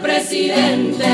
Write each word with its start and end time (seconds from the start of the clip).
presidente. 0.00 1.04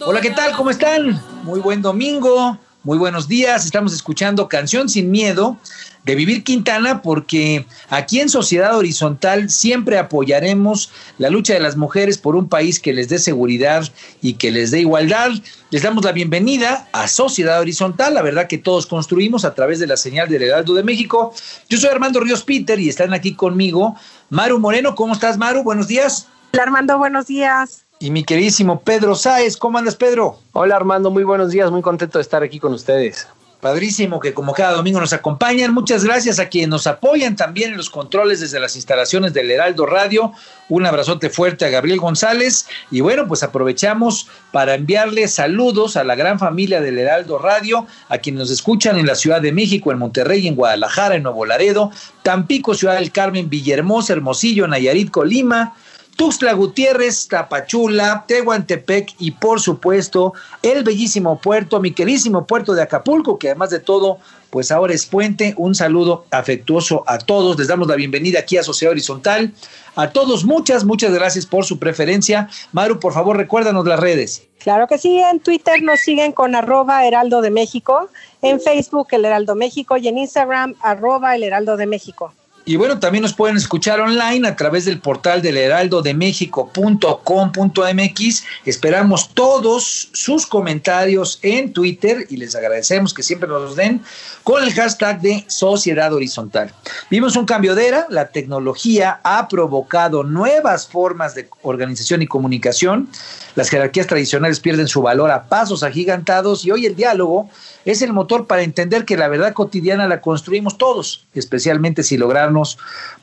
Hola, 0.00 0.20
¿qué 0.20 0.30
tal? 0.30 0.52
¿Cómo 0.56 0.70
están? 0.70 1.22
Muy 1.44 1.60
buen 1.60 1.82
domingo, 1.82 2.58
muy 2.82 2.98
buenos 2.98 3.28
días. 3.28 3.64
Estamos 3.64 3.92
escuchando 3.92 4.48
Canción 4.48 4.88
sin 4.88 5.10
Miedo 5.10 5.58
de 6.04 6.14
Vivir 6.14 6.44
Quintana 6.44 7.02
porque 7.02 7.66
aquí 7.90 8.20
en 8.20 8.30
Sociedad 8.30 8.76
Horizontal 8.76 9.50
siempre 9.50 9.98
apoyaremos 9.98 10.90
la 11.18 11.28
lucha 11.28 11.52
de 11.52 11.60
las 11.60 11.76
mujeres 11.76 12.16
por 12.16 12.36
un 12.36 12.48
país 12.48 12.80
que 12.80 12.94
les 12.94 13.08
dé 13.08 13.18
seguridad 13.18 13.86
y 14.22 14.34
que 14.34 14.50
les 14.50 14.70
dé 14.70 14.80
igualdad. 14.80 15.30
Les 15.70 15.82
damos 15.82 16.04
la 16.04 16.12
bienvenida 16.12 16.88
a 16.92 17.06
Sociedad 17.06 17.60
Horizontal, 17.60 18.14
la 18.14 18.22
verdad 18.22 18.48
que 18.48 18.58
todos 18.58 18.86
construimos 18.86 19.44
a 19.44 19.54
través 19.54 19.78
de 19.78 19.86
la 19.86 19.96
señal 19.96 20.28
del 20.28 20.42
Heraldo 20.42 20.74
de 20.74 20.82
México. 20.82 21.34
Yo 21.68 21.78
soy 21.78 21.90
Armando 21.90 22.20
Ríos 22.20 22.42
Peter 22.42 22.80
y 22.80 22.88
están 22.88 23.12
aquí 23.12 23.34
conmigo 23.34 23.96
Maru 24.30 24.58
Moreno. 24.58 24.94
¿Cómo 24.94 25.12
estás, 25.12 25.36
Maru? 25.36 25.62
Buenos 25.62 25.86
días. 25.86 26.26
Hola 26.52 26.64
Armando, 26.64 26.98
buenos 26.98 27.28
días. 27.28 27.84
Y 28.00 28.10
mi 28.10 28.24
queridísimo 28.24 28.80
Pedro 28.80 29.14
Sáez, 29.14 29.56
¿cómo 29.56 29.78
andas, 29.78 29.94
Pedro? 29.94 30.40
Hola 30.52 30.74
Armando, 30.74 31.10
muy 31.10 31.22
buenos 31.22 31.50
días, 31.50 31.70
muy 31.70 31.80
contento 31.80 32.18
de 32.18 32.22
estar 32.22 32.42
aquí 32.42 32.58
con 32.58 32.72
ustedes. 32.72 33.28
Padrísimo 33.60 34.20
que 34.20 34.32
como 34.32 34.54
cada 34.54 34.72
domingo 34.72 35.00
nos 35.00 35.12
acompañan. 35.12 35.74
Muchas 35.74 36.02
gracias 36.02 36.38
a 36.38 36.48
quienes 36.48 36.70
nos 36.70 36.86
apoyan 36.86 37.36
también 37.36 37.72
en 37.72 37.76
los 37.76 37.90
controles 37.90 38.40
desde 38.40 38.58
las 38.58 38.74
instalaciones 38.74 39.34
del 39.34 39.50
Heraldo 39.50 39.84
Radio. 39.84 40.32
Un 40.70 40.86
abrazote 40.86 41.28
fuerte 41.28 41.66
a 41.66 41.68
Gabriel 41.68 42.00
González. 42.00 42.66
Y 42.90 43.02
bueno, 43.02 43.28
pues 43.28 43.42
aprovechamos 43.42 44.28
para 44.50 44.74
enviarle 44.74 45.28
saludos 45.28 45.98
a 45.98 46.04
la 46.04 46.14
gran 46.14 46.38
familia 46.38 46.80
del 46.80 46.98
Heraldo 46.98 47.38
Radio, 47.38 47.86
a 48.08 48.16
quienes 48.16 48.40
nos 48.40 48.50
escuchan 48.50 48.98
en 48.98 49.06
la 49.06 49.14
Ciudad 49.14 49.42
de 49.42 49.52
México, 49.52 49.92
en 49.92 49.98
Monterrey, 49.98 50.48
en 50.48 50.56
Guadalajara, 50.56 51.16
en 51.16 51.22
Nuevo 51.22 51.44
Laredo, 51.44 51.92
Tampico, 52.22 52.74
Ciudad 52.74 52.94
del 52.94 53.12
Carmen, 53.12 53.50
Villahermosa, 53.50 54.14
Hermosillo, 54.14 54.66
Nayarit, 54.66 55.10
Colima. 55.10 55.74
Tuxtla 56.20 56.52
Gutiérrez, 56.52 57.28
Tapachula, 57.28 58.26
Tehuantepec 58.28 59.14
y 59.18 59.30
por 59.30 59.58
supuesto 59.58 60.34
el 60.62 60.84
bellísimo 60.84 61.40
puerto, 61.40 61.80
mi 61.80 61.92
querísimo 61.92 62.46
puerto 62.46 62.74
de 62.74 62.82
Acapulco, 62.82 63.38
que 63.38 63.48
además 63.48 63.70
de 63.70 63.80
todo, 63.80 64.18
pues 64.50 64.70
ahora 64.70 64.92
es 64.92 65.06
puente. 65.06 65.54
Un 65.56 65.74
saludo 65.74 66.26
afectuoso 66.30 67.04
a 67.06 67.16
todos. 67.16 67.58
Les 67.58 67.68
damos 67.68 67.88
la 67.88 67.94
bienvenida 67.94 68.40
aquí 68.40 68.58
a 68.58 68.62
Sociedad 68.62 68.92
Horizontal. 68.92 69.54
A 69.96 70.10
todos, 70.10 70.44
muchas, 70.44 70.84
muchas 70.84 71.10
gracias 71.14 71.46
por 71.46 71.64
su 71.64 71.78
preferencia. 71.78 72.50
Maru, 72.72 73.00
por 73.00 73.14
favor, 73.14 73.38
recuérdanos 73.38 73.86
las 73.86 73.98
redes. 73.98 74.46
Claro 74.58 74.88
que 74.88 74.98
sí, 74.98 75.18
en 75.20 75.40
Twitter 75.40 75.82
nos 75.82 76.00
siguen 76.00 76.32
con 76.32 76.54
arroba 76.54 77.06
Heraldo 77.06 77.40
de 77.40 77.50
México, 77.50 78.10
en 78.42 78.60
Facebook 78.60 79.08
el 79.12 79.24
Heraldo 79.24 79.54
México 79.54 79.96
y 79.96 80.06
en 80.08 80.18
Instagram 80.18 80.74
arroba 80.82 81.34
el 81.34 81.44
Heraldo 81.44 81.78
de 81.78 81.86
México. 81.86 82.34
Y 82.70 82.76
bueno, 82.76 83.00
también 83.00 83.22
nos 83.22 83.34
pueden 83.34 83.56
escuchar 83.56 83.98
online 83.98 84.46
a 84.46 84.54
través 84.54 84.84
del 84.84 85.00
portal 85.00 85.42
del 85.42 85.56
heraldodemexico.com.mx. 85.56 88.44
Esperamos 88.64 89.34
todos 89.34 90.08
sus 90.12 90.46
comentarios 90.46 91.40
en 91.42 91.72
Twitter 91.72 92.28
y 92.30 92.36
les 92.36 92.54
agradecemos 92.54 93.12
que 93.12 93.24
siempre 93.24 93.48
nos 93.48 93.74
den 93.74 94.02
con 94.44 94.62
el 94.62 94.72
hashtag 94.72 95.20
de 95.20 95.44
Sociedad 95.48 96.14
Horizontal. 96.14 96.72
Vimos 97.10 97.34
un 97.34 97.44
cambio 97.44 97.74
de 97.74 97.88
era, 97.88 98.06
la 98.08 98.28
tecnología 98.28 99.18
ha 99.24 99.48
provocado 99.48 100.22
nuevas 100.22 100.86
formas 100.86 101.34
de 101.34 101.48
organización 101.62 102.22
y 102.22 102.28
comunicación. 102.28 103.08
Las 103.56 103.68
jerarquías 103.68 104.06
tradicionales 104.06 104.60
pierden 104.60 104.86
su 104.86 105.02
valor 105.02 105.32
a 105.32 105.48
pasos 105.48 105.82
agigantados 105.82 106.64
y 106.64 106.70
hoy 106.70 106.86
el 106.86 106.94
diálogo 106.94 107.50
es 107.84 108.00
el 108.02 108.12
motor 108.12 108.46
para 108.46 108.62
entender 108.62 109.04
que 109.04 109.16
la 109.16 109.26
verdad 109.26 109.54
cotidiana 109.54 110.06
la 110.06 110.20
construimos 110.20 110.78
todos, 110.78 111.26
especialmente 111.34 112.04
si 112.04 112.16
lograrnos 112.16 112.59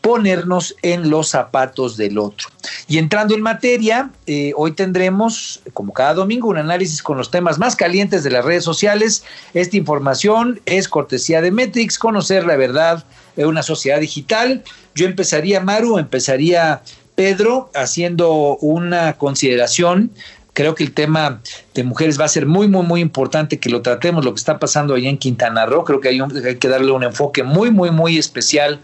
ponernos 0.01 0.75
en 0.81 1.09
los 1.09 1.29
zapatos 1.29 1.97
del 1.97 2.17
otro. 2.17 2.47
Y 2.87 2.97
entrando 2.97 3.35
en 3.35 3.41
materia, 3.41 4.09
eh, 4.25 4.53
hoy 4.55 4.71
tendremos, 4.71 5.61
como 5.73 5.93
cada 5.93 6.13
domingo, 6.13 6.47
un 6.47 6.57
análisis 6.57 7.01
con 7.01 7.17
los 7.17 7.31
temas 7.31 7.57
más 7.57 7.75
calientes 7.75 8.23
de 8.23 8.31
las 8.31 8.45
redes 8.45 8.63
sociales. 8.63 9.23
Esta 9.53 9.77
información 9.77 10.61
es 10.65 10.87
cortesía 10.87 11.41
de 11.41 11.51
Metrix, 11.51 11.99
conocer 11.99 12.45
la 12.45 12.55
verdad 12.55 13.03
de 13.35 13.45
una 13.45 13.63
sociedad 13.63 13.99
digital. 13.99 14.63
Yo 14.95 15.05
empezaría, 15.05 15.59
Maru, 15.59 15.97
empezaría 15.97 16.81
Pedro, 17.15 17.71
haciendo 17.73 18.57
una 18.57 19.13
consideración 19.13 20.11
creo 20.57 20.73
que 20.73 20.83
el 20.83 20.91
tema 20.91 21.39
de 21.75 21.83
mujeres 21.83 22.19
va 22.19 22.25
a 22.25 22.27
ser 22.27 22.47
muy, 22.47 22.67
muy, 22.67 22.83
muy 22.83 22.99
importante 22.99 23.59
que 23.59 23.69
lo 23.69 23.83
tratemos, 23.83 24.25
lo 24.25 24.33
que 24.33 24.39
está 24.39 24.57
pasando 24.57 24.95
allá 24.95 25.07
en 25.07 25.19
Quintana 25.19 25.67
Roo. 25.67 25.83
Creo 25.83 26.01
que 26.01 26.09
hay, 26.09 26.19
un, 26.19 26.35
hay, 26.35 26.55
que 26.55 26.67
darle 26.67 26.91
un 26.91 27.03
enfoque 27.03 27.43
muy, 27.43 27.69
muy, 27.69 27.91
muy 27.91 28.17
especial 28.17 28.79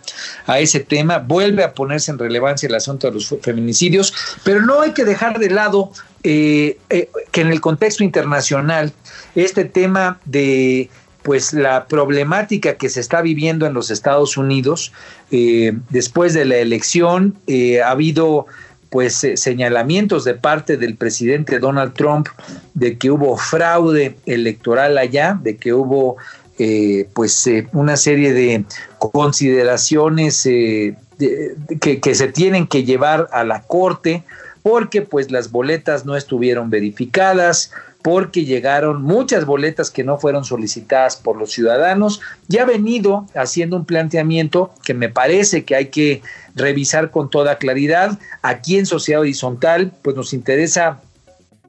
a 0.46 0.60
ese 0.60 0.82
tema. 0.82 1.18
Vuelve 1.18 1.64
a 1.64 1.74
ponerse 1.74 2.12
en 2.12 2.20
relevancia 2.20 2.68
el 2.68 2.76
asunto 2.76 3.08
de 3.08 3.14
los 3.14 3.36
feminicidios, 3.42 4.14
pero 4.44 4.62
no 4.62 4.82
hay 4.82 4.92
que 4.92 5.04
dejar 5.04 5.40
de 5.40 5.50
lado 5.50 5.92
eh, 6.22 6.78
eh, 6.92 7.10
que 7.32 7.42
en 7.42 7.48
el 7.48 7.60
contexto 7.60 8.04
internacional 8.04 8.94
este 9.34 9.66
tema 9.66 10.20
de 10.26 10.92
pues 11.24 11.54
la 11.54 11.88
problemática 11.88 12.76
que 12.76 12.90
se 12.90 13.00
está 13.00 13.22
viviendo 13.22 13.66
en 13.66 13.74
los 13.74 13.90
Estados 13.90 14.38
Unidos 14.38 14.92
eh, 15.32 15.74
después 15.90 16.34
de 16.34 16.46
la 16.46 16.58
elección 16.58 17.36
eh, 17.48 17.82
ha 17.82 17.92
habido 17.92 18.46
pues 18.94 19.24
eh, 19.24 19.38
señalamientos 19.38 20.24
de 20.24 20.36
parte 20.36 20.78
del 20.78 20.96
presidente 20.96 21.58
Donald 21.58 21.94
Trump 21.94 22.28
de 22.76 22.96
que 23.00 23.10
hubo 23.10 23.38
fraude 23.38 24.16
electoral 24.28 25.00
allá, 25.00 25.36
de 25.42 25.58
que 25.58 25.74
hubo 25.74 26.18
eh, 26.60 27.10
pues 27.16 27.48
eh, 27.48 27.68
una 27.74 27.98
serie 27.98 28.34
de 28.34 28.66
consideraciones 29.00 30.44
de, 30.44 30.96
de, 31.18 31.56
que, 31.82 32.00
que, 32.00 32.14
se 32.14 32.28
tienen 32.28 32.68
que 32.68 32.84
llevar 32.84 33.30
a 33.32 33.44
la 33.44 33.64
corte 33.64 34.24
porque 34.62 35.02
pues 35.02 35.32
las 35.32 35.50
boletas 35.50 36.06
no 36.06 36.16
estuvieron 36.16 36.70
verificadas, 36.70 37.72
porque 38.04 38.44
llegaron 38.44 39.02
muchas 39.02 39.46
boletas 39.46 39.90
que 39.90 40.04
no 40.04 40.20
fueron 40.20 40.44
solicitadas 40.44 41.16
por 41.16 41.38
los 41.38 41.54
ciudadanos 41.54 42.20
y 42.50 42.58
ha 42.58 42.66
venido 42.66 43.26
haciendo 43.34 43.78
un 43.78 43.86
planteamiento 43.86 44.72
que 44.84 44.94
me 44.94 45.10
parece 45.10 45.64
que 45.64 45.76
hay 45.76 45.86
que 45.88 46.22
revisar 46.54 47.12
con 47.12 47.30
toda 47.30 47.58
claridad. 47.58 48.20
Aquí 48.42 48.78
en 48.78 48.86
Sociedad 48.86 49.22
Horizontal, 49.22 49.94
pues 50.02 50.18
nos 50.18 50.34
interesa 50.34 51.00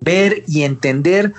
ver 0.00 0.42
y 0.48 0.64
entender 0.64 1.32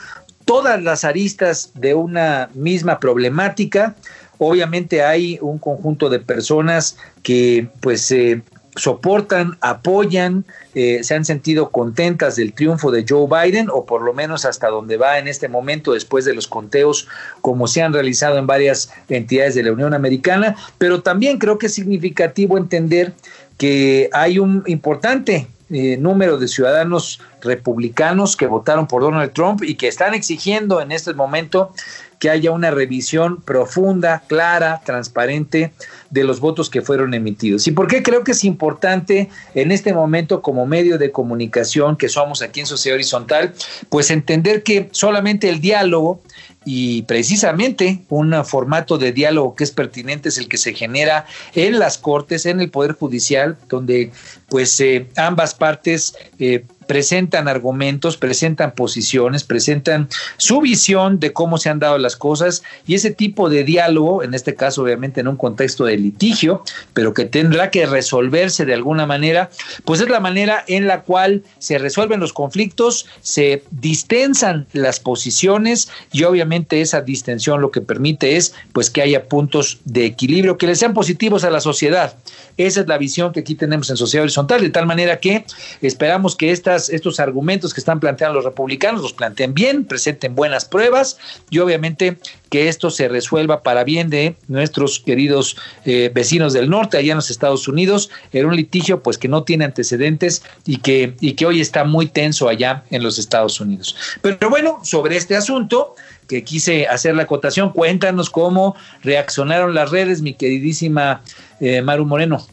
todas 0.46 0.82
las 0.82 1.04
aristas 1.04 1.72
de 1.76 1.94
una 1.94 2.50
misma 2.54 3.00
problemática. 3.00 3.96
Obviamente 4.38 5.04
hay 5.04 5.38
un 5.42 5.60
conjunto 5.60 6.10
de 6.10 6.20
personas 6.20 6.98
que 7.22 7.68
pues 7.82 8.10
eh, 8.12 8.42
soportan, 8.76 9.58
apoyan, 9.62 10.46
eh, 10.74 11.04
se 11.04 11.16
han 11.16 11.26
sentido 11.26 11.70
contentas 11.70 12.36
del 12.36 12.54
triunfo 12.54 12.92
de 12.92 13.06
Joe 13.08 13.28
Biden, 13.28 13.70
o 13.72 13.86
por 13.86 14.02
lo 14.02 14.14
menos 14.14 14.46
hasta 14.46 14.68
donde 14.68 14.98
va 14.98 15.18
en 15.18 15.28
este 15.28 15.48
momento, 15.48 15.94
después 15.94 16.26
de 16.26 16.34
los 16.34 16.48
conteos, 16.48 17.08
como 17.42 17.68
se 17.68 17.82
han 17.82 17.94
realizado 17.94 18.38
en 18.38 18.48
varias 18.48 18.92
entidades 19.10 19.56
de 19.56 19.64
la 19.64 19.72
Unión 19.72 19.94
Americana, 19.94 20.56
pero 20.78 21.02
también 21.02 21.38
creo 21.38 21.58
que 21.58 21.68
es 21.68 21.74
significativo 21.74 22.58
entender 22.58 23.14
que 23.58 24.10
hay 24.12 24.40
un 24.40 24.64
importante 24.68 25.48
eh, 25.72 25.98
número 25.98 26.38
de 26.38 26.48
ciudadanos 26.48 27.20
republicanos 27.42 28.38
que 28.38 28.46
votaron 28.46 28.86
por 28.86 29.02
Donald 29.02 29.34
Trump 29.34 29.64
y 29.64 29.76
que 29.76 29.88
están 29.88 30.14
exigiendo 30.14 30.80
en 30.80 30.92
este 30.92 31.14
momento 31.16 31.72
que 32.20 32.30
haya 32.30 32.52
una 32.52 32.72
revisión 32.72 33.42
profunda, 33.42 34.24
clara, 34.28 34.82
transparente 34.86 35.74
de 36.10 36.24
los 36.24 36.40
votos 36.40 36.70
que 36.70 36.82
fueron 36.82 37.14
emitidos. 37.14 37.68
¿Y 37.68 37.72
por 37.72 37.88
qué 37.88 38.04
creo 38.04 38.24
que 38.24 38.32
es 38.32 38.44
importante 38.44 39.30
en 39.54 39.72
este 39.72 39.94
momento 39.94 40.42
como 40.42 40.66
medio 40.66 40.98
de 40.98 41.12
comunicación 41.12 41.98
que 41.98 42.10
somos 42.10 42.42
aquí 42.42 42.62
en 42.62 42.66
Sociedad 42.66 42.96
Horizontal, 42.96 43.54
pues 43.90 44.12
entender 44.12 44.64
que 44.64 44.90
solamente 44.92 45.50
el 45.50 45.60
diálogo 45.60 46.22
y 46.66 47.04
precisamente 47.04 48.04
un 48.10 48.34
formato 48.44 48.98
de 48.98 49.12
diálogo 49.12 49.56
que 49.56 49.64
es 49.64 49.72
pertinente 49.72 50.30
es 50.30 50.40
el 50.40 50.48
que 50.48 50.58
se 50.58 50.74
genera 50.74 51.28
en 51.54 51.78
las 51.78 52.00
cortes, 52.00 52.48
en 52.48 52.60
el 52.60 52.72
Poder 52.72 52.94
Judicial, 52.94 53.56
donde 53.70 54.12
pues 54.50 54.80
eh, 54.80 55.08
ambas 55.16 55.54
partes 55.54 56.16
eh, 56.40 56.66
presentan 56.88 57.48
argumentos, 57.48 58.18
presentan 58.18 58.74
posiciones, 58.74 59.44
presentan 59.44 60.10
su 60.38 60.62
visión 60.62 61.20
de 61.20 61.34
cómo 61.34 61.58
se 61.58 61.70
han 61.70 61.80
dado 61.80 61.98
las 61.98 62.16
cosas 62.16 62.64
y 62.88 62.96
ese 62.96 63.12
tipo 63.12 63.50
de 63.50 63.64
diálogo, 63.64 64.24
en 64.24 64.34
este 64.34 64.56
caso 64.56 64.84
obviamente 64.84 65.22
en 65.22 65.28
un 65.28 65.38
contexto 65.38 65.86
de 65.86 65.98
litigio, 65.98 66.64
pero 66.94 67.14
que 67.14 67.26
tendrá 67.26 67.72
que 67.72 67.86
resolverse 67.86 68.66
de 68.66 68.74
alguna 68.74 69.06
manera, 69.06 69.50
pues 69.84 70.02
es 70.02 70.10
la 70.10 70.20
manera 70.20 70.64
en 70.68 70.88
la 70.88 71.02
cual 71.02 71.44
se 71.60 71.78
resuelven 71.78 72.20
los 72.20 72.34
conflictos, 72.34 73.06
se 73.22 73.64
distensan 73.72 74.68
las 74.74 75.00
posiciones 75.00 75.90
y 76.12 76.24
obviamente 76.24 76.82
esa 76.82 77.02
distensión 77.02 77.62
lo 77.62 77.72
que 77.72 77.82
permite 77.82 78.38
es 78.38 78.54
pues 78.74 78.90
que 78.90 79.02
haya 79.02 79.28
puntos 79.28 79.80
de 79.86 80.06
equilibrio 80.06 80.58
que 80.58 80.68
le 80.68 80.76
sean 80.76 80.94
positivos 80.94 81.44
a 81.44 81.50
la 81.50 81.62
sociedad. 81.62 82.16
Esa 82.58 82.82
es 82.82 82.88
la 82.88 82.98
visión 82.98 83.34
que 83.34 83.42
aquí 83.42 83.56
tenemos 83.56 83.90
en 83.90 83.98
Sociedad 83.98 84.24
Horizontal, 84.24 84.62
de 84.62 84.70
tal 84.70 84.86
manera 84.86 85.20
que 85.20 85.46
esperamos 85.82 86.36
que 86.36 86.52
estos 86.76 87.20
argumentos 87.20 87.74
que 87.74 87.80
están 87.80 88.00
planteando 88.00 88.36
los 88.36 88.46
republicanos 88.46 89.02
los 89.02 89.14
planteen 89.14 89.54
bien, 89.54 89.86
presenten 89.86 90.36
buenas 90.36 90.66
pruebas 90.66 91.18
y 91.50 91.60
obviamente 91.60 92.18
que 92.50 92.68
esto 92.68 92.90
se 92.90 93.08
resuelva 93.08 93.64
para 93.64 93.84
bien 93.84 94.10
de 94.10 94.36
nuestros 94.48 95.00
queridos 95.00 95.58
eh, 95.86 96.12
vecinos 96.14 96.54
del 96.54 96.70
norte, 96.70 96.98
allá 96.98 97.12
en 97.12 97.18
los 97.18 97.30
Estados 97.30 97.68
Unidos, 97.68 98.10
en 98.32 98.46
un 98.46 98.56
litigio 98.56 99.02
pues 99.02 99.18
que 99.18 99.28
no 99.28 99.44
tiene 99.44 99.66
antecedentes 99.66 100.44
y 100.66 100.78
que, 100.78 101.16
y 101.20 101.34
que 101.34 101.46
hoy 101.46 101.62
está 101.62 101.84
muy 101.84 102.08
tenso 102.08 102.48
allá 102.48 102.84
en 102.92 103.04
los 103.04 103.18
Estados 103.18 103.60
Unidos. 103.60 103.96
Pero 104.22 104.50
bueno, 104.50 104.80
sobre 104.84 105.18
este 105.18 105.36
asunto, 105.36 105.96
que 106.28 106.44
quise 106.44 106.88
hacer 106.88 107.16
la 107.16 107.24
acotación. 107.24 107.72
Cuéntanos 107.72 108.30
cómo 108.30 108.76
reaccionaron 109.04 109.74
las 109.74 109.92
redes, 109.92 110.22
mi 110.22 110.34
queridísima 110.34 111.22
eh, 111.60 111.82
Maru 111.82 112.06
Moreno. 112.06 112.46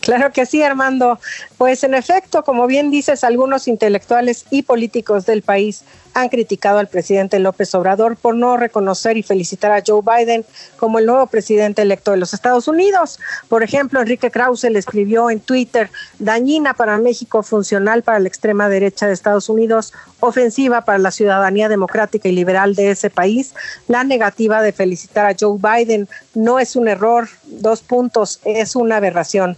Claro 0.00 0.32
que 0.32 0.46
sí, 0.46 0.62
Armando. 0.62 1.18
Pues 1.58 1.84
en 1.84 1.94
efecto, 1.94 2.42
como 2.42 2.66
bien 2.66 2.90
dices, 2.90 3.22
algunos 3.22 3.68
intelectuales 3.68 4.46
y 4.50 4.62
políticos 4.62 5.26
del 5.26 5.42
país 5.42 5.84
han 6.14 6.28
criticado 6.28 6.78
al 6.78 6.88
presidente 6.88 7.38
López 7.38 7.74
Obrador 7.74 8.16
por 8.16 8.34
no 8.34 8.56
reconocer 8.56 9.16
y 9.16 9.22
felicitar 9.22 9.72
a 9.72 9.82
Joe 9.86 10.02
Biden 10.02 10.44
como 10.76 10.98
el 10.98 11.06
nuevo 11.06 11.26
presidente 11.26 11.82
electo 11.82 12.10
de 12.10 12.16
los 12.16 12.34
Estados 12.34 12.68
Unidos. 12.68 13.18
Por 13.48 13.62
ejemplo, 13.62 14.00
Enrique 14.00 14.30
Krause 14.30 14.64
le 14.64 14.78
escribió 14.78 15.30
en 15.30 15.40
Twitter, 15.40 15.90
dañina 16.18 16.74
para 16.74 16.98
México, 16.98 17.42
funcional 17.42 18.02
para 18.02 18.18
la 18.18 18.28
extrema 18.28 18.68
derecha 18.68 19.06
de 19.06 19.12
Estados 19.12 19.48
Unidos, 19.48 19.92
ofensiva 20.20 20.82
para 20.82 20.98
la 20.98 21.10
ciudadanía 21.10 21.68
democrática 21.68 22.28
y 22.28 22.32
liberal 22.32 22.74
de 22.74 22.90
ese 22.90 23.10
país. 23.10 23.54
La 23.88 24.04
negativa 24.04 24.62
de 24.62 24.72
felicitar 24.72 25.26
a 25.26 25.36
Joe 25.38 25.58
Biden 25.58 26.08
no 26.34 26.58
es 26.58 26.76
un 26.76 26.88
error, 26.88 27.28
dos 27.44 27.80
puntos, 27.82 28.40
es 28.44 28.76
una 28.76 28.96
aberración. 28.96 29.56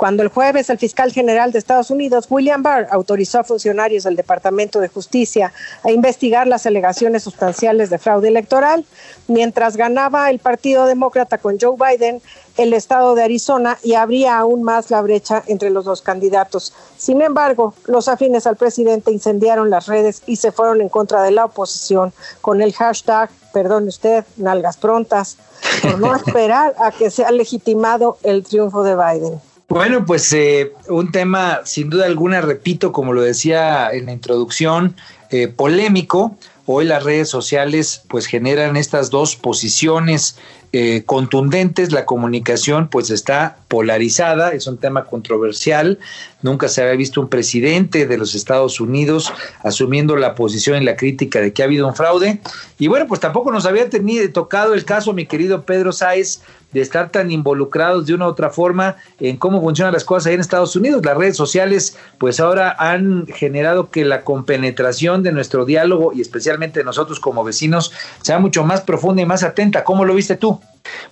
Cuando 0.00 0.22
el 0.22 0.30
jueves 0.30 0.70
el 0.70 0.78
fiscal 0.78 1.12
general 1.12 1.52
de 1.52 1.58
Estados 1.58 1.90
Unidos, 1.90 2.24
William 2.30 2.62
Barr, 2.62 2.88
autorizó 2.90 3.40
a 3.40 3.44
funcionarios 3.44 4.04
del 4.04 4.16
Departamento 4.16 4.80
de 4.80 4.88
Justicia 4.88 5.52
a 5.84 5.90
investigar 5.90 6.46
las 6.46 6.64
alegaciones 6.64 7.22
sustanciales 7.22 7.90
de 7.90 7.98
fraude 7.98 8.28
electoral, 8.28 8.86
mientras 9.28 9.76
ganaba 9.76 10.30
el 10.30 10.38
Partido 10.38 10.86
Demócrata 10.86 11.36
con 11.36 11.60
Joe 11.60 11.76
Biden 11.76 12.22
el 12.56 12.72
estado 12.72 13.14
de 13.14 13.24
Arizona 13.24 13.76
y 13.82 13.92
abría 13.92 14.38
aún 14.38 14.62
más 14.62 14.90
la 14.90 15.02
brecha 15.02 15.42
entre 15.48 15.68
los 15.68 15.84
dos 15.84 16.00
candidatos. 16.00 16.72
Sin 16.96 17.20
embargo, 17.20 17.74
los 17.84 18.08
afines 18.08 18.46
al 18.46 18.56
presidente 18.56 19.12
incendiaron 19.12 19.68
las 19.68 19.84
redes 19.84 20.22
y 20.24 20.36
se 20.36 20.50
fueron 20.50 20.80
en 20.80 20.88
contra 20.88 21.22
de 21.22 21.32
la 21.32 21.44
oposición 21.44 22.14
con 22.40 22.62
el 22.62 22.72
hashtag, 22.72 23.28
perdone 23.52 23.88
usted, 23.88 24.24
nalgas 24.38 24.78
prontas, 24.78 25.36
por 25.82 25.98
no 25.98 26.16
esperar 26.16 26.74
a 26.78 26.90
que 26.90 27.10
sea 27.10 27.30
legitimado 27.32 28.16
el 28.22 28.44
triunfo 28.44 28.82
de 28.82 28.96
Biden. 28.96 29.49
Bueno, 29.70 30.04
pues 30.04 30.32
eh, 30.32 30.72
un 30.88 31.12
tema 31.12 31.60
sin 31.64 31.90
duda 31.90 32.06
alguna, 32.06 32.40
repito, 32.40 32.90
como 32.90 33.12
lo 33.12 33.22
decía 33.22 33.88
en 33.92 34.06
la 34.06 34.12
introducción, 34.12 34.96
eh, 35.30 35.46
polémico. 35.46 36.36
Hoy 36.66 36.86
las 36.86 37.04
redes 37.04 37.28
sociales 37.28 38.02
pues 38.08 38.26
generan 38.26 38.76
estas 38.76 39.10
dos 39.10 39.36
posiciones 39.36 40.36
eh, 40.72 41.04
contundentes, 41.06 41.92
la 41.92 42.04
comunicación 42.04 42.88
pues 42.88 43.10
está 43.10 43.58
polarizada, 43.68 44.52
es 44.52 44.66
un 44.66 44.76
tema 44.76 45.04
controversial, 45.04 45.98
nunca 46.42 46.68
se 46.68 46.82
había 46.82 46.94
visto 46.94 47.20
un 47.20 47.28
presidente 47.28 48.06
de 48.06 48.18
los 48.18 48.34
Estados 48.34 48.80
Unidos 48.80 49.32
asumiendo 49.62 50.16
la 50.16 50.34
posición 50.34 50.76
en 50.76 50.84
la 50.84 50.96
crítica 50.96 51.40
de 51.40 51.52
que 51.52 51.62
ha 51.62 51.66
habido 51.66 51.86
un 51.86 51.94
fraude. 51.94 52.40
Y 52.78 52.88
bueno 52.88 53.06
pues 53.06 53.20
tampoco 53.20 53.52
nos 53.52 53.66
había 53.66 53.88
tenido, 53.88 54.28
tocado 54.30 54.74
el 54.74 54.84
caso 54.84 55.12
mi 55.12 55.26
querido 55.26 55.62
Pedro 55.62 55.92
Sáez 55.92 56.40
de 56.72 56.80
estar 56.80 57.10
tan 57.10 57.30
involucrados 57.30 58.06
de 58.06 58.14
una 58.14 58.26
u 58.26 58.30
otra 58.30 58.50
forma 58.50 58.96
en 59.18 59.36
cómo 59.36 59.60
funcionan 59.60 59.92
las 59.92 60.04
cosas 60.04 60.28
ahí 60.28 60.34
en 60.34 60.40
Estados 60.40 60.76
Unidos. 60.76 61.04
Las 61.04 61.16
redes 61.16 61.36
sociales 61.36 61.96
pues 62.18 62.40
ahora 62.40 62.74
han 62.78 63.26
generado 63.26 63.90
que 63.90 64.04
la 64.04 64.22
compenetración 64.22 65.22
de 65.22 65.32
nuestro 65.32 65.64
diálogo 65.64 66.12
y 66.12 66.20
especialmente 66.20 66.80
de 66.80 66.84
nosotros 66.84 67.20
como 67.20 67.44
vecinos 67.44 67.92
sea 68.22 68.38
mucho 68.38 68.64
más 68.64 68.80
profunda 68.80 69.22
y 69.22 69.26
más 69.26 69.42
atenta. 69.42 69.84
¿Cómo 69.84 70.04
lo 70.04 70.14
viste 70.14 70.36
tú? 70.36 70.60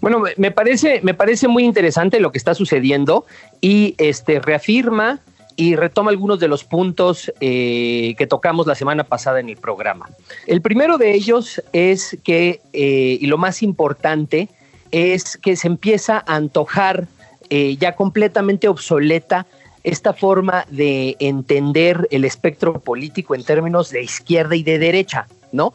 Bueno, 0.00 0.22
me 0.36 0.50
parece, 0.50 1.00
me 1.02 1.14
parece 1.14 1.48
muy 1.48 1.64
interesante 1.64 2.20
lo 2.20 2.32
que 2.32 2.38
está 2.38 2.54
sucediendo 2.54 3.26
y 3.60 3.94
este 3.98 4.40
reafirma 4.40 5.20
y 5.58 5.74
retoma 5.74 6.12
algunos 6.12 6.38
de 6.38 6.46
los 6.46 6.62
puntos 6.62 7.32
eh, 7.40 8.14
que 8.16 8.28
tocamos 8.28 8.68
la 8.68 8.76
semana 8.76 9.02
pasada 9.02 9.40
en 9.40 9.48
el 9.48 9.56
programa. 9.56 10.08
El 10.46 10.62
primero 10.62 10.98
de 10.98 11.12
ellos 11.12 11.60
es 11.72 12.16
que, 12.22 12.60
eh, 12.72 13.18
y 13.20 13.26
lo 13.26 13.38
más 13.38 13.64
importante, 13.64 14.48
es 14.90 15.36
que 15.36 15.56
se 15.56 15.68
empieza 15.68 16.24
a 16.26 16.36
antojar 16.36 17.06
eh, 17.50 17.76
ya 17.76 17.96
completamente 17.96 18.68
obsoleta 18.68 19.46
esta 19.84 20.12
forma 20.12 20.66
de 20.70 21.16
entender 21.18 22.08
el 22.10 22.24
espectro 22.24 22.78
político 22.80 23.34
en 23.34 23.44
términos 23.44 23.90
de 23.90 24.02
izquierda 24.02 24.54
y 24.56 24.62
de 24.62 24.78
derecha, 24.78 25.26
¿no? 25.52 25.72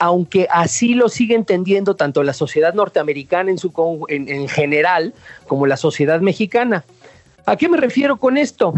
aunque 0.00 0.48
así 0.50 0.94
lo 0.94 1.10
sigue 1.10 1.34
entendiendo 1.34 1.94
tanto 1.94 2.22
la 2.22 2.32
sociedad 2.32 2.72
norteamericana 2.72 3.50
en, 3.50 3.58
su, 3.58 3.70
en, 4.08 4.48
general 4.48 5.12
como 5.46 5.66
la 5.66 5.76
sociedad 5.76 6.22
mexicana. 6.22 6.84
¿A 7.44 7.56
qué 7.56 7.68
me 7.68 7.76
refiero 7.76 8.16
con 8.16 8.38
esto? 8.38 8.72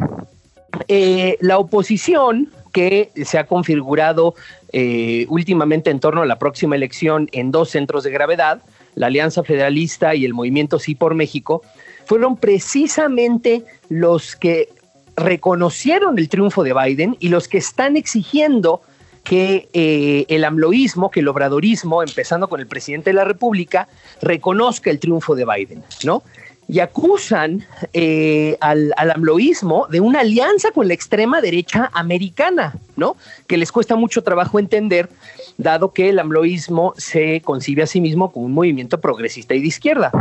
Eh, 0.89 1.39
la 1.41 1.59
oposición 1.59 2.51
que 2.73 3.11
se 3.25 3.39
ha 3.39 3.47
configurado 3.47 4.35
eh, 4.73 5.27
últimamente 5.29 5.91
en 5.91 6.01
torno 6.01 6.23
a 6.23 6.27
la 6.27 6.41
próxima 6.41 6.75
elección 6.75 7.29
en 7.31 7.53
dos 7.53 7.71
centros 7.71 8.03
de 8.03 8.11
gravedad, 8.11 8.61
la 8.95 9.07
Alianza 9.07 9.43
Federalista 9.43 10.15
y 10.15 10.25
el 10.25 10.35
Movimiento 10.35 10.79
Sí 10.79 10.95
por 10.95 11.15
México, 11.15 11.63
fueron 12.05 12.37
precisamente 12.37 13.65
los 13.89 14.37
que 14.37 14.69
reconocieron 15.17 16.19
el 16.19 16.29
triunfo 16.29 16.63
de 16.63 16.75
Biden 16.75 17.17
y 17.21 17.29
los 17.29 17.49
que 17.49 17.59
están 17.59 17.97
exigiendo 17.97 18.83
que 19.25 19.69
eh, 19.73 20.27
el 20.29 20.45
amloísmo, 20.45 21.11
que 21.11 21.21
el 21.21 21.29
obradorismo, 21.29 22.03
empezando 22.03 22.49
con 22.49 22.61
el 22.61 22.67
presidente 22.67 23.11
de 23.11 23.15
la 23.15 23.25
República, 23.25 23.89
reconozca 24.21 24.91
el 24.91 24.99
triunfo 24.99 25.35
de 25.37 25.45
Biden, 25.45 25.83
¿no? 26.05 26.23
Y 26.69 26.81
acusan 26.81 27.67
eh, 27.93 28.57
al, 28.61 28.95
al 28.97 29.11
amloísmo 29.11 29.87
de 29.89 30.01
una 30.01 30.21
alianza 30.21 30.71
con 30.71 30.89
la 30.89 30.95
extrema 30.95 31.41
derecha 31.41 31.91
americana, 31.93 32.75
¿no? 32.97 33.17
Que 33.47 33.57
les 33.59 33.71
cuesta 33.73 33.97
mucho 33.97 34.23
trabajo 34.23 34.59
entender, 34.59 35.11
dado 35.59 35.93
que 35.93 36.09
el 36.09 36.19
amloísmo 36.19 36.95
se 36.97 37.43
concibe 37.43 37.83
a 37.83 37.87
sí 37.87 38.01
mismo 38.01 38.33
como 38.33 38.47
un 38.47 38.53
movimiento 38.53 39.01
progresista 39.01 39.55
y 39.55 39.61
de 39.61 39.67
izquierda. 39.67 40.13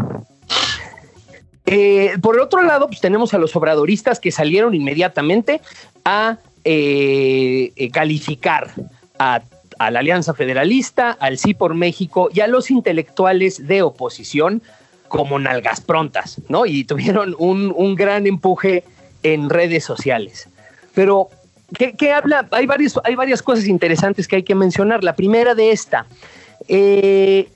Eh, 1.65 2.17
por 2.21 2.35
el 2.35 2.41
otro 2.41 2.63
lado, 2.63 2.87
pues 2.87 2.99
tenemos 2.99 3.33
a 3.33 3.37
los 3.37 3.55
obradoristas 3.55 4.19
que 4.19 4.31
salieron 4.31 4.73
inmediatamente 4.73 5.61
a 6.03 6.37
eh, 6.65 7.89
calificar 7.93 8.71
a, 9.19 9.41
a 9.79 9.91
la 9.91 9.99
Alianza 9.99 10.33
Federalista, 10.33 11.11
al 11.11 11.37
Sí 11.37 11.53
por 11.53 11.73
México 11.73 12.29
y 12.33 12.41
a 12.41 12.47
los 12.47 12.71
intelectuales 12.71 13.67
de 13.67 13.83
oposición 13.83 14.61
como 15.11 15.37
nalgas 15.39 15.81
prontas, 15.81 16.39
¿no? 16.47 16.65
Y 16.65 16.85
tuvieron 16.85 17.35
un, 17.37 17.95
gran 17.95 18.25
empuje 18.27 18.85
en 19.23 19.49
redes 19.49 19.83
sociales. 19.83 20.47
Pero, 20.95 21.27
¿qué, 21.77 22.13
habla? 22.13 22.47
Hay, 22.51 22.65
varios, 22.65 22.97
hay 23.03 23.15
varias 23.15 23.41
cosas 23.43 23.67
interesantes 23.67 24.25
que 24.25 24.37
hay 24.37 24.43
que 24.43 24.55
mencionar. 24.55 25.03
La 25.03 25.13
primera 25.13 25.53
de 25.53 25.71
esta, 25.71 26.05
eh, 26.69 27.49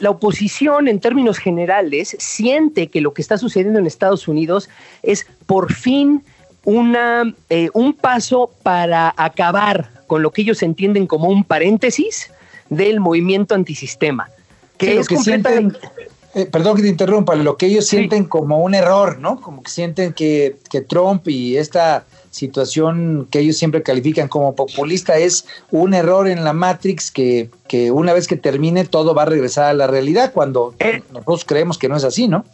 la 0.00 0.10
oposición 0.10 0.88
en 0.88 0.98
términos 0.98 1.38
generales 1.38 2.16
siente 2.18 2.88
que 2.88 3.00
lo 3.00 3.14
que 3.14 3.22
está 3.22 3.38
sucediendo 3.38 3.78
en 3.78 3.86
Estados 3.86 4.26
Unidos 4.26 4.68
es 5.04 5.28
por 5.46 5.72
fin 5.72 6.24
una, 6.64 7.32
eh, 7.50 7.68
un 7.72 7.92
paso 7.92 8.50
para 8.64 9.14
acabar 9.16 9.90
con 10.08 10.22
lo 10.22 10.32
que 10.32 10.42
ellos 10.42 10.60
entienden 10.64 11.06
como 11.06 11.28
un 11.28 11.44
paréntesis 11.44 12.32
del 12.68 12.98
movimiento 12.98 13.54
antisistema. 13.54 14.28
Que 14.76 14.98
es 14.98 15.06
que 15.06 15.18
sienten, 15.18 15.76
eh, 16.34 16.46
perdón 16.46 16.76
que 16.76 16.82
te 16.82 16.88
interrumpa, 16.88 17.34
lo 17.34 17.56
que 17.56 17.66
ellos 17.66 17.86
sienten 17.86 18.24
como 18.24 18.58
un 18.58 18.74
error, 18.74 19.18
¿no? 19.18 19.40
Como 19.40 19.62
que 19.62 19.70
sienten 19.70 20.12
que, 20.14 20.56
que 20.70 20.80
Trump 20.80 21.28
y 21.28 21.56
esta 21.58 22.06
situación 22.30 23.28
que 23.30 23.40
ellos 23.40 23.58
siempre 23.58 23.82
califican 23.82 24.28
como 24.28 24.54
populista 24.54 25.18
es 25.18 25.44
un 25.70 25.92
error 25.92 26.28
en 26.28 26.44
la 26.44 26.54
Matrix 26.54 27.10
que, 27.10 27.50
que 27.68 27.90
una 27.90 28.14
vez 28.14 28.26
que 28.26 28.36
termine 28.36 28.86
todo 28.86 29.14
va 29.14 29.22
a 29.22 29.26
regresar 29.26 29.66
a 29.66 29.74
la 29.74 29.86
realidad 29.86 30.32
cuando 30.32 30.74
eh. 30.78 31.02
nosotros 31.12 31.44
creemos 31.44 31.76
que 31.76 31.90
no 31.90 31.96
es 31.96 32.04
así, 32.04 32.28
¿no? 32.28 32.46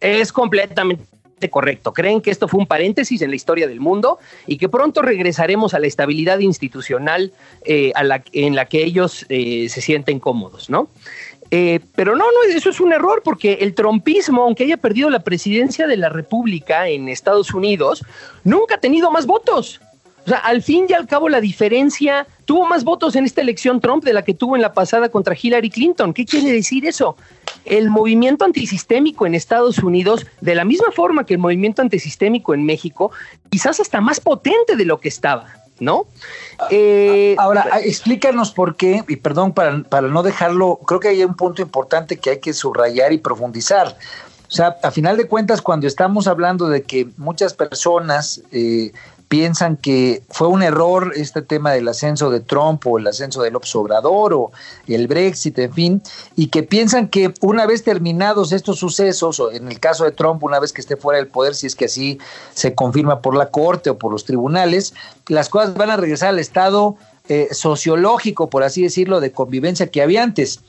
Es 0.00 0.32
completamente 0.32 1.04
correcto. 1.50 1.92
Creen 1.92 2.20
que 2.20 2.32
esto 2.32 2.48
fue 2.48 2.58
un 2.58 2.66
paréntesis 2.66 3.22
en 3.22 3.30
la 3.30 3.36
historia 3.36 3.68
del 3.68 3.78
mundo 3.78 4.18
y 4.46 4.56
que 4.56 4.68
pronto 4.68 5.02
regresaremos 5.02 5.74
a 5.74 5.78
la 5.78 5.86
estabilidad 5.86 6.40
institucional 6.40 7.32
eh, 7.64 7.92
a 7.94 8.02
la, 8.02 8.24
en 8.32 8.56
la 8.56 8.66
que 8.66 8.82
ellos 8.82 9.24
eh, 9.28 9.68
se 9.68 9.80
sienten 9.80 10.18
cómodos, 10.18 10.68
¿no? 10.68 10.88
Eh, 11.50 11.80
pero 11.94 12.14
no, 12.14 12.24
no, 12.24 12.54
eso 12.54 12.68
es 12.68 12.80
un 12.80 12.92
error 12.92 13.22
porque 13.24 13.54
el 13.60 13.74
trompismo, 13.74 14.42
aunque 14.42 14.64
haya 14.64 14.76
perdido 14.76 15.08
la 15.08 15.20
presidencia 15.20 15.86
de 15.86 15.96
la 15.96 16.10
República 16.10 16.88
en 16.88 17.08
Estados 17.08 17.54
Unidos, 17.54 18.04
nunca 18.44 18.74
ha 18.74 18.80
tenido 18.80 19.10
más 19.10 19.26
votos. 19.26 19.80
O 20.26 20.30
sea, 20.30 20.40
al 20.40 20.62
fin 20.62 20.84
y 20.86 20.92
al 20.92 21.06
cabo 21.06 21.30
la 21.30 21.40
diferencia 21.40 22.26
tuvo 22.44 22.66
más 22.66 22.84
votos 22.84 23.16
en 23.16 23.24
esta 23.24 23.40
elección 23.40 23.80
Trump 23.80 24.04
de 24.04 24.12
la 24.12 24.22
que 24.22 24.34
tuvo 24.34 24.56
en 24.56 24.62
la 24.62 24.74
pasada 24.74 25.08
contra 25.08 25.34
Hillary 25.40 25.70
Clinton. 25.70 26.12
¿Qué 26.12 26.26
quiere 26.26 26.52
decir 26.52 26.86
eso? 26.86 27.16
El 27.64 27.88
movimiento 27.88 28.44
antisistémico 28.44 29.24
en 29.24 29.34
Estados 29.34 29.78
Unidos, 29.78 30.26
de 30.42 30.54
la 30.54 30.66
misma 30.66 30.92
forma 30.92 31.24
que 31.24 31.32
el 31.32 31.40
movimiento 31.40 31.80
antisistémico 31.80 32.52
en 32.52 32.66
México, 32.66 33.10
quizás 33.48 33.80
hasta 33.80 34.02
más 34.02 34.20
potente 34.20 34.76
de 34.76 34.84
lo 34.84 35.00
que 35.00 35.08
estaba. 35.08 35.46
¿No? 35.80 36.06
Eh, 36.70 37.36
Ahora, 37.38 37.80
explícanos 37.82 38.52
por 38.52 38.76
qué, 38.76 39.04
y 39.08 39.16
perdón 39.16 39.52
para, 39.52 39.82
para, 39.82 40.08
no 40.08 40.22
dejarlo, 40.22 40.80
creo 40.86 41.00
que 41.00 41.08
hay 41.08 41.24
un 41.24 41.34
punto 41.34 41.62
importante 41.62 42.16
que 42.16 42.30
hay 42.30 42.38
que 42.38 42.52
subrayar 42.52 43.12
y 43.12 43.18
profundizar. 43.18 43.96
O 44.48 44.50
sea, 44.50 44.78
a 44.82 44.90
final 44.90 45.16
de 45.18 45.26
cuentas, 45.26 45.60
cuando 45.60 45.86
estamos 45.86 46.26
hablando 46.26 46.68
de 46.68 46.82
que 46.82 47.08
muchas 47.18 47.52
personas 47.52 48.42
eh, 48.50 48.92
piensan 49.28 49.76
que 49.76 50.22
fue 50.30 50.48
un 50.48 50.62
error 50.62 51.12
este 51.14 51.42
tema 51.42 51.72
del 51.72 51.86
ascenso 51.88 52.30
de 52.30 52.40
Trump 52.40 52.86
o 52.86 52.98
el 52.98 53.06
ascenso 53.06 53.42
del 53.42 53.56
Obrador 53.56 54.32
o 54.32 54.50
el 54.86 55.06
Brexit, 55.06 55.58
en 55.58 55.72
fin, 55.72 56.02
y 56.34 56.48
que 56.48 56.62
piensan 56.62 57.08
que 57.08 57.34
una 57.42 57.66
vez 57.66 57.84
terminados 57.84 58.52
estos 58.52 58.78
sucesos, 58.78 59.38
o 59.38 59.52
en 59.52 59.68
el 59.68 59.80
caso 59.80 60.04
de 60.04 60.12
Trump, 60.12 60.42
una 60.42 60.58
vez 60.58 60.72
que 60.72 60.80
esté 60.80 60.96
fuera 60.96 61.18
del 61.18 61.28
poder, 61.28 61.54
si 61.54 61.66
es 61.66 61.76
que 61.76 61.84
así 61.84 62.18
se 62.54 62.74
confirma 62.74 63.20
por 63.20 63.36
la 63.36 63.50
Corte 63.50 63.90
o 63.90 63.98
por 63.98 64.10
los 64.10 64.24
tribunales, 64.24 64.94
las 65.26 65.50
cosas 65.50 65.74
van 65.74 65.90
a 65.90 65.96
regresar 65.96 66.30
al 66.30 66.38
estado 66.38 66.96
eh, 67.28 67.48
sociológico, 67.52 68.48
por 68.48 68.62
así 68.62 68.82
decirlo, 68.82 69.20
de 69.20 69.32
convivencia 69.32 69.88
que 69.88 70.02
había 70.02 70.22
antes. 70.22 70.60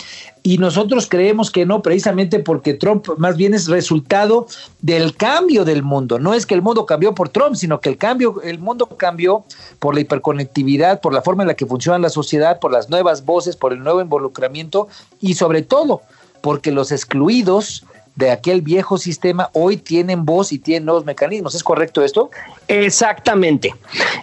Y 0.44 0.58
nosotros 0.58 1.08
creemos 1.08 1.52
que 1.52 1.66
no, 1.66 1.82
precisamente 1.82 2.40
porque 2.40 2.74
Trump 2.74 3.08
más 3.18 3.38
bien 3.38 3.54
es 3.54 3.68
resultado 3.68 4.48
del 4.82 5.16
cambio 5.16 5.66
del 5.66 5.84
mundo. 5.84 6.20
No 6.20 6.34
es 6.34 6.46
que 6.46 6.56
el 6.56 6.62
mundo 6.62 6.86
cambió 6.86 7.16
por 7.16 7.30
Trump, 7.30 7.56
sino 7.56 7.80
que 7.80 7.90
el 7.90 7.98
cambio, 7.98 8.42
el 8.42 8.60
mundo 8.60 8.88
cambió 8.88 9.44
por 9.80 9.96
la 9.96 10.02
hiperconectividad, 10.02 11.02
por 11.02 11.14
la 11.14 11.22
forma 11.22 11.44
en 11.44 11.48
la 11.48 11.56
que 11.56 11.66
funciona 11.66 11.98
la 11.98 12.10
sociedad, 12.10 12.60
por 12.60 12.72
las 12.72 12.90
nuevas 12.90 13.26
voces, 13.26 13.56
por 13.56 13.74
el 13.74 13.84
nuevo 13.84 14.02
involucramiento 14.02 14.88
y 15.22 15.36
sobre 15.36 15.62
todo 15.62 16.02
porque 16.42 16.72
los 16.72 16.92
excluidos 16.92 17.86
de 18.20 18.32
aquel 18.32 18.62
viejo 18.62 18.98
sistema 18.98 19.50
hoy 19.54 19.78
tienen 19.78 20.26
voz 20.26 20.52
y 20.52 20.60
tienen 20.60 20.84
nuevos 20.84 21.06
mecanismos. 21.06 21.56
¿Es 21.56 21.64
correcto 21.64 22.04
esto? 22.04 22.30
Exactamente. 22.68 23.74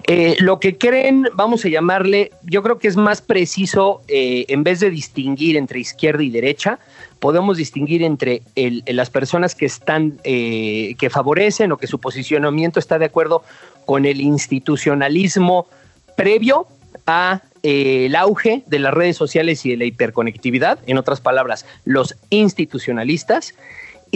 Eh, 0.06 0.36
lo 0.38 0.60
que 0.60 0.76
creen, 0.76 1.26
vamos 1.32 1.64
a 1.64 1.70
llamarle, 1.70 2.30
yo 2.42 2.62
creo 2.62 2.78
que 2.78 2.88
es 2.88 2.96
más 2.96 3.22
preciso, 3.22 4.02
eh, 4.06 4.44
en 4.48 4.64
vez 4.64 4.80
de 4.80 4.90
distinguir 4.90 5.56
entre 5.56 5.80
izquierda 5.80 6.22
y 6.22 6.28
derecha, 6.28 6.78
podemos 7.20 7.56
distinguir 7.56 8.02
entre 8.02 8.42
las 8.54 9.08
personas 9.08 9.54
que 9.54 9.64
están, 9.64 10.20
eh, 10.24 10.94
que 10.98 11.08
favorecen 11.08 11.72
o 11.72 11.78
que 11.78 11.86
su 11.86 11.98
posicionamiento 11.98 12.78
está 12.78 12.98
de 12.98 13.06
acuerdo 13.06 13.44
con 13.86 14.04
el 14.04 14.20
institucionalismo 14.20 15.68
previo 16.16 16.66
a 17.06 17.40
el 17.62 18.14
auge 18.14 18.62
de 18.66 18.78
las 18.78 18.92
redes 18.92 19.16
sociales 19.16 19.64
y 19.64 19.70
de 19.70 19.78
la 19.78 19.84
hiperconectividad, 19.86 20.78
en 20.86 20.98
otras 20.98 21.20
palabras, 21.20 21.64
los 21.84 22.14
institucionalistas, 22.30 23.54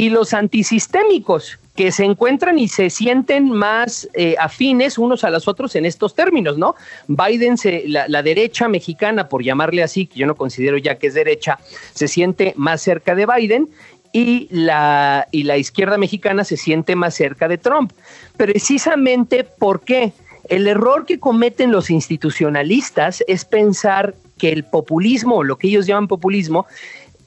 y 0.00 0.09
los 0.09 0.33
antisistémicos, 0.33 1.59
que 1.76 1.92
se 1.92 2.07
encuentran 2.07 2.59
y 2.59 2.69
se 2.69 2.88
sienten 2.88 3.50
más 3.50 4.09
eh, 4.14 4.35
afines 4.38 4.97
unos 4.97 5.25
a 5.25 5.30
los 5.30 5.47
otros 5.47 5.76
en 5.76 5.85
estos 5.85 6.14
términos, 6.14 6.57
¿no? 6.57 6.75
Biden, 7.07 7.59
se, 7.59 7.85
la, 7.87 8.23
derecha 8.23 8.66
mexicana, 8.66 9.28
por 9.28 9.42
llamarle 9.42 9.83
así, 9.83 10.07
que 10.07 10.21
yo 10.21 10.26
no 10.26 10.37
considero 10.37 10.78
ya 10.78 10.95
que 10.95 11.09
es 11.09 11.14
derecha, 11.14 11.59
se 11.92 12.09
siente 12.09 12.54
más 12.57 12.80
cerca 12.80 13.14
de 13.14 13.26
Biden 13.26 13.69
y 14.11 14.49
la, 14.50 15.28
y 15.33 15.42
la 15.42 15.59
izquierda 15.59 15.99
mexicana 15.99 16.45
se 16.45 16.57
siente 16.57 16.97
más 16.97 17.14
cerca 17.14 17.47
de 17.47 17.59
Trump. 17.59 17.92
Precisamente 18.38 19.45
porque 19.45 20.14
el 20.49 20.66
error 20.66 21.04
que 21.04 21.21
cometen 21.21 21.73
los 21.73 21.90
institucionalistas 21.90 23.23
es 23.28 23.45
pensar 23.45 24.14
que 24.38 24.50
el 24.50 24.64
populismo, 24.64 25.45
lo 25.45 25.59
que 25.59 25.69
ellos 25.69 25.87
llaman 25.87 26.09
populismo, 26.09 26.66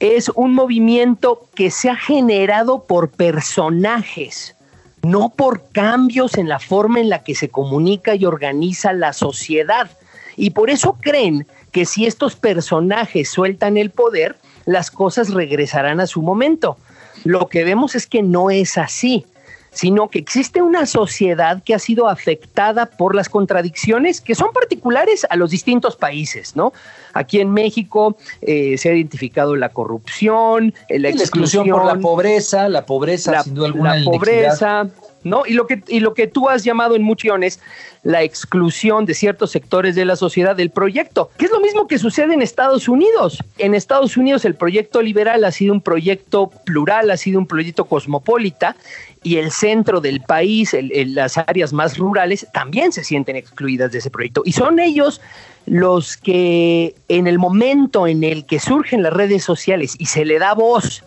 es 0.00 0.28
un 0.34 0.54
movimiento 0.54 1.46
que 1.54 1.70
se 1.70 1.90
ha 1.90 1.96
generado 1.96 2.84
por 2.84 3.10
personajes, 3.10 4.56
no 5.02 5.30
por 5.30 5.70
cambios 5.70 6.36
en 6.36 6.48
la 6.48 6.58
forma 6.58 7.00
en 7.00 7.08
la 7.08 7.22
que 7.22 7.34
se 7.34 7.48
comunica 7.48 8.14
y 8.14 8.24
organiza 8.24 8.92
la 8.92 9.12
sociedad. 9.12 9.90
Y 10.36 10.50
por 10.50 10.70
eso 10.70 10.98
creen 11.00 11.46
que 11.72 11.84
si 11.84 12.06
estos 12.06 12.36
personajes 12.36 13.30
sueltan 13.30 13.76
el 13.76 13.90
poder, 13.90 14.36
las 14.64 14.90
cosas 14.90 15.32
regresarán 15.32 16.00
a 16.00 16.06
su 16.06 16.22
momento. 16.22 16.76
Lo 17.24 17.48
que 17.48 17.64
vemos 17.64 17.94
es 17.94 18.06
que 18.06 18.22
no 18.22 18.50
es 18.50 18.78
así 18.78 19.26
sino 19.74 20.08
que 20.08 20.18
existe 20.18 20.62
una 20.62 20.86
sociedad 20.86 21.62
que 21.62 21.74
ha 21.74 21.78
sido 21.78 22.08
afectada 22.08 22.86
por 22.86 23.14
las 23.14 23.28
contradicciones 23.28 24.20
que 24.20 24.34
son 24.34 24.52
particulares 24.52 25.26
a 25.28 25.36
los 25.36 25.50
distintos 25.50 25.96
países, 25.96 26.56
¿no? 26.56 26.72
Aquí 27.12 27.40
en 27.40 27.50
México 27.50 28.16
eh, 28.40 28.78
se 28.78 28.88
ha 28.88 28.94
identificado 28.94 29.56
la 29.56 29.68
corrupción, 29.68 30.74
eh, 30.88 30.98
la, 30.98 31.10
exclusión, 31.10 31.68
por 31.68 31.84
la 31.84 31.96
pobreza, 31.96 32.68
la 32.68 32.86
pobreza, 32.86 33.42
sin 33.42 33.54
duda 33.54 33.66
alguna, 33.66 33.96
la 33.96 34.04
pobreza, 34.04 34.88
¿no? 35.24 35.44
Y 35.46 35.54
lo 35.54 35.66
que, 35.66 35.82
y 35.88 36.00
lo 36.00 36.14
que 36.14 36.26
tú 36.26 36.48
has 36.48 36.62
llamado 36.64 36.94
en 36.94 37.02
muchiones 37.02 37.60
la 38.02 38.22
exclusión 38.22 39.06
de 39.06 39.14
ciertos 39.14 39.50
sectores 39.50 39.94
de 39.94 40.04
la 40.04 40.14
sociedad 40.14 40.54
del 40.54 40.70
proyecto, 40.70 41.30
que 41.38 41.46
es 41.46 41.50
lo 41.50 41.60
mismo 41.60 41.88
que 41.88 41.98
sucede 41.98 42.34
en 42.34 42.42
Estados 42.42 42.86
Unidos. 42.86 43.42
En 43.58 43.74
Estados 43.74 44.16
Unidos 44.16 44.44
el 44.44 44.54
proyecto 44.54 45.00
liberal 45.00 45.42
ha 45.44 45.50
sido 45.50 45.72
un 45.72 45.80
proyecto 45.80 46.50
plural, 46.64 47.10
ha 47.10 47.16
sido 47.16 47.38
un 47.38 47.46
proyecto 47.46 47.86
cosmopolita 47.86 48.76
y 49.22 49.36
el 49.38 49.50
centro 49.50 50.02
del 50.02 50.20
país, 50.20 50.76
las 50.90 51.38
áreas 51.38 51.72
más 51.72 51.96
rurales, 51.96 52.46
también 52.52 52.92
se 52.92 53.02
sienten 53.02 53.36
excluidas 53.36 53.90
de 53.90 53.98
ese 53.98 54.10
proyecto. 54.10 54.42
Y 54.44 54.52
son 54.52 54.78
ellos 54.78 55.22
los 55.64 56.18
que 56.18 56.94
en 57.08 57.26
el 57.26 57.38
momento 57.38 58.06
en 58.06 58.22
el 58.22 58.44
que 58.44 58.60
surgen 58.60 59.02
las 59.02 59.14
redes 59.14 59.42
sociales 59.42 59.96
y 59.98 60.06
se 60.06 60.26
le 60.26 60.38
da 60.38 60.52
voz 60.52 61.02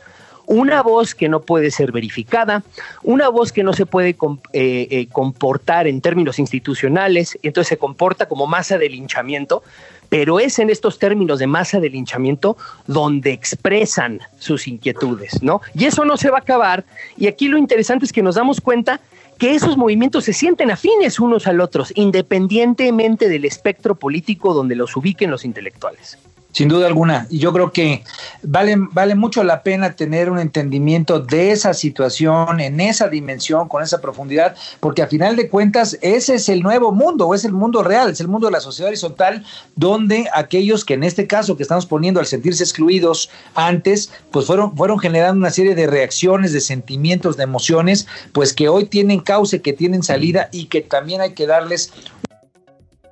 una 0.47 0.81
voz 0.81 1.13
que 1.13 1.29
no 1.29 1.41
puede 1.41 1.69
ser 1.69 1.91
verificada, 1.91 2.63
una 3.03 3.29
voz 3.29 3.51
que 3.51 3.63
no 3.63 3.73
se 3.73 3.85
puede 3.85 4.09
eh, 4.09 4.15
eh, 4.53 5.07
comportar 5.11 5.87
en 5.87 6.01
términos 6.01 6.39
institucionales, 6.39 7.37
y 7.41 7.47
entonces 7.47 7.69
se 7.69 7.77
comporta 7.77 8.27
como 8.27 8.47
masa 8.47 8.77
de 8.77 8.89
linchamiento, 8.89 9.61
pero 10.09 10.39
es 10.39 10.57
en 10.57 10.69
estos 10.69 10.99
términos 10.99 11.39
de 11.39 11.47
masa 11.47 11.81
de 11.81 11.89
linchamiento 11.89 12.55
donde 12.87 13.33
expresan 13.33 14.21
sus 14.39 14.67
inquietudes, 14.67 15.43
¿no? 15.43 15.61
Y 15.75 15.83
eso 15.85 16.05
no 16.05 16.15
se 16.15 16.31
va 16.31 16.37
a 16.37 16.41
acabar, 16.41 16.85
y 17.17 17.27
aquí 17.27 17.49
lo 17.49 17.57
interesante 17.57 18.05
es 18.05 18.13
que 18.13 18.23
nos 18.23 18.35
damos 18.35 18.61
cuenta 18.61 19.01
que 19.37 19.53
esos 19.53 19.77
movimientos 19.77 20.23
se 20.23 20.33
sienten 20.33 20.71
afines 20.71 21.19
unos 21.19 21.45
al 21.45 21.59
otros, 21.59 21.91
independientemente 21.95 23.27
del 23.27 23.43
espectro 23.43 23.95
político 23.95 24.53
donde 24.53 24.75
los 24.75 24.95
ubiquen 24.95 25.29
los 25.29 25.43
intelectuales. 25.45 26.17
Sin 26.57 26.69
duda 26.69 26.87
alguna. 26.87 27.27
Y 27.29 27.37
yo 27.37 27.53
creo 27.53 27.71
que 27.71 28.03
vale, 28.41 28.73
vale 28.91 29.13
mucho 29.13 29.43
la 29.43 29.61
pena 29.61 29.95
tener 29.95 30.31
un 30.31 30.39
entendimiento 30.39 31.19
de 31.19 31.51
esa 31.51 31.75
situación, 31.75 32.59
en 32.59 32.79
esa 32.79 33.09
dimensión, 33.09 33.67
con 33.67 33.83
esa 33.83 34.01
profundidad, 34.01 34.55
porque 34.79 35.03
a 35.03 35.07
final 35.07 35.35
de 35.35 35.49
cuentas 35.49 35.99
ese 36.01 36.33
es 36.33 36.49
el 36.49 36.63
nuevo 36.63 36.91
mundo, 36.91 37.35
es 37.35 37.45
el 37.45 37.53
mundo 37.53 37.83
real, 37.83 38.09
es 38.09 38.21
el 38.21 38.27
mundo 38.27 38.47
de 38.47 38.53
la 38.53 38.59
sociedad 38.59 38.87
horizontal, 38.87 39.45
donde 39.75 40.27
aquellos 40.33 40.83
que 40.83 40.95
en 40.95 41.03
este 41.03 41.27
caso 41.27 41.55
que 41.55 41.61
estamos 41.61 41.85
poniendo 41.85 42.19
al 42.19 42.25
sentirse 42.25 42.63
excluidos 42.63 43.29
antes, 43.53 44.11
pues 44.31 44.47
fueron, 44.47 44.75
fueron 44.75 44.97
generando 44.97 45.37
una 45.37 45.51
serie 45.51 45.75
de 45.75 45.85
reacciones, 45.85 46.53
de 46.53 46.61
sentimientos, 46.61 47.37
de 47.37 47.43
emociones, 47.43 48.07
pues 48.31 48.53
que 48.53 48.67
hoy 48.67 48.85
tienen 48.85 49.19
cauce, 49.19 49.61
que 49.61 49.73
tienen 49.73 50.01
salida 50.01 50.49
y 50.51 50.65
que 50.65 50.81
también 50.81 51.21
hay 51.21 51.33
que 51.33 51.45
darles 51.45 51.93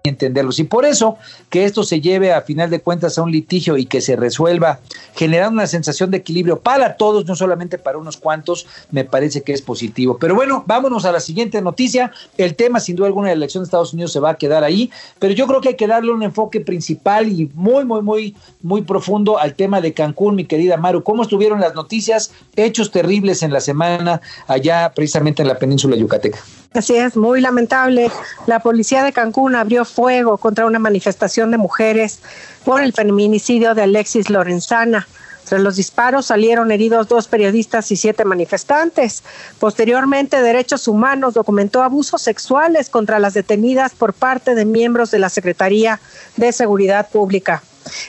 entenderlos. 0.09 0.59
Y 0.59 0.63
por 0.63 0.85
eso 0.85 1.17
que 1.49 1.65
esto 1.65 1.83
se 1.83 2.01
lleve 2.01 2.33
a 2.33 2.41
final 2.41 2.69
de 2.69 2.79
cuentas 2.79 3.17
a 3.17 3.23
un 3.23 3.31
litigio 3.31 3.77
y 3.77 3.85
que 3.85 4.01
se 4.01 4.15
resuelva 4.15 4.79
generando 5.15 5.53
una 5.53 5.67
sensación 5.67 6.11
de 6.11 6.17
equilibrio 6.17 6.59
para 6.59 6.95
todos, 6.97 7.25
no 7.25 7.35
solamente 7.35 7.77
para 7.77 7.97
unos 7.97 8.17
cuantos, 8.17 8.67
me 8.91 9.05
parece 9.05 9.41
que 9.41 9.53
es 9.53 9.61
positivo. 9.61 10.17
Pero 10.19 10.35
bueno, 10.35 10.63
vámonos 10.67 11.05
a 11.05 11.11
la 11.11 11.19
siguiente 11.19 11.61
noticia. 11.61 12.11
El 12.37 12.55
tema, 12.55 12.79
sin 12.79 12.95
duda 12.95 13.07
alguna, 13.07 13.29
de 13.29 13.35
la 13.35 13.39
elección 13.39 13.63
de 13.63 13.65
Estados 13.65 13.93
Unidos 13.93 14.11
se 14.11 14.19
va 14.19 14.31
a 14.31 14.37
quedar 14.37 14.63
ahí, 14.63 14.91
pero 15.19 15.33
yo 15.33 15.47
creo 15.47 15.61
que 15.61 15.69
hay 15.69 15.75
que 15.75 15.87
darle 15.87 16.11
un 16.11 16.23
enfoque 16.23 16.61
principal 16.61 17.27
y 17.27 17.49
muy, 17.53 17.85
muy, 17.85 18.01
muy, 18.01 18.35
muy 18.61 18.81
profundo 18.81 19.39
al 19.39 19.55
tema 19.55 19.81
de 19.81 19.93
Cancún, 19.93 20.35
mi 20.35 20.45
querida 20.45 20.77
Maru. 20.77 21.03
¿Cómo 21.03 21.23
estuvieron 21.23 21.59
las 21.59 21.75
noticias? 21.75 22.31
Hechos 22.55 22.91
terribles 22.91 23.43
en 23.43 23.51
la 23.53 23.61
semana 23.61 24.21
allá 24.47 24.91
precisamente 24.95 25.41
en 25.41 25.47
la 25.47 25.57
península 25.57 25.95
yucateca. 25.95 26.39
Así 26.75 26.93
es, 26.97 27.15
muy 27.15 27.39
lamentable. 27.39 28.11
La 28.47 28.59
policía 28.59 29.01
de 29.01 29.13
Cancún 29.13 29.55
abrió 29.55 29.85
fuego 29.85 30.37
contra 30.37 30.65
una 30.65 30.77
manifestación 30.77 31.49
de 31.51 31.57
mujeres 31.57 32.19
por 32.65 32.81
el 32.81 32.91
feminicidio 32.91 33.73
de 33.73 33.83
Alexis 33.83 34.29
Lorenzana. 34.29 35.07
Tras 35.45 35.61
los 35.61 35.77
disparos 35.77 36.25
salieron 36.25 36.71
heridos 36.71 37.07
dos 37.07 37.29
periodistas 37.29 37.91
y 37.91 37.95
siete 37.95 38.25
manifestantes. 38.25 39.23
Posteriormente, 39.57 40.41
Derechos 40.41 40.89
Humanos 40.89 41.35
documentó 41.35 41.81
abusos 41.81 42.21
sexuales 42.21 42.89
contra 42.89 43.19
las 43.19 43.35
detenidas 43.35 43.93
por 43.93 44.13
parte 44.13 44.53
de 44.53 44.65
miembros 44.65 45.11
de 45.11 45.19
la 45.19 45.29
Secretaría 45.29 46.01
de 46.35 46.51
Seguridad 46.51 47.07
Pública. 47.09 47.63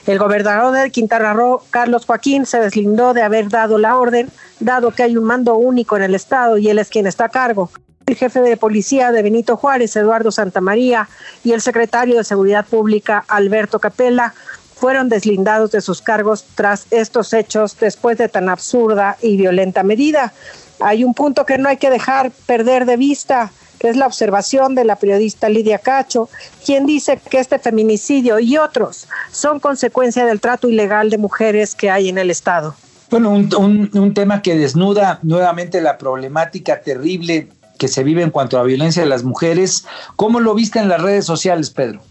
El 0.07 0.19
gobernador 0.19 0.73
de 0.73 0.91
Quintana 0.91 1.33
Roo, 1.33 1.61
Carlos 1.69 2.05
Joaquín, 2.05 2.45
se 2.45 2.59
deslindó 2.59 3.13
de 3.13 3.21
haber 3.21 3.47
dado 3.47 3.77
la 3.77 3.95
orden, 3.95 4.29
dado 4.59 4.91
que 4.91 5.03
hay 5.03 5.15
un 5.15 5.23
mando 5.23 5.55
único 5.55 5.95
en 5.95 6.03
el 6.03 6.15
Estado 6.15 6.57
y 6.57 6.69
él 6.69 6.79
es 6.79 6.89
quien 6.89 7.07
está 7.07 7.25
a 7.25 7.29
cargo 7.29 7.71
el 8.07 8.15
jefe 8.15 8.39
de 8.39 8.55
policía 8.55 9.11
de 9.11 9.21
Benito 9.21 9.57
Juárez, 9.57 9.93
Eduardo 9.97 10.31
Santamaría, 10.31 11.09
y 11.43 11.51
el 11.51 11.61
secretario 11.61 12.15
de 12.15 12.23
Seguridad 12.23 12.65
Pública, 12.65 13.25
Alberto 13.27 13.79
Capella, 13.79 14.33
fueron 14.75 15.09
deslindados 15.09 15.71
de 15.71 15.81
sus 15.81 16.01
cargos 16.01 16.45
tras 16.55 16.87
estos 16.91 17.33
hechos 17.33 17.77
después 17.77 18.17
de 18.17 18.29
tan 18.29 18.47
absurda 18.47 19.17
y 19.21 19.35
violenta 19.35 19.83
medida. 19.83 20.31
Hay 20.79 21.03
un 21.03 21.13
punto 21.13 21.45
que 21.45 21.57
no 21.57 21.67
hay 21.67 21.77
que 21.77 21.89
dejar 21.89 22.31
perder 22.45 22.85
de 22.85 22.95
vista, 22.95 23.51
que 23.77 23.89
es 23.89 23.97
la 23.97 24.07
observación 24.07 24.73
de 24.73 24.85
la 24.85 24.95
periodista 24.95 25.49
Lidia 25.49 25.79
Cacho, 25.79 26.29
quien 26.65 26.85
dice 26.85 27.19
que 27.29 27.39
este 27.39 27.59
feminicidio 27.59 28.39
y 28.39 28.57
otros 28.57 29.09
son 29.31 29.59
consecuencia 29.59 30.25
del 30.25 30.39
trato 30.39 30.69
ilegal 30.69 31.09
de 31.09 31.17
mujeres 31.17 31.75
que 31.75 31.89
hay 31.89 32.07
en 32.07 32.17
el 32.19 32.31
Estado. 32.31 32.73
Bueno, 33.09 33.31
un, 33.31 33.89
un 33.93 34.13
tema 34.13 34.41
que 34.41 34.55
desnuda 34.55 35.19
nuevamente 35.23 35.81
la 35.81 35.97
problemática 35.97 36.81
terrible 36.81 37.47
que 37.77 37.87
se 37.87 38.03
vive 38.03 38.23
en 38.23 38.31
cuanto 38.31 38.59
a 38.59 38.63
violencia 38.63 39.01
de 39.01 39.09
las 39.09 39.23
mujeres. 39.23 39.85
¿Cómo 40.15 40.39
lo 40.39 40.53
viste 40.53 40.79
en 40.79 40.89
las 40.89 41.01
redes 41.01 41.25
sociales, 41.25 41.69
Pedro? 41.69 42.01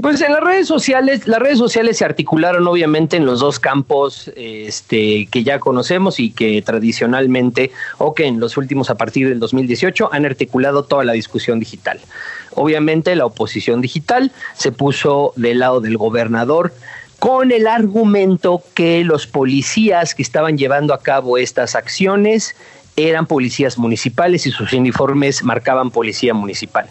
Pues 0.00 0.20
en 0.20 0.32
las 0.32 0.42
redes 0.42 0.68
sociales, 0.68 1.26
las 1.26 1.40
redes 1.40 1.56
sociales 1.56 1.96
se 1.96 2.04
articularon 2.04 2.68
obviamente 2.68 3.16
en 3.16 3.24
los 3.24 3.40
dos 3.40 3.58
campos 3.58 4.30
este, 4.36 5.26
que 5.30 5.42
ya 5.42 5.58
conocemos 5.58 6.20
y 6.20 6.32
que 6.32 6.60
tradicionalmente 6.60 7.70
o 7.96 8.12
que 8.12 8.26
en 8.26 8.38
los 8.38 8.58
últimos 8.58 8.90
a 8.90 8.96
partir 8.96 9.26
del 9.26 9.40
2018 9.40 10.10
han 10.12 10.26
articulado 10.26 10.84
toda 10.84 11.02
la 11.02 11.14
discusión 11.14 11.60
digital. 11.60 11.98
Obviamente 12.54 13.16
la 13.16 13.24
oposición 13.24 13.80
digital 13.80 14.32
se 14.54 14.70
puso 14.70 15.32
del 15.36 15.60
lado 15.60 15.80
del 15.80 15.96
gobernador 15.96 16.74
con 17.18 17.50
el 17.50 17.66
argumento 17.66 18.62
que 18.74 19.02
los 19.02 19.26
policías 19.26 20.14
que 20.14 20.22
estaban 20.22 20.58
llevando 20.58 20.92
a 20.92 21.00
cabo 21.00 21.38
estas 21.38 21.74
acciones 21.74 22.54
eran 22.96 23.26
policías 23.26 23.78
municipales 23.78 24.46
y 24.46 24.50
sus 24.50 24.72
uniformes 24.72 25.42
marcaban 25.42 25.90
policía 25.90 26.34
municipal. 26.34 26.88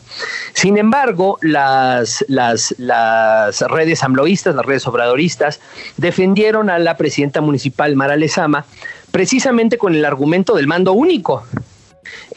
Sin 0.54 0.78
embargo, 0.78 1.39
las, 1.41 2.24
las, 2.28 2.76
las 2.78 3.62
redes 3.62 4.04
amloístas, 4.04 4.56
las 4.56 4.65
redes 4.65 4.88
obradoristas, 4.88 5.60
defendieron 5.98 6.70
a 6.70 6.80
la 6.80 6.96
presidenta 6.96 7.41
municipal, 7.41 7.96
Mara 7.96 8.15
Lezama, 8.15 8.65
precisamente 9.12 9.78
con 9.78 9.96
el 9.96 10.06
argumento 10.06 10.56
del 10.56 10.68
mando 10.68 10.94
único. 10.94 11.44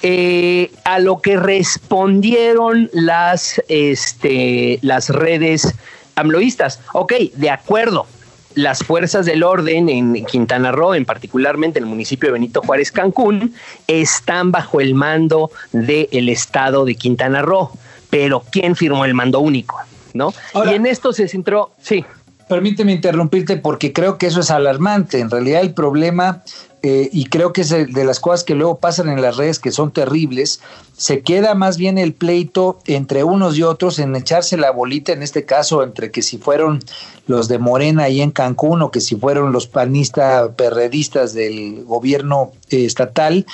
Eh, 0.03 0.71
a 0.85 0.99
lo 0.99 1.21
que 1.21 1.37
respondieron 1.37 2.89
las, 2.93 3.61
este, 3.69 4.79
las 4.83 5.11
redes 5.11 5.75
amloístas. 6.15 6.81
Ok, 6.93 7.13
de 7.35 7.51
acuerdo, 7.51 8.07
las 8.55 8.83
fuerzas 8.83 9.27
del 9.27 9.43
orden 9.43 9.89
en 9.89 10.25
Quintana 10.25 10.73
Roo, 10.73 10.95
en 10.95 11.05
particularmente 11.05 11.79
en 11.79 11.85
el 11.85 11.91
municipio 11.91 12.29
de 12.29 12.33
Benito 12.33 12.63
Juárez, 12.63 12.91
Cancún, 12.91 13.55
están 13.87 14.51
bajo 14.51 14.81
el 14.81 14.95
mando 14.95 15.51
del 15.73 16.29
estado 16.29 16.85
de 16.85 16.95
Quintana 16.95 17.43
Roo. 17.43 17.71
Pero 18.11 18.43
¿quién 18.51 18.75
firmó 18.75 19.05
el 19.05 19.15
mando 19.15 19.41
único? 19.41 19.79
¿No? 20.15 20.33
y 20.67 20.75
en 20.75 20.87
esto 20.87 21.13
se 21.13 21.29
centró, 21.29 21.71
sí. 21.81 22.05
Permíteme 22.49 22.93
interrumpirte 22.93 23.57
porque 23.57 23.93
creo 23.93 24.19
que 24.19 24.27
eso 24.27 24.41
es 24.41 24.51
alarmante. 24.51 25.21
En 25.21 25.31
realidad 25.31 25.61
el 25.61 25.75
problema 25.75 26.43
eh, 26.83 27.11
y 27.13 27.25
creo 27.27 27.53
que 27.53 27.63
es 27.63 27.71
de 27.71 28.05
las 28.05 28.21
cosas 28.21 28.45
que 28.45 28.55
luego 28.55 28.79
pasan 28.79 29.09
en 29.09 29.21
las 29.21 29.37
redes 29.37 29.59
que 29.59 29.73
son 29.73 29.91
terribles, 29.91 30.61
se 30.97 31.23
queda 31.23 31.55
más 31.55 31.77
bien 31.77 31.99
el 31.99 32.13
pleito 32.13 32.79
entre 32.87 33.25
unos 33.25 33.59
y 33.59 33.65
otros 33.65 33.99
en 33.99 34.15
echarse 34.15 34.57
la 34.57 34.71
bolita, 34.71 35.13
en 35.13 35.25
este 35.25 35.45
caso, 35.45 35.83
entre 35.83 36.13
que 36.13 36.23
si 36.23 36.39
fueron 36.39 36.81
los 37.27 37.49
de 37.49 37.59
Morena 37.59 38.05
ahí 38.05 38.21
en 38.21 38.31
Cancún 38.31 38.81
o 38.83 38.93
que 38.93 39.01
si 39.01 39.17
fueron 39.17 39.53
los 39.53 39.67
panistas 39.67 40.51
perredistas 40.57 41.35
del 41.35 41.85
gobierno 41.85 42.53
eh, 42.71 42.85
estatal. 42.85 43.45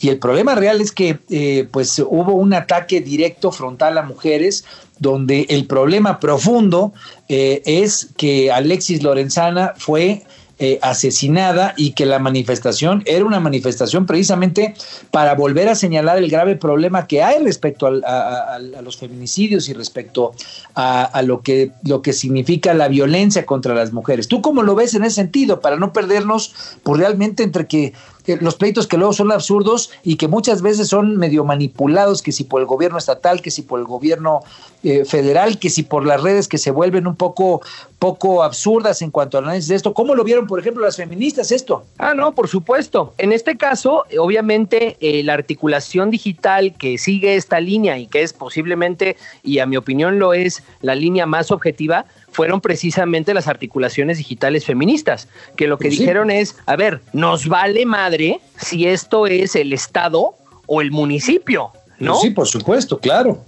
Y 0.00 0.08
el 0.08 0.18
problema 0.18 0.54
real 0.54 0.80
es 0.80 0.92
que 0.92 1.18
eh, 1.28 1.68
pues 1.70 1.98
hubo 1.98 2.32
un 2.32 2.54
ataque 2.54 3.02
directo 3.02 3.52
frontal 3.52 3.98
a 3.98 4.02
mujeres 4.02 4.64
donde 5.00 5.46
el 5.48 5.66
problema 5.66 6.20
profundo 6.20 6.92
es 7.28 8.10
que 8.16 8.52
Alexis 8.52 9.02
Lorenzana 9.02 9.74
fue 9.76 10.22
eh, 10.62 10.78
asesinada 10.82 11.72
y 11.78 11.92
que 11.92 12.04
la 12.04 12.18
manifestación 12.18 13.02
era 13.06 13.24
una 13.24 13.40
manifestación 13.40 14.04
precisamente 14.04 14.74
para 15.10 15.34
volver 15.34 15.70
a 15.70 15.74
señalar 15.74 16.18
el 16.18 16.28
grave 16.28 16.54
problema 16.54 17.06
que 17.06 17.22
hay 17.22 17.42
respecto 17.42 17.86
a, 17.86 18.58
los 18.58 18.98
feminicidios 18.98 19.70
y 19.70 19.72
respecto 19.72 20.34
a, 20.74 21.22
lo, 21.24 21.40
que, 21.40 21.72
lo 21.82 22.02
que 22.02 22.12
significa 22.12 22.74
la 22.74 22.88
violencia 22.88 23.46
contra 23.46 23.74
las 23.74 23.94
mujeres. 23.94 24.28
¿Tú 24.28 24.42
cómo 24.42 24.62
lo 24.62 24.74
ves 24.74 24.92
en 24.92 25.04
ese 25.04 25.14
sentido? 25.14 25.62
Para 25.62 25.76
no 25.76 25.94
perdernos 25.94 26.52
por 26.82 26.98
realmente 26.98 27.42
entre 27.42 27.66
que 27.66 27.94
los 28.40 28.54
pleitos 28.56 28.86
que 28.86 28.96
luego 28.96 29.12
son 29.12 29.32
absurdos 29.32 29.90
y 30.02 30.16
que 30.16 30.28
muchas 30.28 30.62
veces 30.62 30.88
son 30.88 31.16
medio 31.16 31.44
manipulados, 31.44 32.22
que 32.22 32.32
si 32.32 32.44
por 32.44 32.60
el 32.60 32.66
gobierno 32.66 32.98
estatal, 32.98 33.42
que 33.42 33.50
si 33.50 33.62
por 33.62 33.80
el 33.80 33.86
gobierno 33.86 34.40
eh, 34.82 35.04
federal, 35.04 35.58
que 35.58 35.70
si 35.70 35.82
por 35.82 36.06
las 36.06 36.22
redes 36.22 36.48
que 36.48 36.58
se 36.58 36.70
vuelven 36.70 37.06
un 37.06 37.16
poco, 37.16 37.60
poco 37.98 38.42
absurdas 38.42 39.02
en 39.02 39.10
cuanto 39.10 39.36
al 39.36 39.44
análisis 39.44 39.68
de 39.68 39.74
esto. 39.76 39.92
¿Cómo 39.92 40.14
lo 40.14 40.24
vieron, 40.24 40.46
por 40.46 40.58
ejemplo, 40.58 40.82
las 40.82 40.96
feministas 40.96 41.52
esto? 41.52 41.84
Ah, 41.98 42.14
no, 42.14 42.32
por 42.32 42.48
supuesto. 42.48 43.12
En 43.18 43.32
este 43.32 43.56
caso, 43.58 44.04
obviamente, 44.18 44.96
eh, 45.00 45.22
la 45.22 45.34
articulación 45.34 46.10
digital 46.10 46.74
que 46.78 46.96
sigue 46.96 47.36
esta 47.36 47.60
línea 47.60 47.98
y 47.98 48.06
que 48.06 48.22
es 48.22 48.32
posiblemente, 48.32 49.16
y 49.42 49.58
a 49.58 49.66
mi 49.66 49.76
opinión 49.76 50.18
lo 50.18 50.32
es, 50.32 50.62
la 50.80 50.94
línea 50.94 51.26
más 51.26 51.50
objetiva, 51.50 52.06
fueron 52.30 52.60
precisamente 52.60 53.34
las 53.34 53.48
articulaciones 53.48 54.18
digitales 54.18 54.64
feministas, 54.64 55.28
que 55.56 55.66
lo 55.66 55.78
que 55.78 55.88
pues 55.88 55.98
dijeron 55.98 56.30
es, 56.30 56.56
a 56.66 56.76
ver, 56.76 57.00
nos 57.12 57.48
vale 57.48 57.86
madre 57.86 58.40
si 58.58 58.86
esto 58.86 59.26
es 59.26 59.56
el 59.56 59.72
Estado 59.72 60.34
o 60.66 60.80
el 60.80 60.90
municipio, 60.90 61.72
¿no? 61.98 62.12
Pues 62.12 62.22
sí, 62.22 62.30
por 62.30 62.46
supuesto, 62.46 62.98
claro. 62.98 63.44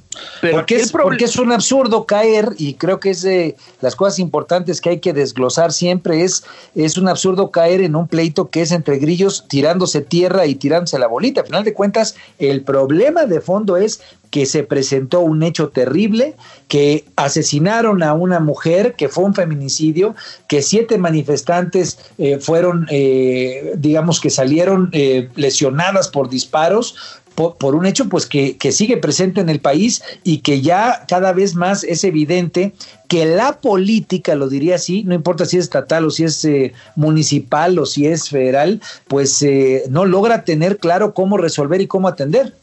Porque, 0.50 0.76
es, 0.76 0.92
porque 0.92 1.24
es 1.24 1.36
un 1.36 1.52
absurdo 1.52 2.04
caer, 2.04 2.50
y 2.58 2.74
creo 2.74 3.00
que 3.00 3.10
es 3.10 3.22
de 3.22 3.56
las 3.80 3.96
cosas 3.96 4.18
importantes 4.18 4.80
que 4.80 4.90
hay 4.90 5.00
que 5.00 5.12
desglosar 5.12 5.72
siempre, 5.72 6.22
es, 6.22 6.44
es 6.74 6.98
un 6.98 7.08
absurdo 7.08 7.50
caer 7.50 7.80
en 7.80 7.96
un 7.96 8.08
pleito 8.08 8.50
que 8.50 8.62
es 8.62 8.72
entre 8.72 8.98
grillos 8.98 9.46
tirándose 9.48 10.00
tierra 10.00 10.46
y 10.46 10.54
tirándose 10.54 10.98
la 10.98 11.06
bolita. 11.06 11.40
Al 11.40 11.46
final 11.46 11.64
de 11.64 11.74
cuentas, 11.74 12.14
el 12.38 12.62
problema 12.62 13.26
de 13.26 13.40
fondo 13.40 13.76
es 13.76 14.00
que 14.32 14.46
se 14.46 14.62
presentó 14.62 15.20
un 15.20 15.42
hecho 15.42 15.68
terrible, 15.68 16.36
que 16.66 17.04
asesinaron 17.16 18.02
a 18.02 18.14
una 18.14 18.40
mujer, 18.40 18.94
que 18.94 19.10
fue 19.10 19.24
un 19.24 19.34
feminicidio, 19.34 20.14
que 20.48 20.62
siete 20.62 20.96
manifestantes 20.96 21.98
eh, 22.16 22.38
fueron, 22.38 22.86
eh, 22.90 23.74
digamos 23.76 24.20
que 24.20 24.30
salieron 24.30 24.88
eh, 24.92 25.28
lesionadas 25.36 26.08
por 26.08 26.30
disparos, 26.30 26.96
por, 27.34 27.74
un 27.74 27.86
hecho 27.86 28.08
pues 28.08 28.26
que, 28.26 28.56
que, 28.56 28.72
sigue 28.72 28.96
presente 28.96 29.40
en 29.40 29.48
el 29.48 29.60
país 29.60 30.02
y 30.22 30.38
que 30.38 30.60
ya 30.60 31.04
cada 31.08 31.32
vez 31.32 31.54
más 31.54 31.84
es 31.84 32.04
evidente 32.04 32.72
que 33.08 33.26
la 33.26 33.60
política, 33.60 34.34
lo 34.34 34.48
diría 34.48 34.76
así, 34.76 35.04
no 35.04 35.14
importa 35.14 35.44
si 35.44 35.58
es 35.58 35.64
estatal 35.64 36.06
o 36.06 36.10
si 36.10 36.24
es 36.24 36.44
eh, 36.44 36.72
municipal 36.96 37.78
o 37.78 37.86
si 37.86 38.06
es 38.06 38.28
federal, 38.28 38.80
pues 39.08 39.42
eh, 39.42 39.84
no 39.90 40.04
logra 40.04 40.44
tener 40.44 40.78
claro 40.78 41.12
cómo 41.12 41.36
resolver 41.36 41.80
y 41.80 41.86
cómo 41.86 42.08
atender. 42.08 42.54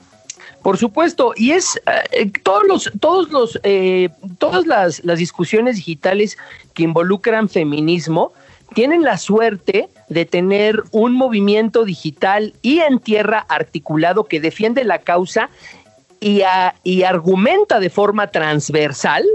Por 0.64 0.78
supuesto, 0.78 1.34
y 1.36 1.52
es 1.52 1.80
eh, 2.12 2.32
todos 2.44 2.64
los, 2.68 2.92
todos 3.00 3.30
los, 3.30 3.60
todas 4.40 4.66
las, 4.66 5.04
las 5.06 5.20
discusiones 5.20 5.78
digitales 5.78 6.38
que 6.74 6.84
involucran 6.84 7.48
feminismo, 7.48 8.34
tienen 8.74 9.04
la 9.04 9.18
suerte 9.18 9.90
de 10.10 10.26
tener 10.26 10.84
un 10.92 11.14
movimiento 11.14 11.86
digital 11.86 12.54
y 12.62 12.80
en 12.80 13.00
tierra 13.00 13.46
articulado 13.50 14.26
que 14.26 14.40
defiende 14.40 14.84
la 14.84 15.00
causa 15.00 15.50
y, 16.20 16.42
y 16.84 17.04
argumenta 17.04 17.80
de 17.80 17.90
forma 17.90 18.28
transversal 18.28 19.26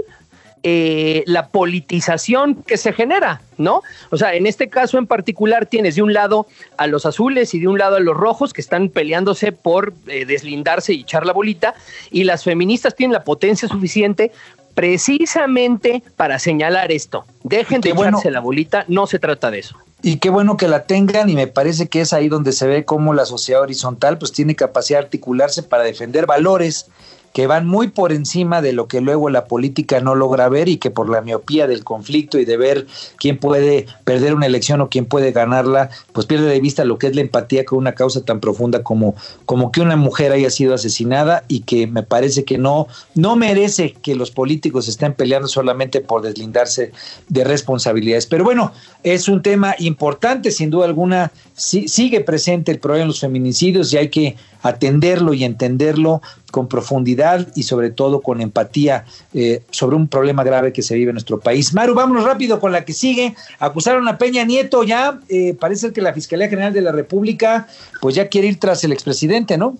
eh, 0.67 1.23
la 1.27 1.49
politización 1.49 2.63
que 2.63 2.77
se 2.77 2.91
genera, 2.91 3.39
¿no? 3.59 3.83
O 4.09 4.17
sea, 4.17 4.33
en 4.33 4.47
este 4.47 4.67
caso 4.67 4.97
en 4.97 5.05
particular 5.05 5.67
tienes 5.67 5.93
de 5.93 6.01
un 6.01 6.11
lado 6.11 6.47
a 6.77 6.87
los 6.87 7.05
azules 7.05 7.53
y 7.53 7.59
de 7.59 7.67
un 7.67 7.77
lado 7.77 7.97
a 7.97 7.99
los 7.99 8.17
rojos 8.17 8.51
que 8.51 8.61
están 8.61 8.89
peleándose 8.89 9.51
por 9.51 9.93
eh, 10.07 10.25
deslindarse 10.25 10.95
y 10.95 11.01
echar 11.01 11.23
la 11.23 11.33
bolita, 11.33 11.75
y 12.09 12.23
las 12.23 12.43
feministas 12.43 12.95
tienen 12.95 13.13
la 13.13 13.23
potencia 13.23 13.67
suficiente 13.67 14.31
precisamente 14.75 16.03
para 16.15 16.37
señalar 16.37 16.91
esto. 16.91 17.25
Dejen 17.43 17.81
de 17.81 17.89
echarse 17.89 18.29
la 18.29 18.41
bolita, 18.41 18.85
no 18.87 19.07
se 19.07 19.17
trata 19.17 19.49
de 19.49 19.59
eso. 19.59 19.75
Y 20.03 20.17
qué 20.17 20.29
bueno 20.29 20.55
que 20.57 20.67
la 20.67 20.83
tengan 20.83 21.29
y 21.29 21.35
me 21.35 21.47
parece 21.47 21.87
que 21.87 22.01
es 22.01 22.13
ahí 22.13 22.29
donde 22.29 22.51
se 22.51 22.67
ve 22.67 22.85
cómo 22.85 23.15
la 23.15 23.25
sociedad 23.25 23.61
horizontal 23.61 24.19
pues 24.19 24.31
tiene 24.31 24.55
capacidad 24.55 24.99
de 24.99 25.05
articularse 25.05 25.63
para 25.63 25.83
defender 25.83 26.27
valores 26.27 26.87
que 27.35 27.47
van 27.47 27.67
muy 27.67 27.89
por 27.89 28.13
encima 28.13 28.61
de 28.61 28.71
lo 28.71 28.87
que 28.87 29.01
luego 29.01 29.29
la 29.29 29.43
política 29.43 29.99
no 29.99 30.15
logra 30.15 30.47
ver 30.47 30.69
y 30.69 30.77
que 30.77 30.89
por 30.89 31.09
la 31.09 31.19
miopía 31.19 31.67
del 31.67 31.83
conflicto 31.83 32.39
y 32.39 32.45
de 32.45 32.55
ver 32.55 32.87
quién 33.17 33.37
puede 33.39 33.87
perder 34.05 34.33
una 34.33 34.45
elección 34.45 34.79
o 34.79 34.87
quién 34.87 35.05
puede 35.05 35.33
ganarla, 35.33 35.89
pues 36.13 36.27
pierde 36.27 36.45
de 36.45 36.61
vista 36.61 36.85
lo 36.85 36.97
que 36.97 37.07
es 37.07 37.15
la 37.15 37.19
empatía 37.19 37.65
con 37.65 37.79
una 37.79 37.91
causa 37.91 38.23
tan 38.23 38.39
profunda 38.39 38.83
como, 38.83 39.15
como 39.45 39.73
que 39.73 39.81
una 39.81 39.97
mujer 39.97 40.31
haya 40.31 40.49
sido 40.49 40.75
asesinada 40.75 41.43
y 41.49 41.63
que 41.63 41.87
me 41.87 42.03
parece 42.03 42.45
que 42.45 42.57
no, 42.57 42.87
no 43.15 43.35
merece 43.35 43.91
que 44.01 44.15
los 44.15 44.31
políticos 44.31 44.87
estén 44.87 45.13
peleando 45.13 45.49
solamente 45.49 45.99
por 45.99 46.21
deslindarse 46.21 46.93
de 47.27 47.43
responsabilidades. 47.43 48.27
Pero 48.27 48.45
bueno, 48.45 48.71
es 49.03 49.27
un 49.27 49.41
tema 49.41 49.75
importante, 49.79 50.51
sin 50.51 50.69
duda 50.69 50.85
alguna, 50.85 51.33
sigue 51.53 52.21
presente 52.21 52.71
el 52.71 52.79
problema 52.79 53.03
de 53.03 53.07
los 53.07 53.19
feminicidios 53.19 53.91
y 53.91 53.97
hay 53.97 54.07
que 54.07 54.37
atenderlo 54.65 55.35
y 55.35 55.43
entenderlo 55.43 56.23
con 56.49 56.67
profundidad 56.67 57.47
y 57.55 57.63
sobre 57.63 57.91
todo 57.91 58.21
con 58.21 58.41
empatía 58.41 59.05
eh, 59.33 59.61
sobre 59.69 59.95
un 59.95 60.07
problema 60.07 60.43
grave 60.43 60.73
que 60.73 60.81
se 60.81 60.95
vive 60.95 61.11
en 61.11 61.15
nuestro 61.15 61.39
país. 61.39 61.71
Maru, 61.73 61.93
vámonos 61.93 62.23
rápido 62.23 62.59
con 62.59 62.71
la 62.71 62.83
que 62.83 62.93
sigue. 62.93 63.35
Acusaron 63.59 64.07
a 64.07 64.17
Peña 64.17 64.43
Nieto 64.43 64.83
ya, 64.83 65.19
eh, 65.29 65.55
parece 65.59 65.93
que 65.93 66.01
la 66.01 66.13
Fiscalía 66.13 66.49
General 66.49 66.73
de 66.73 66.81
la 66.81 66.91
República 66.91 67.67
pues 68.01 68.15
ya 68.15 68.27
quiere 68.27 68.47
ir 68.47 68.59
tras 68.59 68.83
el 68.83 68.91
expresidente, 68.91 69.55
¿no? 69.55 69.77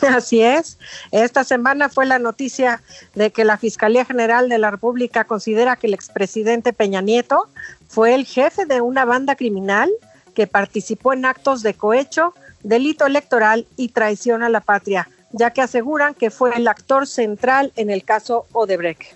Así 0.08 0.40
es. 0.40 0.78
Esta 1.10 1.44
semana 1.44 1.90
fue 1.90 2.06
la 2.06 2.18
noticia 2.18 2.82
de 3.14 3.30
que 3.30 3.44
la 3.44 3.58
Fiscalía 3.58 4.06
General 4.06 4.48
de 4.48 4.56
la 4.56 4.70
República 4.70 5.24
considera 5.24 5.76
que 5.76 5.86
el 5.86 5.94
expresidente 5.94 6.72
Peña 6.72 7.02
Nieto 7.02 7.48
fue 7.88 8.14
el 8.14 8.24
jefe 8.24 8.64
de 8.64 8.80
una 8.80 9.04
banda 9.04 9.36
criminal 9.36 9.90
que 10.34 10.46
participó 10.46 11.12
en 11.12 11.26
actos 11.26 11.62
de 11.62 11.74
cohecho 11.74 12.32
delito 12.62 13.06
electoral 13.06 13.66
y 13.76 13.88
traición 13.88 14.42
a 14.42 14.48
la 14.48 14.60
patria, 14.60 15.08
ya 15.32 15.50
que 15.50 15.62
aseguran 15.62 16.14
que 16.14 16.30
fue 16.30 16.54
el 16.56 16.68
actor 16.68 17.06
central 17.06 17.72
en 17.76 17.90
el 17.90 18.04
caso 18.04 18.46
Odebrecht. 18.52 19.14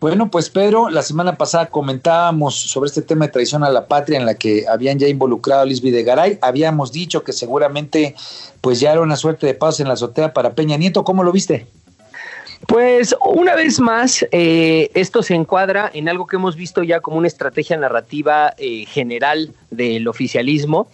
Bueno, 0.00 0.30
pues 0.30 0.50
Pedro, 0.50 0.90
la 0.90 1.02
semana 1.02 1.38
pasada 1.38 1.66
comentábamos 1.66 2.54
sobre 2.54 2.88
este 2.88 3.00
tema 3.00 3.24
de 3.24 3.32
traición 3.32 3.64
a 3.64 3.70
la 3.70 3.86
patria 3.86 4.18
en 4.18 4.26
la 4.26 4.34
que 4.34 4.66
habían 4.68 4.98
ya 4.98 5.08
involucrado 5.08 5.62
a 5.62 5.64
Luis 5.64 5.80
Videgaray. 5.80 6.38
Habíamos 6.42 6.92
dicho 6.92 7.24
que 7.24 7.32
seguramente 7.32 8.14
pues 8.60 8.80
ya 8.80 8.92
era 8.92 9.00
una 9.00 9.16
suerte 9.16 9.46
de 9.46 9.54
paz 9.54 9.80
en 9.80 9.88
la 9.88 9.94
azotea 9.94 10.34
para 10.34 10.54
Peña 10.54 10.76
Nieto. 10.76 11.04
¿Cómo 11.04 11.24
lo 11.24 11.32
viste? 11.32 11.66
Pues 12.66 13.14
una 13.24 13.54
vez 13.54 13.80
más, 13.80 14.24
eh, 14.30 14.90
esto 14.94 15.22
se 15.22 15.34
encuadra 15.34 15.90
en 15.92 16.08
algo 16.08 16.26
que 16.26 16.36
hemos 16.36 16.56
visto 16.56 16.82
ya 16.82 17.00
como 17.00 17.18
una 17.18 17.26
estrategia 17.26 17.76
narrativa 17.76 18.54
eh, 18.58 18.84
general 18.86 19.52
del 19.70 20.06
oficialismo, 20.08 20.88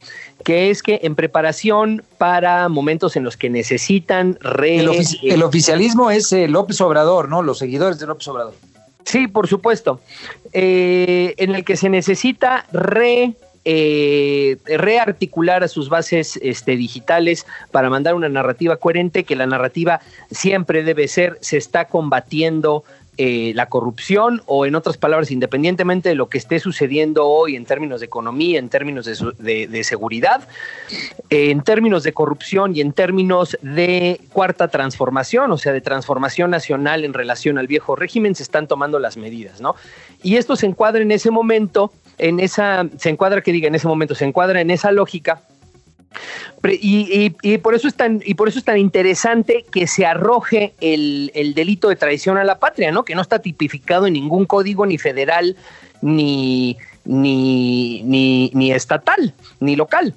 que 0.44 0.70
es 0.70 0.82
que 0.82 1.00
en 1.02 1.14
preparación 1.14 2.02
para 2.18 2.68
momentos 2.68 3.16
en 3.16 3.24
los 3.24 3.36
que 3.36 3.50
necesitan 3.50 4.38
re... 4.40 4.78
El, 4.78 4.90
el 5.22 5.42
oficialismo 5.42 6.10
es 6.10 6.32
eh, 6.32 6.48
López 6.48 6.80
Obrador, 6.80 7.28
¿no? 7.28 7.42
Los 7.42 7.58
seguidores 7.58 7.98
de 7.98 8.06
López 8.06 8.26
Obrador. 8.28 8.54
Sí, 9.04 9.28
por 9.28 9.48
supuesto. 9.48 10.00
en 10.52 11.54
el 11.54 11.64
que 11.64 11.76
se 11.76 11.88
necesita 11.88 12.66
re 12.72 13.34
eh, 13.64 14.56
rearticular 14.64 15.62
a 15.62 15.68
sus 15.68 15.88
bases 15.88 16.38
este, 16.42 16.76
digitales 16.76 17.46
para 17.70 17.90
mandar 17.90 18.14
una 18.14 18.28
narrativa 18.28 18.76
coherente, 18.76 19.24
que 19.24 19.36
la 19.36 19.46
narrativa 19.46 20.00
siempre 20.30 20.82
debe 20.82 21.08
ser, 21.08 21.38
se 21.40 21.56
está 21.56 21.86
combatiendo 21.86 22.84
eh, 23.22 23.52
la 23.54 23.66
corrupción 23.66 24.40
o 24.46 24.64
en 24.64 24.74
otras 24.74 24.96
palabras, 24.96 25.30
independientemente 25.30 26.08
de 26.08 26.14
lo 26.14 26.30
que 26.30 26.38
esté 26.38 26.58
sucediendo 26.58 27.26
hoy 27.26 27.54
en 27.54 27.66
términos 27.66 28.00
de 28.00 28.06
economía, 28.06 28.58
en 28.58 28.70
términos 28.70 29.04
de, 29.04 29.84
seguridad, 29.84 30.48
en 31.28 31.60
términos 31.60 32.02
de 32.02 32.14
corrupción 32.14 32.74
y 32.74 32.80
en 32.80 32.94
términos 32.94 33.58
de 33.60 34.22
cuarta 34.32 34.68
transformación, 34.68 35.52
o 35.52 35.58
sea, 35.58 35.74
de 35.74 35.82
transformación 35.82 36.50
nacional 36.50 37.04
en 37.04 37.12
relación 37.12 37.58
al 37.58 37.66
viejo 37.66 37.94
régimen, 37.94 38.34
se 38.34 38.42
están 38.42 38.66
tomando 38.66 38.98
las 38.98 39.18
medidas, 39.18 39.60
¿no? 39.60 39.74
Y 40.22 40.36
esto 40.36 40.56
se 40.56 40.64
encuadra 40.64 41.02
en 41.02 41.12
ese 41.12 41.30
momento 41.30 41.92
en 42.20 42.38
esa, 42.38 42.86
se 42.98 43.08
encuadra, 43.08 43.40
que 43.40 43.52
diga, 43.52 43.68
en 43.68 43.74
ese 43.74 43.88
momento, 43.88 44.14
se 44.14 44.24
encuadra 44.24 44.60
en 44.60 44.70
esa 44.70 44.92
lógica. 44.92 45.40
Y, 46.62 47.30
por 47.58 47.74
eso 47.74 47.88
es 47.88 47.94
tan, 47.94 48.20
y 48.24 48.34
por 48.34 48.48
eso 48.48 48.58
es 48.58 48.64
tan 48.64 48.76
interesante 48.76 49.64
que 49.70 49.86
se 49.86 50.04
arroje 50.04 50.74
el, 50.80 51.52
delito 51.54 51.88
de 51.88 51.96
traición 51.96 52.36
a 52.36 52.44
la 52.44 52.58
patria, 52.58 52.92
¿no? 52.92 53.04
Que 53.04 53.14
no 53.14 53.22
está 53.22 53.38
tipificado 53.38 54.06
en 54.06 54.12
ningún 54.12 54.44
código 54.44 54.84
ni 54.84 54.98
federal, 54.98 55.56
ni, 56.02 56.76
ni, 57.04 58.02
ni, 58.02 58.50
ni 58.54 58.72
estatal, 58.72 59.32
ni 59.60 59.76
local 59.76 60.14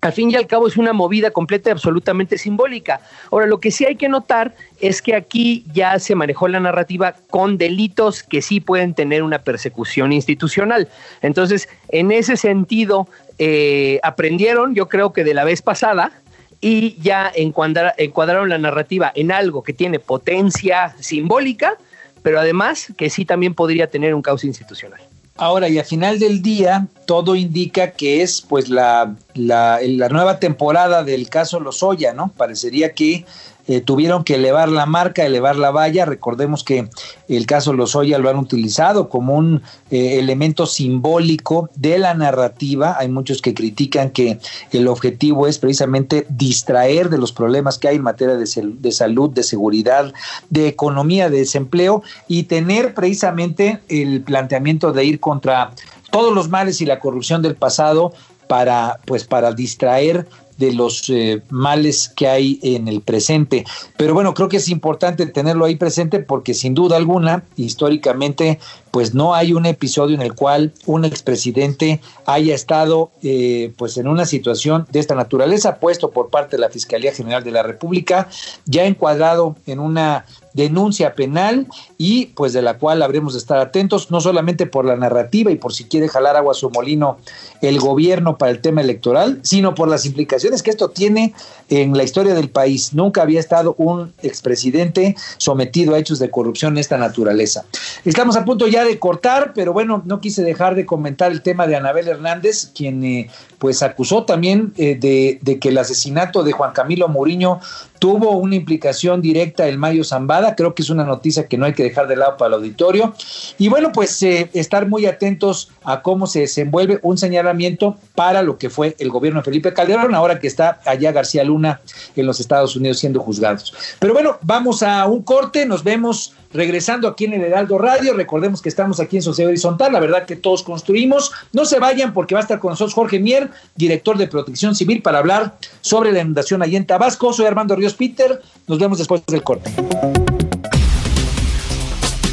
al 0.00 0.12
fin 0.12 0.30
y 0.30 0.36
al 0.36 0.46
cabo 0.46 0.68
es 0.68 0.76
una 0.76 0.92
movida 0.92 1.30
completa 1.30 1.70
y 1.70 1.72
absolutamente 1.72 2.38
simbólica. 2.38 3.00
Ahora, 3.32 3.46
lo 3.46 3.58
que 3.58 3.70
sí 3.70 3.84
hay 3.84 3.96
que 3.96 4.08
notar 4.08 4.54
es 4.80 5.02
que 5.02 5.14
aquí 5.16 5.64
ya 5.72 5.98
se 5.98 6.14
manejó 6.14 6.46
la 6.46 6.60
narrativa 6.60 7.16
con 7.30 7.58
delitos 7.58 8.22
que 8.22 8.40
sí 8.40 8.60
pueden 8.60 8.94
tener 8.94 9.22
una 9.22 9.40
persecución 9.40 10.12
institucional. 10.12 10.88
Entonces, 11.20 11.68
en 11.88 12.12
ese 12.12 12.36
sentido, 12.36 13.08
eh, 13.38 13.98
aprendieron, 14.04 14.74
yo 14.74 14.88
creo 14.88 15.12
que 15.12 15.24
de 15.24 15.34
la 15.34 15.44
vez 15.44 15.62
pasada, 15.62 16.12
y 16.60 16.96
ya 17.00 17.30
encuadraron 17.34 18.48
la 18.48 18.58
narrativa 18.58 19.12
en 19.14 19.30
algo 19.30 19.62
que 19.62 19.72
tiene 19.72 20.00
potencia 20.00 20.94
simbólica, 20.98 21.76
pero 22.22 22.40
además 22.40 22.92
que 22.96 23.10
sí 23.10 23.24
también 23.24 23.54
podría 23.54 23.88
tener 23.88 24.14
un 24.14 24.22
causa 24.22 24.46
institucional. 24.46 25.00
Ahora, 25.38 25.68
y 25.68 25.78
al 25.78 25.84
final 25.84 26.18
del 26.18 26.42
día, 26.42 26.88
todo 27.06 27.36
indica 27.36 27.92
que 27.92 28.22
es 28.22 28.42
pues 28.42 28.68
la, 28.68 29.14
la, 29.34 29.78
nueva 30.10 30.40
temporada 30.40 31.04
del 31.04 31.28
caso 31.28 31.60
Lozoya, 31.60 32.12
¿no? 32.12 32.32
Parecería 32.36 32.92
que 32.92 33.24
eh, 33.68 33.82
tuvieron 33.82 34.24
que 34.24 34.36
elevar 34.36 34.70
la 34.70 34.86
marca, 34.86 35.24
elevar 35.24 35.56
la 35.56 35.70
valla. 35.70 36.06
Recordemos 36.06 36.64
que 36.64 36.88
el 37.28 37.46
caso 37.46 37.74
Lozoya 37.74 38.18
lo 38.18 38.30
han 38.30 38.38
utilizado 38.38 39.10
como 39.10 39.34
un 39.34 39.62
eh, 39.90 40.18
elemento 40.18 40.66
simbólico 40.66 41.68
de 41.74 41.98
la 41.98 42.14
narrativa. 42.14 42.96
Hay 42.98 43.08
muchos 43.08 43.42
que 43.42 43.52
critican 43.52 44.10
que 44.10 44.38
el 44.72 44.88
objetivo 44.88 45.46
es 45.46 45.58
precisamente 45.58 46.26
distraer 46.30 47.10
de 47.10 47.18
los 47.18 47.32
problemas 47.32 47.78
que 47.78 47.88
hay 47.88 47.96
en 47.96 48.02
materia 48.02 48.36
de, 48.36 48.46
de 48.46 48.92
salud, 48.92 49.30
de 49.30 49.42
seguridad, 49.42 50.14
de 50.48 50.66
economía, 50.66 51.28
de 51.28 51.40
desempleo 51.40 52.02
y 52.26 52.44
tener 52.44 52.94
precisamente 52.94 53.80
el 53.88 54.22
planteamiento 54.22 54.92
de 54.92 55.04
ir 55.04 55.20
contra 55.20 55.72
todos 56.10 56.34
los 56.34 56.48
males 56.48 56.80
y 56.80 56.86
la 56.86 57.00
corrupción 57.00 57.42
del 57.42 57.54
pasado 57.54 58.14
para 58.48 58.98
pues 59.04 59.24
para 59.24 59.52
distraer 59.52 60.26
de 60.58 60.72
los 60.72 61.08
eh, 61.08 61.40
males 61.50 62.08
que 62.08 62.28
hay 62.28 62.58
en 62.62 62.88
el 62.88 63.00
presente. 63.00 63.64
Pero 63.96 64.12
bueno, 64.12 64.34
creo 64.34 64.48
que 64.48 64.58
es 64.58 64.68
importante 64.68 65.24
tenerlo 65.26 65.64
ahí 65.64 65.76
presente 65.76 66.18
porque 66.18 66.52
sin 66.52 66.74
duda 66.74 66.96
alguna, 66.96 67.44
históricamente, 67.56 68.58
pues 68.90 69.14
no 69.14 69.34
hay 69.34 69.52
un 69.52 69.66
episodio 69.66 70.14
en 70.16 70.22
el 70.22 70.34
cual 70.34 70.72
un 70.86 71.04
expresidente 71.04 72.00
haya 72.26 72.54
estado 72.54 73.10
eh, 73.22 73.72
pues 73.76 73.96
en 73.96 74.08
una 74.08 74.26
situación 74.26 74.86
de 74.90 74.98
esta 74.98 75.14
naturaleza, 75.14 75.78
puesto 75.78 76.10
por 76.10 76.30
parte 76.30 76.56
de 76.56 76.60
la 76.60 76.70
Fiscalía 76.70 77.12
General 77.12 77.44
de 77.44 77.52
la 77.52 77.62
República, 77.62 78.28
ya 78.66 78.84
encuadrado 78.84 79.56
en 79.66 79.78
una 79.78 80.24
denuncia 80.58 81.14
penal 81.14 81.68
y 81.96 82.26
pues 82.26 82.52
de 82.52 82.62
la 82.62 82.78
cual 82.78 83.00
habremos 83.02 83.34
de 83.34 83.38
estar 83.38 83.58
atentos, 83.58 84.10
no 84.10 84.20
solamente 84.20 84.66
por 84.66 84.84
la 84.84 84.96
narrativa 84.96 85.52
y 85.52 85.56
por 85.56 85.72
si 85.72 85.84
quiere 85.84 86.08
jalar 86.08 86.36
agua 86.36 86.52
a 86.52 86.54
su 86.54 86.68
molino 86.70 87.18
el 87.62 87.78
gobierno 87.78 88.36
para 88.38 88.50
el 88.50 88.60
tema 88.60 88.80
electoral, 88.80 89.40
sino 89.42 89.74
por 89.74 89.88
las 89.88 90.04
implicaciones 90.04 90.62
que 90.62 90.70
esto 90.70 90.90
tiene 90.90 91.32
en 91.68 91.96
la 91.96 92.02
historia 92.02 92.34
del 92.34 92.50
país. 92.50 92.92
Nunca 92.92 93.22
había 93.22 93.40
estado 93.40 93.74
un 93.78 94.12
expresidente 94.22 95.14
sometido 95.36 95.94
a 95.94 95.98
hechos 95.98 96.18
de 96.18 96.30
corrupción 96.30 96.74
de 96.74 96.80
esta 96.80 96.98
naturaleza. 96.98 97.64
Estamos 98.04 98.36
a 98.36 98.44
punto 98.44 98.66
ya 98.66 98.84
de 98.84 98.98
cortar, 98.98 99.52
pero 99.54 99.72
bueno, 99.72 100.02
no 100.06 100.20
quise 100.20 100.42
dejar 100.42 100.74
de 100.74 100.86
comentar 100.86 101.30
el 101.30 101.42
tema 101.42 101.66
de 101.66 101.76
Anabel 101.76 102.08
Hernández, 102.08 102.72
quien 102.74 103.04
eh, 103.04 103.30
pues 103.58 103.82
acusó 103.82 104.24
también 104.24 104.72
eh, 104.76 104.96
de, 104.98 105.38
de 105.42 105.58
que 105.58 105.68
el 105.68 105.78
asesinato 105.78 106.42
de 106.42 106.52
Juan 106.52 106.72
Camilo 106.72 107.08
Mourinho 107.08 107.60
tuvo 107.98 108.32
una 108.32 108.54
implicación 108.54 109.20
directa 109.22 109.68
el 109.68 109.78
Mayo 109.78 110.04
Zambada. 110.04 110.54
Creo 110.56 110.74
que 110.74 110.82
es 110.82 110.90
una 110.90 111.04
noticia 111.04 111.46
que 111.46 111.58
no 111.58 111.66
hay 111.66 111.74
que 111.74 111.82
dejar 111.82 112.08
de 112.08 112.16
lado 112.16 112.36
para 112.36 112.48
el 112.48 112.54
auditorio. 112.54 113.14
Y 113.58 113.68
bueno, 113.68 113.92
pues 113.92 114.22
eh, 114.22 114.50
estar 114.52 114.86
muy 114.88 115.06
atentos 115.06 115.70
a 115.84 116.02
cómo 116.02 116.26
se 116.26 116.40
desenvuelve 116.40 116.98
un 117.02 117.18
señalamiento 117.18 117.96
para 118.14 118.42
lo 118.42 118.58
que 118.58 118.70
fue 118.70 118.96
el 118.98 119.10
gobierno 119.10 119.40
de 119.40 119.44
Felipe 119.44 119.72
Calderón, 119.72 120.14
ahora 120.14 120.38
que 120.38 120.46
está 120.46 120.80
allá 120.84 121.12
García 121.12 121.44
Luna 121.44 121.80
en 122.16 122.26
los 122.26 122.40
Estados 122.40 122.76
Unidos 122.76 122.98
siendo 122.98 123.20
juzgados. 123.20 123.74
Pero 123.98 124.12
bueno, 124.12 124.38
vamos 124.42 124.82
a 124.82 125.06
un 125.06 125.22
corte, 125.22 125.66
nos 125.66 125.84
vemos 125.84 126.34
regresando 126.52 127.08
aquí 127.08 127.24
en 127.26 127.34
el 127.34 127.42
Heraldo 127.42 127.78
Radio. 127.78 128.14
Recordemos 128.14 128.62
que 128.62 128.68
estamos 128.68 129.00
aquí 129.00 129.16
en 129.16 129.22
Sociedad 129.22 129.50
Horizontal, 129.50 129.92
la 129.92 130.00
verdad 130.00 130.26
que 130.26 130.36
todos 130.36 130.62
construimos. 130.62 131.32
No 131.52 131.64
se 131.64 131.78
vayan 131.78 132.12
porque 132.12 132.34
va 132.34 132.40
a 132.40 132.42
estar 132.42 132.58
con 132.58 132.70
nosotros 132.70 132.94
Jorge 132.94 133.18
Mier, 133.18 133.50
director 133.74 134.16
de 134.16 134.28
Protección 134.28 134.74
Civil, 134.74 135.02
para 135.02 135.18
hablar 135.18 135.56
sobre 135.80 136.12
la 136.12 136.20
inundación 136.20 136.62
allí 136.62 136.76
en 136.76 136.86
Tabasco. 136.86 137.32
Soy 137.32 137.46
Armando 137.46 137.76
Ríos 137.76 137.94
Peter, 137.94 138.40
nos 138.66 138.78
vemos 138.78 138.98
después 138.98 139.24
del 139.26 139.42
corte. 139.42 139.72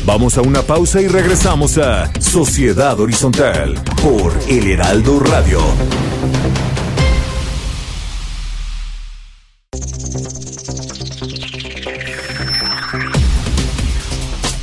Vamos 0.06 0.38
a 0.38 0.42
una 0.42 0.62
pausa 0.62 1.02
y 1.02 1.08
regresamos 1.08 1.80
a 1.80 2.12
Sociedad 2.22 3.00
Horizontal 3.00 3.74
por 4.04 4.34
El 4.48 4.68
Heraldo 4.68 5.20
Radio. 5.20 5.60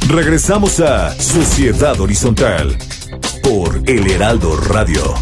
Regresamos 0.09 0.81
a 0.81 1.13
Sociedad 1.19 1.99
Horizontal 2.01 2.77
por 3.43 3.83
El 3.87 4.11
Heraldo 4.11 4.57
Radio. 4.57 5.15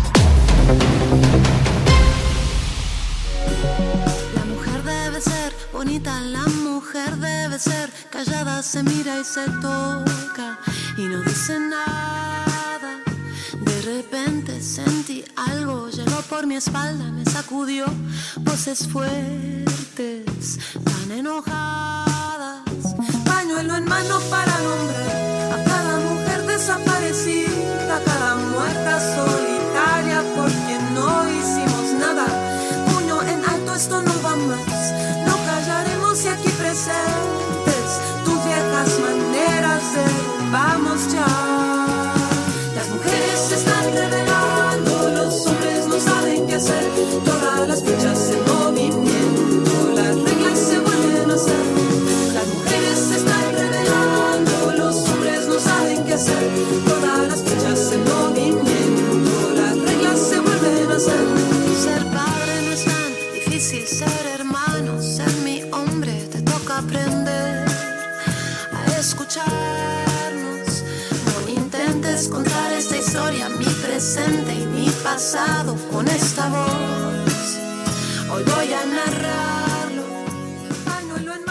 La 4.35 4.45
mujer 4.47 4.83
debe 4.83 5.21
ser 5.21 5.53
bonita, 5.73 6.21
la 6.21 6.45
mujer 6.47 7.17
debe 7.17 7.59
ser 7.59 7.91
callada, 8.11 8.63
se 8.63 8.83
mira 8.83 9.21
y 9.21 9.25
se 9.25 9.45
toca 9.61 10.59
y 10.97 11.03
no 11.03 11.23
dice 11.23 11.59
nada. 11.61 13.01
De 13.61 13.83
repente 13.83 14.61
sentí 14.61 15.25
algo, 15.37 15.89
llegó 15.89 16.21
por 16.29 16.47
mi 16.47 16.57
espalda, 16.57 17.05
me 17.13 17.25
sacudió 17.25 17.87
voces 18.41 18.89
fuertes, 18.89 19.30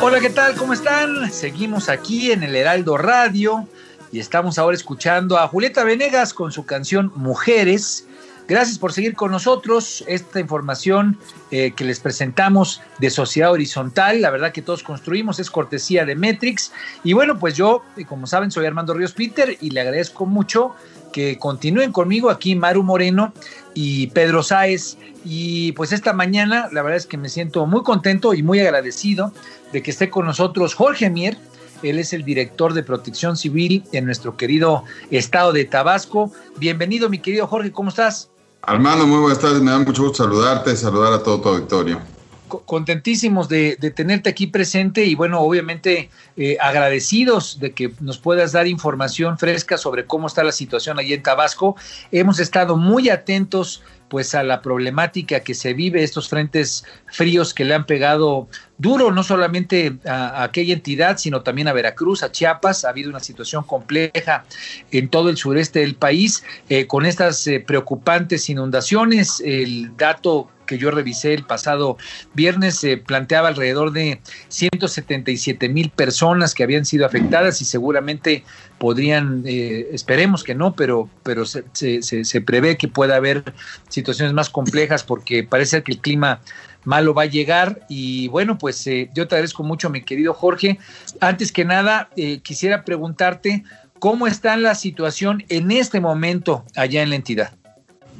Hola, 0.09 0.21
¿qué 0.21 0.31
tal? 0.31 0.55
¿Cómo 0.55 0.73
están? 0.73 1.31
Seguimos 1.31 1.87
aquí 1.87 2.31
en 2.31 2.41
el 2.41 2.55
Heraldo 2.55 2.97
Radio 2.97 3.67
y 4.11 4.19
estamos 4.19 4.57
ahora 4.57 4.75
escuchando 4.75 5.37
a 5.37 5.47
Julieta 5.47 5.83
Venegas 5.83 6.33
con 6.33 6.51
su 6.51 6.65
canción 6.65 7.11
Mujeres. 7.13 8.07
Gracias 8.49 8.79
por 8.79 8.93
seguir 8.93 9.13
con 9.13 9.29
nosotros. 9.29 10.03
Esta 10.07 10.39
información 10.39 11.19
eh, 11.51 11.71
que 11.75 11.83
les 11.83 11.99
presentamos 11.99 12.81
de 12.97 13.11
Sociedad 13.11 13.51
Horizontal, 13.51 14.23
la 14.23 14.31
verdad 14.31 14.51
que 14.51 14.63
todos 14.63 14.81
construimos, 14.81 15.39
es 15.39 15.51
cortesía 15.51 16.03
de 16.03 16.15
Metrix. 16.15 16.71
Y 17.03 17.13
bueno, 17.13 17.37
pues 17.37 17.53
yo, 17.53 17.83
eh, 17.95 18.05
como 18.05 18.25
saben, 18.25 18.49
soy 18.49 18.65
Armando 18.65 18.95
Ríos 18.95 19.11
Peter 19.11 19.55
y 19.61 19.69
le 19.69 19.81
agradezco 19.81 20.25
mucho 20.25 20.73
que 21.13 21.37
continúen 21.37 21.91
conmigo 21.91 22.31
aquí 22.31 22.55
Maru 22.55 22.81
Moreno 22.81 23.33
y 23.75 24.07
Pedro 24.07 24.41
Sáez. 24.41 24.97
Y 25.23 25.73
pues 25.73 25.91
esta 25.91 26.13
mañana, 26.13 26.69
la 26.71 26.81
verdad 26.81 26.97
es 26.97 27.05
que 27.05 27.17
me 27.17 27.29
siento 27.29 27.67
muy 27.67 27.83
contento 27.83 28.33
y 28.33 28.41
muy 28.41 28.59
agradecido 28.61 29.31
de 29.71 29.83
que 29.83 29.91
esté 29.91 30.09
con 30.09 30.25
nosotros 30.25 30.73
Jorge 30.73 31.11
Mier, 31.11 31.37
él 31.83 31.99
es 31.99 32.13
el 32.13 32.23
director 32.23 32.73
de 32.73 32.81
protección 32.81 33.37
civil 33.37 33.83
en 33.91 34.05
nuestro 34.05 34.35
querido 34.37 34.85
estado 35.11 35.53
de 35.53 35.65
Tabasco. 35.65 36.31
Bienvenido, 36.57 37.09
mi 37.09 37.19
querido 37.19 37.45
Jorge, 37.45 37.71
¿cómo 37.71 37.89
estás? 37.89 38.31
Armando, 38.61 39.07
muy 39.07 39.19
buenas 39.19 39.39
tardes. 39.39 39.61
Me 39.61 39.71
da 39.71 39.79
mucho 39.79 40.03
gusto 40.03 40.23
saludarte, 40.23 40.75
saludar 40.75 41.13
a 41.13 41.23
todo 41.23 41.41
tu 41.41 41.49
auditorio. 41.49 42.18
Co- 42.49 42.63
Contentísimos 42.65 43.47
de, 43.47 43.77
de 43.79 43.91
tenerte 43.91 44.29
aquí 44.29 44.47
presente 44.47 45.05
y 45.05 45.15
bueno, 45.15 45.39
obviamente 45.39 46.09
eh, 46.35 46.57
agradecidos 46.59 47.59
de 47.61 47.71
que 47.71 47.93
nos 48.01 48.17
puedas 48.17 48.51
dar 48.51 48.67
información 48.67 49.37
fresca 49.37 49.77
sobre 49.77 50.05
cómo 50.05 50.27
está 50.27 50.43
la 50.43 50.51
situación 50.51 50.99
allí 50.99 51.13
en 51.13 51.23
Tabasco. 51.23 51.77
Hemos 52.11 52.39
estado 52.39 52.75
muy 52.75 53.09
atentos 53.09 53.81
pues 54.09 54.33
a 54.33 54.41
la 54.41 54.63
problemática 54.63 55.41
que 55.41 55.53
se 55.53 55.75
vive, 55.75 56.01
estos 56.01 56.29
frentes 56.29 56.83
fríos 57.11 57.53
que 57.53 57.63
le 57.63 57.75
han 57.75 57.85
pegado 57.85 58.47
duro 58.79 59.11
no 59.11 59.21
solamente 59.21 59.99
a, 60.03 60.29
a, 60.29 60.43
aquella 60.45 60.73
entidad, 60.73 61.19
sino 61.19 61.41
también 61.43 61.67
a 61.67 61.73
Veracruz, 61.73 62.23
a 62.23 62.31
Chiapas. 62.31 62.85
Ha 62.85 62.89
habido 62.89 63.11
una 63.11 63.19
situación 63.19 63.63
compleja 63.63 64.45
en 64.89 65.09
todo 65.09 65.29
el 65.29 65.37
sureste 65.37 65.81
del 65.81 65.93
país 65.93 66.43
eh, 66.69 66.87
con 66.87 67.05
estas 67.05 67.45
eh, 67.45 67.59
preocupantes 67.59 68.49
inundaciones. 68.49 69.43
El 69.45 69.95
dato 69.95 70.49
que 70.69 70.77
yo 70.77 70.91
revisé 70.91 71.33
el 71.33 71.43
pasado 71.43 71.97
viernes 72.35 72.75
se 72.75 72.97
planteaba 72.97 73.47
alrededor 73.47 73.91
de 73.91 74.21
177 74.49 75.67
mil 75.67 75.89
personas 75.89 76.53
que 76.53 76.61
habían 76.61 76.85
sido 76.85 77.07
afectadas 77.07 77.59
y 77.61 77.65
seguramente 77.65 78.43
podrían, 78.77 79.41
eh, 79.47 79.87
esperemos 79.91 80.43
que 80.43 80.53
no, 80.53 80.75
pero, 80.75 81.09
pero 81.23 81.43
se, 81.45 82.41
prevé 82.45 82.77
que 82.77 82.87
pueda 82.87 83.15
haber 83.15 83.43
situaciones 83.87 84.33
más 84.33 84.51
complejas 84.51 85.03
porque 85.03 85.43
parece 85.43 85.81
que 85.81 85.93
el 85.93 85.97
clima 85.97 86.39
malo 86.85 87.15
va 87.15 87.23
a 87.23 87.25
llegar 87.25 87.81
y 87.89 88.27
bueno, 88.27 88.59
pues 88.59 88.85
eh, 88.85 89.09
yo 89.15 89.27
te 89.27 89.35
agradezco 89.35 89.63
mucho, 89.63 89.89
mi 89.89 90.03
querido 90.03 90.35
Jorge. 90.35 90.77
Antes 91.19 91.51
que 91.51 91.65
nada, 91.65 92.09
eh, 92.15 92.41
quisiera 92.41 92.85
preguntarte 92.85 93.63
cómo 93.97 94.27
está 94.27 94.55
la 94.55 94.75
situación 94.75 95.43
en 95.49 95.71
este 95.71 95.99
momento 95.99 96.63
allá 96.75 97.01
en 97.01 97.09
la 97.09 97.15
entidad. 97.15 97.58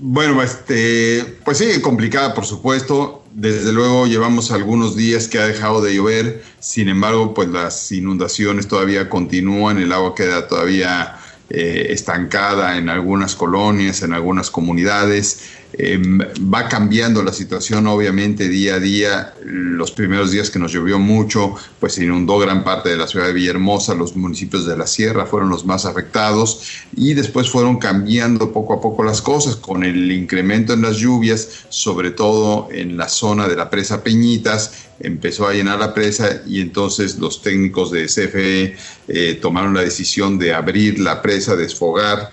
Bueno, 0.01 0.41
este, 0.41 1.25
pues 1.43 1.57
sí, 1.57 1.81
complicada, 1.81 2.33
por 2.33 2.45
supuesto. 2.45 3.21
Desde 3.33 3.73
luego 3.73 4.07
llevamos 4.07 4.49
algunos 4.51 4.95
días 4.95 5.27
que 5.27 5.39
ha 5.39 5.45
dejado 5.45 5.81
de 5.81 5.93
llover, 5.93 6.41
sin 6.59 6.88
embargo, 6.88 7.33
pues 7.33 7.49
las 7.49 7.91
inundaciones 7.91 8.67
todavía 8.67 9.09
continúan, 9.09 9.77
el 9.77 9.91
agua 9.91 10.15
queda 10.15 10.47
todavía 10.47 11.17
eh, 11.49 11.88
estancada 11.89 12.77
en 12.77 12.88
algunas 12.88 13.35
colonias, 13.35 14.01
en 14.01 14.13
algunas 14.13 14.49
comunidades. 14.49 15.41
Em, 15.73 16.19
va 16.51 16.67
cambiando 16.67 17.21
la 17.21 17.32
situación 17.32 17.86
obviamente 17.86 18.49
día 18.49 18.75
a 18.75 18.79
día. 18.79 19.34
Los 19.45 19.91
primeros 19.91 20.32
días 20.32 20.49
que 20.49 20.58
nos 20.58 20.71
llovió 20.71 20.97
mucho, 20.97 21.55
pues 21.79 21.93
se 21.93 22.03
inundó 22.03 22.39
gran 22.39 22.63
parte 22.63 22.89
de 22.89 22.97
la 22.97 23.08
ciudad 23.08 23.27
de 23.27 23.34
Villahermosa, 23.34 23.93
los 23.93 24.15
municipios 24.15 24.65
de 24.65 24.75
la 24.75 24.88
sierra 24.88 25.27
fueron 25.27 25.49
los 25.49 25.65
más 25.65 25.86
afectados 25.86 26.63
y 26.95 27.13
después 27.13 27.49
fueron 27.49 27.77
cambiando 27.77 28.51
poco 28.51 28.73
a 28.73 28.82
poco 28.82 29.03
las 29.03 29.21
cosas 29.21 29.55
con 29.58 29.84
el 29.84 30.12
incremento 30.12 30.73
en 30.73 30.82
las 30.82 30.97
lluvias, 30.97 31.47
sobre 31.69 32.10
todo 32.12 32.69
en 32.71 32.97
la 32.97 33.08
zona 33.08 33.47
de 33.47 33.55
la 33.55 33.69
presa 33.69 34.03
Peñitas, 34.03 34.88
empezó 34.99 35.47
a 35.47 35.53
llenar 35.53 35.79
la 35.79 35.93
presa 35.93 36.41
y 36.47 36.62
entonces 36.62 37.19
los 37.19 37.43
técnicos 37.43 37.91
de 37.91 38.05
CFE 38.08 38.75
eh, 39.08 39.39
tomaron 39.39 39.75
la 39.75 39.82
decisión 39.82 40.39
de 40.39 40.53
abrir 40.53 40.99
la 40.99 41.21
presa, 41.21 41.55
desfogar 41.55 42.32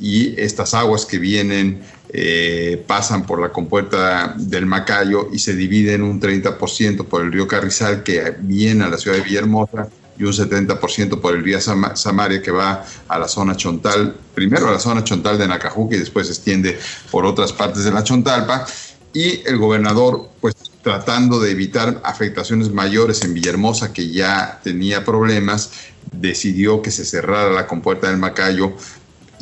y 0.00 0.38
estas 0.40 0.74
aguas 0.74 1.06
que 1.06 1.18
vienen 1.18 1.80
eh, 2.14 2.84
pasan 2.86 3.24
por 3.24 3.40
la 3.40 3.48
compuerta 3.48 4.34
del 4.36 4.66
Macayo 4.66 5.30
y 5.32 5.38
se 5.38 5.54
dividen 5.54 6.02
un 6.02 6.20
30% 6.20 7.06
por 7.06 7.22
el 7.22 7.32
río 7.32 7.48
Carrizal 7.48 8.02
que 8.02 8.36
viene 8.38 8.84
a 8.84 8.88
la 8.88 8.98
ciudad 8.98 9.16
de 9.16 9.22
Villahermosa 9.22 9.88
y 10.18 10.24
un 10.24 10.32
70% 10.32 11.20
por 11.20 11.34
el 11.34 11.42
río 11.42 11.58
Samaria 11.60 12.42
que 12.42 12.50
va 12.50 12.84
a 13.08 13.18
la 13.18 13.28
zona 13.28 13.56
Chontal, 13.56 14.14
primero 14.34 14.68
a 14.68 14.72
la 14.72 14.78
zona 14.78 15.02
Chontal 15.02 15.38
de 15.38 15.48
Nacajuca 15.48 15.96
y 15.96 16.00
después 16.00 16.26
se 16.26 16.34
extiende 16.34 16.78
por 17.10 17.24
otras 17.24 17.52
partes 17.52 17.84
de 17.84 17.90
la 17.90 18.04
Chontalpa. 18.04 18.66
Y 19.14 19.46
el 19.46 19.58
gobernador, 19.58 20.28
pues 20.40 20.54
tratando 20.82 21.38
de 21.40 21.50
evitar 21.50 22.00
afectaciones 22.04 22.70
mayores 22.72 23.22
en 23.24 23.34
Villahermosa, 23.34 23.92
que 23.92 24.10
ya 24.10 24.60
tenía 24.62 25.04
problemas, 25.04 25.70
decidió 26.12 26.82
que 26.82 26.90
se 26.90 27.04
cerrara 27.04 27.50
la 27.50 27.66
compuerta 27.66 28.08
del 28.08 28.18
Macayo 28.18 28.74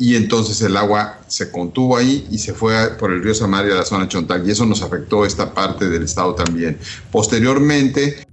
y 0.01 0.15
entonces 0.15 0.59
el 0.63 0.75
agua 0.77 1.19
se 1.27 1.51
contuvo 1.51 1.95
ahí 1.95 2.27
y 2.31 2.39
se 2.39 2.55
fue 2.55 2.89
por 2.97 3.11
el 3.11 3.23
río 3.23 3.35
Samaria 3.35 3.75
a 3.75 3.77
la 3.77 3.85
zona 3.85 4.07
Chontal 4.07 4.41
y 4.47 4.49
eso 4.49 4.65
nos 4.65 4.81
afectó 4.81 5.27
esta 5.27 5.53
parte 5.53 5.89
del 5.89 6.01
estado 6.01 6.33
también. 6.33 6.79
Posteriormente, 7.11 8.25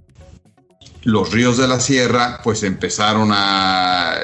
los 1.03 1.31
ríos 1.31 1.57
de 1.57 1.67
la 1.67 1.79
sierra 1.79 2.41
pues 2.43 2.63
empezaron 2.63 3.29
a, 3.31 4.15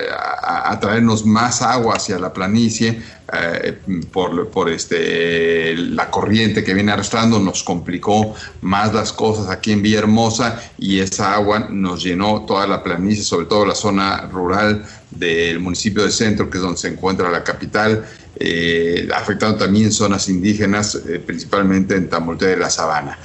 traernos 0.81 1.25
más 1.25 1.61
agua 1.61 1.95
hacia 1.95 2.19
la 2.19 2.33
planicie 2.33 3.01
eh, 3.33 3.79
por, 4.11 4.69
este, 4.69 5.73
la 5.77 6.11
corriente 6.11 6.65
que 6.65 6.73
viene 6.73 6.91
arrastrando 6.91 7.39
nos 7.39 7.63
complicó 7.63 8.35
más 8.61 8.93
las 8.93 9.13
cosas 9.13 9.49
aquí 9.49 9.71
en 9.71 9.81
Villahermosa 9.81 10.61
y 10.77 10.99
esa 10.99 11.33
agua 11.33 11.67
nos 11.69 12.03
llenó 12.03 12.45
toda 12.45 12.67
la 12.67 12.83
planicie, 12.83 13.23
sobre 13.23 13.45
todo 13.45 13.65
la 13.65 13.73
zona 13.73 14.27
rural 14.31 14.85
del 15.11 15.59
municipio 15.59 16.03
de 16.03 16.11
Centro, 16.11 16.49
que 16.49 16.57
es 16.57 16.63
donde 16.63 16.77
se 16.77 16.89
encuentra 16.89 17.31
la 17.31 17.43
capital, 17.43 18.05
eh, 18.37 19.07
afectando 19.15 19.57
también 19.57 19.93
zonas 19.93 20.27
indígenas, 20.27 20.95
eh, 21.07 21.19
principalmente 21.25 21.95
en 21.95 22.09
Tamulte 22.09 22.47
de 22.47 22.57
la 22.57 22.69
Sabana. 22.69 23.17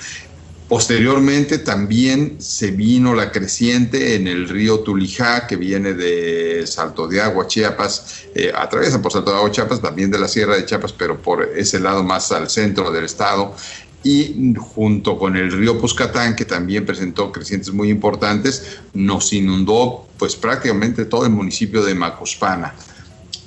Posteriormente 0.71 1.59
también 1.59 2.37
se 2.39 2.71
vino 2.71 3.13
la 3.13 3.33
creciente 3.33 4.15
en 4.15 4.29
el 4.29 4.49
río 4.49 4.79
Tulijá, 4.79 5.49
que 5.49 5.57
viene 5.57 5.95
de 5.95 6.65
Salto 6.65 7.09
de 7.09 7.21
Agua, 7.21 7.49
Chiapas, 7.49 8.27
eh, 8.37 8.53
atraviesa 8.55 9.03
por 9.03 9.11
Salto 9.11 9.33
de 9.33 9.39
Agua, 9.39 9.51
Chiapas, 9.51 9.83
también 9.83 10.13
de 10.13 10.21
la 10.21 10.29
Sierra 10.29 10.55
de 10.55 10.65
Chiapas, 10.65 10.93
pero 10.93 11.21
por 11.21 11.43
ese 11.43 11.81
lado 11.81 12.05
más 12.05 12.31
al 12.31 12.49
centro 12.49 12.93
del 12.93 13.07
estado. 13.07 13.53
Y 14.05 14.55
junto 14.57 15.19
con 15.19 15.37
el 15.37 15.51
río 15.51 15.77
Puscatán, 15.77 16.37
que 16.37 16.45
también 16.45 16.87
presentó 16.87 17.33
crecientes 17.33 17.73
muy 17.73 17.91
importantes, 17.91 18.79
nos 18.95 19.33
inundó 19.33 20.07
pues 20.19 20.37
prácticamente 20.37 21.05
todo 21.05 21.25
el 21.25 21.33
municipio 21.33 21.83
de 21.83 21.97
Macuspana. 21.97 22.77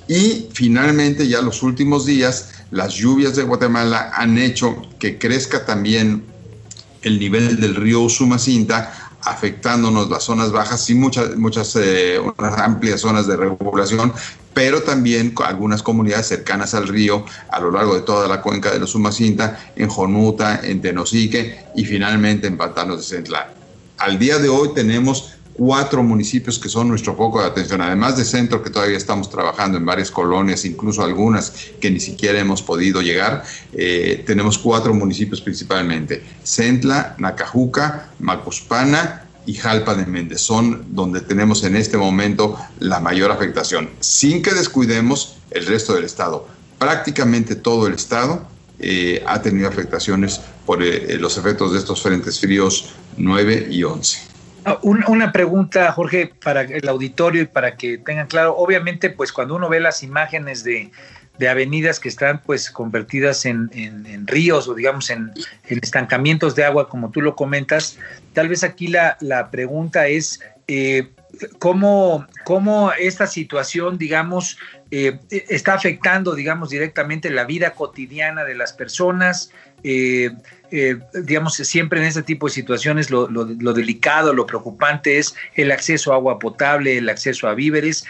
Y 0.08 0.48
finalmente, 0.52 1.26
ya 1.26 1.40
los 1.40 1.62
últimos 1.62 2.04
días, 2.04 2.50
las 2.70 2.92
lluvias 2.92 3.34
de 3.34 3.44
Guatemala 3.44 4.10
han 4.14 4.36
hecho 4.36 4.76
que 4.98 5.16
crezca 5.16 5.64
también 5.64 6.33
el 7.04 7.18
nivel 7.18 7.60
del 7.60 7.74
río 7.74 8.00
Usumacinta, 8.00 8.92
afectándonos 9.22 10.10
las 10.10 10.24
zonas 10.24 10.52
bajas 10.52 10.88
y 10.90 10.94
muchas, 10.94 11.36
muchas 11.36 11.76
eh, 11.76 12.20
amplias 12.38 13.00
zonas 13.00 13.26
de 13.26 13.36
regulación, 13.36 14.12
pero 14.52 14.82
también 14.82 15.34
algunas 15.44 15.82
comunidades 15.82 16.28
cercanas 16.28 16.74
al 16.74 16.88
río 16.88 17.24
a 17.50 17.60
lo 17.60 17.70
largo 17.70 17.94
de 17.94 18.02
toda 18.02 18.28
la 18.28 18.40
cuenca 18.40 18.70
de 18.70 18.78
los 18.78 18.90
Usumacinta, 18.90 19.72
en 19.76 19.88
Jonuta, 19.88 20.60
en 20.62 20.80
Tenosique 20.80 21.66
y 21.74 21.84
finalmente 21.84 22.46
en 22.46 22.56
Pantanos 22.56 22.98
de 22.98 23.16
Centla. 23.16 23.52
Al 23.98 24.18
día 24.18 24.38
de 24.38 24.48
hoy 24.48 24.70
tenemos 24.74 25.33
cuatro 25.54 26.02
municipios 26.02 26.58
que 26.58 26.68
son 26.68 26.88
nuestro 26.88 27.16
foco 27.16 27.40
de 27.40 27.46
atención, 27.46 27.80
además 27.80 28.16
de 28.16 28.24
centro 28.24 28.62
que 28.62 28.70
todavía 28.70 28.96
estamos 28.96 29.30
trabajando 29.30 29.78
en 29.78 29.86
varias 29.86 30.10
colonias, 30.10 30.64
incluso 30.64 31.02
algunas 31.02 31.52
que 31.80 31.90
ni 31.90 32.00
siquiera 32.00 32.38
hemos 32.38 32.62
podido 32.62 33.00
llegar, 33.00 33.44
eh, 33.72 34.22
tenemos 34.26 34.58
cuatro 34.58 34.92
municipios 34.92 35.40
principalmente, 35.40 36.22
Centla, 36.42 37.14
Nacajuca, 37.18 38.10
Macuspana 38.18 39.24
y 39.46 39.54
Jalpa 39.54 39.94
de 39.94 40.06
Méndez, 40.06 40.40
son 40.40 40.86
donde 40.90 41.20
tenemos 41.20 41.62
en 41.64 41.76
este 41.76 41.96
momento 41.96 42.58
la 42.80 43.00
mayor 43.00 43.30
afectación, 43.30 43.90
sin 44.00 44.42
que 44.42 44.52
descuidemos 44.52 45.36
el 45.50 45.66
resto 45.66 45.94
del 45.94 46.04
estado. 46.04 46.48
Prácticamente 46.78 47.54
todo 47.54 47.86
el 47.86 47.94
estado 47.94 48.46
eh, 48.80 49.22
ha 49.26 49.40
tenido 49.40 49.68
afectaciones 49.68 50.40
por 50.66 50.82
eh, 50.82 51.16
los 51.18 51.38
efectos 51.38 51.72
de 51.72 51.78
estos 51.78 52.02
frentes 52.02 52.40
fríos 52.40 52.90
9 53.16 53.68
y 53.70 53.84
11. 53.84 54.33
Ah, 54.64 54.78
una 54.82 55.30
pregunta, 55.30 55.92
Jorge, 55.92 56.32
para 56.42 56.62
el 56.62 56.88
auditorio 56.88 57.42
y 57.42 57.46
para 57.46 57.76
que 57.76 57.98
tengan 57.98 58.26
claro. 58.26 58.56
Obviamente, 58.56 59.10
pues 59.10 59.30
cuando 59.30 59.54
uno 59.54 59.68
ve 59.68 59.78
las 59.78 60.02
imágenes 60.02 60.64
de, 60.64 60.90
avenidas 61.48 62.00
que 62.00 62.08
están 62.08 62.40
pues 62.40 62.70
convertidas 62.70 63.44
en, 63.44 63.68
ríos 64.26 64.66
o 64.68 64.74
digamos 64.74 65.10
en, 65.10 65.32
estancamientos 65.68 66.54
de 66.54 66.64
agua, 66.64 66.88
como 66.88 67.10
tú 67.10 67.20
lo 67.20 67.36
comentas, 67.36 67.98
tal 68.32 68.48
vez 68.48 68.64
aquí 68.64 68.88
la, 68.88 69.48
pregunta 69.50 70.06
es 70.06 70.40
eh, 70.66 71.10
¿cómo, 71.58 72.26
¿cómo, 72.44 72.92
esta 72.92 73.26
situación, 73.26 73.98
digamos, 73.98 74.56
eh, 74.90 75.18
está 75.30 75.74
afectando, 75.74 76.34
digamos, 76.34 76.70
directamente 76.70 77.28
la 77.28 77.44
vida 77.44 77.72
cotidiana 77.72 78.44
de 78.44 78.54
las 78.54 78.72
personas. 78.72 79.50
Eh, 79.82 80.30
eh, 80.76 80.98
digamos, 81.12 81.54
siempre 81.54 82.00
en 82.00 82.06
este 82.06 82.24
tipo 82.24 82.48
de 82.48 82.52
situaciones 82.52 83.08
lo, 83.08 83.28
delicado, 83.28 84.34
lo 84.34 84.44
preocupante 84.44 85.18
es 85.18 85.36
el 85.54 85.70
acceso 85.70 86.10
a 86.10 86.16
agua 86.16 86.40
potable, 86.40 86.98
el 86.98 87.08
acceso 87.08 87.46
a 87.46 87.54
víveres. 87.54 88.04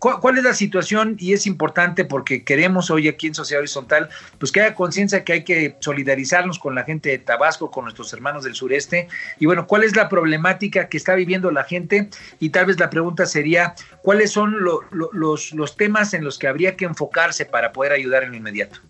¿cuál, 0.00 0.36
es 0.36 0.42
la 0.42 0.52
situación? 0.52 1.14
Y 1.20 1.32
es 1.32 1.46
importante 1.46 2.04
porque 2.04 2.42
queremos 2.42 2.90
hoy 2.90 3.06
aquí 3.06 3.28
en 3.28 3.36
Sociedad 3.36 3.60
Horizontal, 3.60 4.08
pues 4.40 4.50
que 4.50 4.62
haya 4.62 4.74
conciencia 4.74 5.22
que 5.22 5.32
hay 5.32 5.44
que 5.44 5.76
solidarizarnos 5.78 6.58
con 6.58 6.74
la 6.74 6.82
gente 6.82 7.10
de 7.10 7.18
Tabasco, 7.18 7.70
con 7.70 7.84
nuestros 7.84 8.12
hermanos 8.12 8.42
del 8.42 8.56
sureste. 8.56 9.06
Y 9.38 9.46
bueno, 9.46 9.68
¿cuál 9.68 9.84
es 9.84 9.94
la 9.94 10.08
problemática 10.08 10.88
que 10.88 10.96
está 10.96 11.14
viviendo 11.14 11.52
la 11.52 11.62
gente? 11.62 12.10
Y 12.40 12.50
tal 12.50 12.66
vez 12.66 12.80
la 12.80 12.90
pregunta 12.90 13.26
sería, 13.26 13.76
¿cuáles 14.02 14.32
son 14.32 14.56
los, 14.64 15.52
los 15.52 15.76
temas 15.76 16.14
en 16.14 16.24
los 16.24 16.36
que 16.36 16.48
habría 16.48 16.74
que 16.74 16.84
enfocarse 16.84 17.44
para 17.44 17.72
poder 17.72 17.92
ayudar 17.92 18.24
en 18.24 18.30
lo 18.30 18.36
inmediato? 18.38 18.80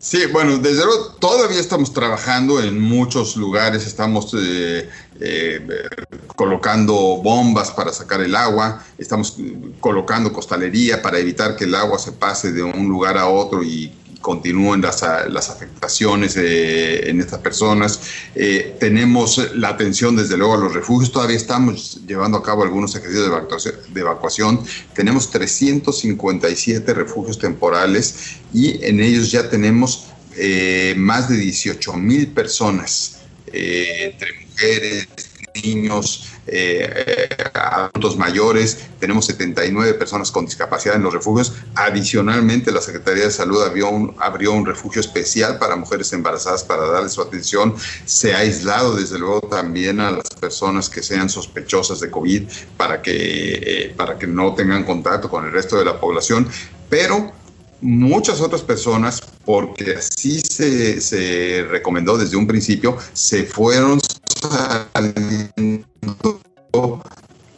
Sí, 0.00 0.26
bueno, 0.32 0.58
desde 0.58 0.84
luego 0.84 1.16
todavía 1.18 1.58
estamos 1.58 1.92
trabajando 1.92 2.62
en 2.62 2.80
muchos 2.80 3.36
lugares, 3.36 3.84
estamos 3.84 4.32
eh, 4.38 4.88
eh, 5.18 5.88
colocando 6.36 6.94
bombas 7.16 7.72
para 7.72 7.92
sacar 7.92 8.20
el 8.20 8.36
agua, 8.36 8.84
estamos 8.96 9.36
colocando 9.80 10.32
costalería 10.32 11.02
para 11.02 11.18
evitar 11.18 11.56
que 11.56 11.64
el 11.64 11.74
agua 11.74 11.98
se 11.98 12.12
pase 12.12 12.52
de 12.52 12.62
un 12.62 12.88
lugar 12.88 13.18
a 13.18 13.26
otro 13.26 13.64
y 13.64 13.92
continúen 14.20 14.80
las, 14.80 15.02
las 15.28 15.50
afectaciones 15.50 16.36
eh, 16.36 17.08
en 17.08 17.20
estas 17.20 17.40
personas. 17.40 18.00
Eh, 18.34 18.76
tenemos 18.80 19.54
la 19.54 19.68
atención 19.68 20.16
desde 20.16 20.36
luego 20.36 20.54
a 20.54 20.58
los 20.58 20.74
refugios, 20.74 21.12
todavía 21.12 21.36
estamos 21.36 22.00
llevando 22.06 22.38
a 22.38 22.42
cabo 22.42 22.62
algunos 22.62 22.94
ejercicios 22.94 23.28
de 23.28 23.36
evacuación. 23.36 23.74
De 23.92 24.00
evacuación. 24.00 24.60
Tenemos 24.94 25.30
357 25.30 26.94
refugios 26.94 27.38
temporales 27.38 28.36
y 28.52 28.84
en 28.84 29.00
ellos 29.00 29.30
ya 29.30 29.48
tenemos 29.48 30.08
eh, 30.36 30.94
más 30.96 31.28
de 31.28 31.36
18 31.36 31.92
mil 31.94 32.28
personas, 32.28 33.20
entre 33.50 34.28
mujeres, 34.46 35.08
niños, 35.62 36.28
eh, 36.50 37.28
adultos 37.54 38.16
mayores, 38.16 38.86
tenemos 38.98 39.26
79 39.26 39.94
personas 39.94 40.30
con 40.30 40.44
discapacidad 40.44 40.96
en 40.96 41.02
los 41.02 41.12
refugios. 41.12 41.52
Adicionalmente, 41.74 42.72
la 42.72 42.80
Secretaría 42.80 43.24
de 43.24 43.30
Salud 43.30 43.62
abrió 43.62 43.90
un, 43.90 44.14
abrió 44.18 44.52
un 44.52 44.66
refugio 44.66 45.00
especial 45.00 45.58
para 45.58 45.76
mujeres 45.76 46.12
embarazadas 46.12 46.64
para 46.64 46.86
darles 46.86 47.12
su 47.12 47.22
atención. 47.22 47.74
Se 48.04 48.34
ha 48.34 48.38
aislado, 48.38 48.96
desde 48.96 49.18
luego, 49.18 49.40
también 49.42 50.00
a 50.00 50.10
las 50.10 50.28
personas 50.40 50.88
que 50.88 51.02
sean 51.02 51.28
sospechosas 51.28 52.00
de 52.00 52.10
COVID 52.10 52.44
para 52.76 53.02
que, 53.02 53.14
eh, 53.16 53.94
para 53.96 54.18
que 54.18 54.26
no 54.26 54.54
tengan 54.54 54.84
contacto 54.84 55.28
con 55.28 55.44
el 55.44 55.52
resto 55.52 55.78
de 55.78 55.84
la 55.84 56.00
población. 56.00 56.48
Pero 56.88 57.32
muchas 57.80 58.40
otras 58.40 58.62
personas, 58.62 59.20
porque 59.44 59.96
así 59.96 60.40
se, 60.40 61.00
se 61.00 61.64
recomendó 61.68 62.18
desde 62.18 62.36
un 62.36 62.46
principio, 62.46 62.96
se 63.12 63.44
fueron 63.44 64.00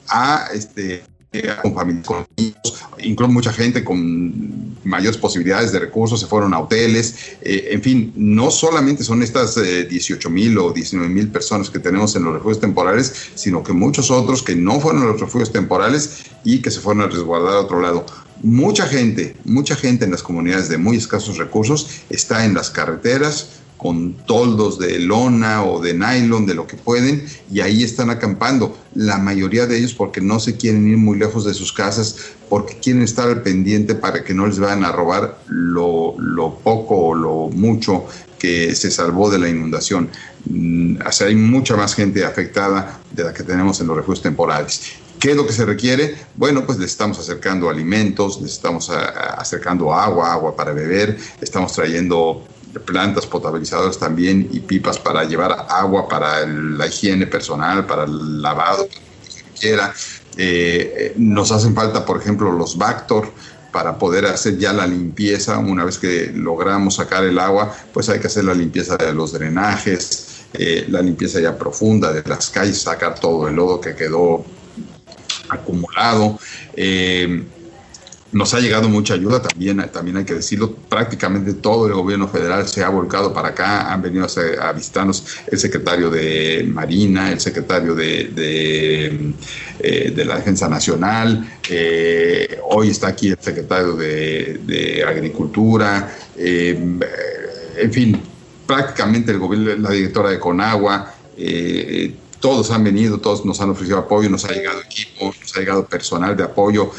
a 0.08 0.48
este 0.52 1.04
con 1.62 1.74
familias, 1.74 2.06
con 2.06 2.26
incluso 2.98 3.32
mucha 3.32 3.52
gente 3.52 3.84
con 3.84 4.76
mayores 4.84 5.16
posibilidades 5.16 5.70
de 5.72 5.78
recursos, 5.78 6.20
se 6.20 6.26
fueron 6.26 6.52
a 6.54 6.58
hoteles, 6.58 7.36
eh, 7.42 7.68
en 7.70 7.82
fin, 7.82 8.12
no 8.16 8.50
solamente 8.50 9.04
son 9.04 9.22
estas 9.22 9.54
18 9.54 10.28
mil 10.28 10.58
o 10.58 10.72
19 10.72 11.08
mil 11.12 11.28
personas 11.28 11.70
que 11.70 11.78
tenemos 11.78 12.16
en 12.16 12.24
los 12.24 12.34
refugios 12.34 12.60
temporales, 12.60 13.30
sino 13.34 13.62
que 13.62 13.72
muchos 13.72 14.10
otros 14.10 14.42
que 14.42 14.56
no 14.56 14.80
fueron 14.80 15.02
a 15.02 15.06
los 15.06 15.20
refugios 15.20 15.52
temporales 15.52 16.24
y 16.44 16.58
que 16.60 16.70
se 16.70 16.80
fueron 16.80 17.04
a 17.04 17.06
resguardar 17.06 17.54
a 17.54 17.60
otro 17.60 17.80
lado. 17.80 18.04
Mucha 18.42 18.86
gente, 18.86 19.36
mucha 19.44 19.76
gente 19.76 20.06
en 20.06 20.10
las 20.10 20.22
comunidades 20.22 20.68
de 20.68 20.78
muy 20.78 20.96
escasos 20.96 21.36
recursos 21.36 22.02
está 22.08 22.44
en 22.44 22.54
las 22.54 22.70
carreteras, 22.70 23.59
con 23.80 24.12
toldos 24.26 24.78
de 24.78 24.98
lona 24.98 25.64
o 25.64 25.80
de 25.80 25.94
nylon, 25.94 26.44
de 26.44 26.54
lo 26.54 26.66
que 26.66 26.76
pueden, 26.76 27.24
y 27.50 27.60
ahí 27.60 27.82
están 27.82 28.10
acampando. 28.10 28.76
La 28.94 29.16
mayoría 29.16 29.66
de 29.66 29.78
ellos 29.78 29.94
porque 29.94 30.20
no 30.20 30.38
se 30.38 30.56
quieren 30.56 30.86
ir 30.86 30.98
muy 30.98 31.18
lejos 31.18 31.44
de 31.44 31.54
sus 31.54 31.72
casas, 31.72 32.16
porque 32.50 32.76
quieren 32.76 33.02
estar 33.02 33.28
al 33.28 33.42
pendiente 33.42 33.94
para 33.94 34.22
que 34.22 34.34
no 34.34 34.46
les 34.46 34.58
vayan 34.58 34.84
a 34.84 34.92
robar 34.92 35.40
lo, 35.48 36.14
poco 36.62 36.96
o 36.96 37.14
lo 37.14 37.48
mucho 37.56 38.04
que 38.38 38.74
se 38.74 38.90
salvó 38.90 39.30
de 39.30 39.38
la 39.38 39.48
inundación. 39.48 40.10
Mm, 40.44 40.96
hay 41.20 41.34
mucha 41.34 41.74
más 41.74 41.94
gente 41.94 42.24
afectada 42.24 43.00
de 43.12 43.24
la 43.24 43.32
que 43.32 43.44
tenemos 43.44 43.80
en 43.80 43.86
los 43.86 43.96
refugios 43.96 44.22
temporales. 44.22 44.82
¿Qué 45.18 45.30
es 45.30 45.36
lo 45.36 45.46
que 45.46 45.52
se 45.52 45.64
requiere? 45.64 46.16
Bueno, 46.36 46.66
pues 46.66 46.78
les 46.78 46.90
estamos 46.90 47.18
acercando 47.18 47.70
alimentos, 47.70 48.40
les 48.42 48.52
estamos 48.52 48.90
acercando 48.90 49.92
agua, 49.94 50.32
agua 50.32 50.56
para 50.56 50.72
beber, 50.72 51.18
estamos 51.40 51.72
trayendo 51.72 52.42
plantas 52.78 53.26
potabilizadoras 53.26 53.98
también 53.98 54.48
y 54.52 54.60
pipas 54.60 54.98
para 54.98 55.24
llevar 55.24 55.66
agua 55.68 56.08
para 56.08 56.46
la 56.46 56.86
higiene 56.86 57.26
personal, 57.26 57.86
para 57.86 58.04
el 58.04 58.40
lavado, 58.40 58.88
quiera. 59.58 59.92
Eh, 60.36 61.14
nos 61.16 61.50
hacen 61.50 61.74
falta, 61.74 62.04
por 62.04 62.20
ejemplo, 62.20 62.52
los 62.52 62.78
Bactor 62.78 63.32
para 63.72 63.98
poder 63.98 64.26
hacer 64.26 64.58
ya 64.58 64.72
la 64.72 64.86
limpieza. 64.86 65.58
Una 65.58 65.84
vez 65.84 65.98
que 65.98 66.32
logramos 66.34 66.96
sacar 66.96 67.24
el 67.24 67.38
agua, 67.38 67.74
pues 67.92 68.08
hay 68.08 68.20
que 68.20 68.26
hacer 68.26 68.44
la 68.44 68.54
limpieza 68.54 68.96
de 68.96 69.12
los 69.12 69.32
drenajes, 69.32 70.44
eh, 70.52 70.86
la 70.88 71.02
limpieza 71.02 71.40
ya 71.40 71.56
profunda 71.56 72.12
de 72.12 72.22
las 72.28 72.50
calles, 72.50 72.80
sacar 72.80 73.18
todo 73.18 73.48
el 73.48 73.56
lodo 73.56 73.80
que 73.80 73.94
quedó 73.94 74.44
acumulado. 75.48 76.38
Eh, 76.74 77.44
nos 78.32 78.54
ha 78.54 78.60
llegado 78.60 78.88
mucha 78.88 79.14
ayuda 79.14 79.42
también, 79.42 79.84
también 79.92 80.18
hay 80.18 80.24
que 80.24 80.34
decirlo, 80.34 80.72
prácticamente 80.72 81.54
todo 81.54 81.86
el 81.86 81.94
gobierno 81.94 82.28
federal 82.28 82.66
se 82.68 82.84
ha 82.84 82.88
volcado 82.88 83.32
para 83.32 83.48
acá, 83.48 83.92
han 83.92 84.02
venido 84.02 84.26
a, 84.60 84.72
visitarnos 84.72 85.24
el 85.48 85.58
secretario 85.58 86.10
de 86.10 86.68
Marina, 86.72 87.32
el 87.32 87.40
secretario 87.40 87.94
de, 87.94 88.24
de, 88.28 89.34
eh, 89.80 90.24
la 90.24 90.36
Defensa 90.36 90.68
Nacional, 90.68 91.58
eh, 91.68 92.60
hoy 92.68 92.90
está 92.90 93.08
aquí 93.08 93.28
el 93.28 93.38
secretario 93.40 93.96
de, 93.96 95.04
Agricultura, 95.06 96.14
eh, 96.36 96.98
en 97.76 97.92
fin, 97.92 98.22
prácticamente 98.66 99.32
el 99.32 99.38
gobierno, 99.38 99.76
la 99.76 99.90
directora 99.90 100.30
de 100.30 100.38
Conagua, 100.38 101.14
todos 102.38 102.70
han 102.70 102.84
venido, 102.84 103.18
todos 103.18 103.44
nos 103.44 103.60
han 103.60 103.70
ofrecido 103.70 103.98
apoyo, 103.98 104.30
nos 104.30 104.44
ha 104.44 104.52
llegado 104.52 104.80
equipo, 104.80 105.32
nos 105.40 105.56
ha 105.56 105.60
llegado 105.60 105.84
personal 105.86 106.36
de 106.36 106.44
apoyo, 106.44 106.90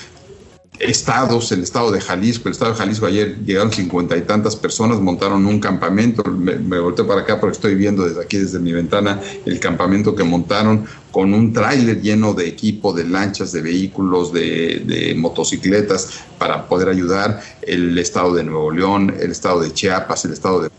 estados, 0.81 1.51
el 1.51 1.63
estado 1.63 1.91
de 1.91 2.01
Jalisco, 2.01 2.47
el 2.47 2.53
estado 2.53 2.71
de 2.71 2.77
Jalisco 2.77 3.05
ayer 3.05 3.37
llegaron 3.45 3.71
cincuenta 3.71 4.17
y 4.17 4.21
tantas 4.21 4.55
personas, 4.55 4.99
montaron 4.99 5.45
un 5.45 5.59
campamento, 5.59 6.23
me, 6.23 6.55
me 6.55 6.79
volteé 6.79 7.05
para 7.05 7.21
acá 7.21 7.39
porque 7.39 7.55
estoy 7.55 7.75
viendo 7.75 8.05
desde 8.05 8.21
aquí, 8.21 8.37
desde 8.37 8.59
mi 8.59 8.71
ventana, 8.71 9.19
el 9.45 9.59
campamento 9.59 10.15
que 10.15 10.23
montaron 10.23 10.85
con 11.11 11.33
un 11.33 11.53
tráiler 11.53 12.01
lleno 12.01 12.33
de 12.33 12.47
equipo, 12.47 12.93
de 12.93 13.03
lanchas, 13.03 13.51
de 13.51 13.61
vehículos, 13.61 14.31
de, 14.31 15.13
motocicletas 15.17 16.21
para 16.37 16.67
poder 16.67 16.89
ayudar 16.89 17.41
el 17.61 17.97
estado 17.97 18.33
de 18.33 18.43
Nuevo 18.43 18.71
León, 18.71 19.13
el 19.19 19.31
estado 19.31 19.61
de 19.61 19.73
Chiapas, 19.73 20.25
el 20.25 20.33
estado 20.33 20.61
de 20.61 20.69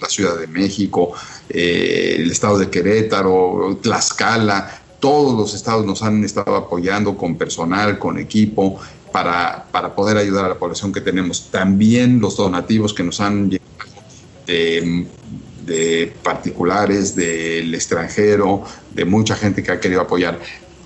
la 0.00 0.08
Ciudad 0.08 0.38
de 0.38 0.46
México, 0.46 1.12
eh, 1.48 2.16
el 2.18 2.30
estado 2.30 2.58
de 2.58 2.70
Querétaro, 2.70 3.78
Tlaxcala, 3.82 4.82
todos 4.98 5.36
los 5.36 5.54
estados 5.54 5.84
nos 5.84 6.02
han 6.02 6.24
estado 6.24 6.56
apoyando 6.56 7.16
con 7.16 7.36
personal, 7.36 7.98
con 7.98 8.18
equipo, 8.18 8.80
para, 9.12 9.66
para 9.70 9.94
poder 9.94 10.16
ayudar 10.16 10.46
a 10.46 10.48
la 10.48 10.58
población 10.58 10.92
que 10.92 11.00
tenemos. 11.00 11.50
También 11.50 12.20
los 12.20 12.36
donativos 12.36 12.94
que 12.94 13.02
nos 13.02 13.20
han 13.20 13.50
llegado 13.50 13.68
de, 14.46 15.06
de 15.64 16.12
particulares, 16.22 17.14
del 17.14 17.74
extranjero, 17.74 18.64
de 18.90 19.04
mucha 19.04 19.36
gente 19.36 19.62
que 19.62 19.70
ha 19.70 19.80
querido 19.80 20.00
apoyar 20.00 20.38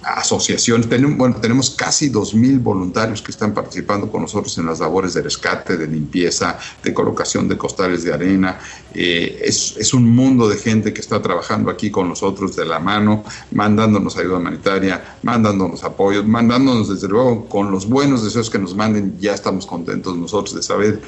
asociaciones. 0.07 0.89
Tenemos, 0.89 1.19
bueno, 1.19 1.37
tenemos 1.37 1.71
casi 1.71 2.11
2.000 2.11 2.63
voluntarios 2.63 3.21
que 3.21 3.33
están 3.33 3.53
participando 3.53 4.11
con 4.11 4.23
nosotros 4.23 4.57
en 4.59 4.67
las 4.67 4.79
labores 4.79 5.15
de 5.15 5.23
rescate, 5.23 5.77
de 5.77 5.87
limpieza, 5.89 6.59
de 6.83 6.95
colocación 6.95 7.49
de 7.49 7.59
costales 7.59 8.05
de 8.05 8.15
arena. 8.15 8.59
Eh, 8.95 9.41
es, 9.43 9.75
es, 9.77 9.93
un 9.93 10.09
mundo 10.09 10.49
de 10.49 10.57
gente 10.57 10.95
que 10.95 11.01
está 11.01 11.21
trabajando 11.21 11.71
aquí 11.71 11.91
con 11.91 12.09
nosotros 12.09 12.55
de 12.55 12.65
la 12.65 12.79
mano, 12.79 13.25
mandándonos 13.51 14.17
ayuda 14.17 14.39
humanitaria, 14.39 15.17
mandándonos 15.23 15.83
apoyo, 15.83 16.23
mandándonos 16.23 16.89
desde 16.89 17.09
luego 17.09 17.49
con 17.49 17.71
los 17.71 17.89
buenos 17.89 18.23
deseos 18.23 18.49
que 18.49 18.59
nos 18.59 18.77
manden. 18.77 19.19
Ya 19.19 19.35
estamos 19.35 19.67
contentos 19.67 20.17
nosotros 20.17 20.55
de 20.55 20.63
saber 20.63 21.03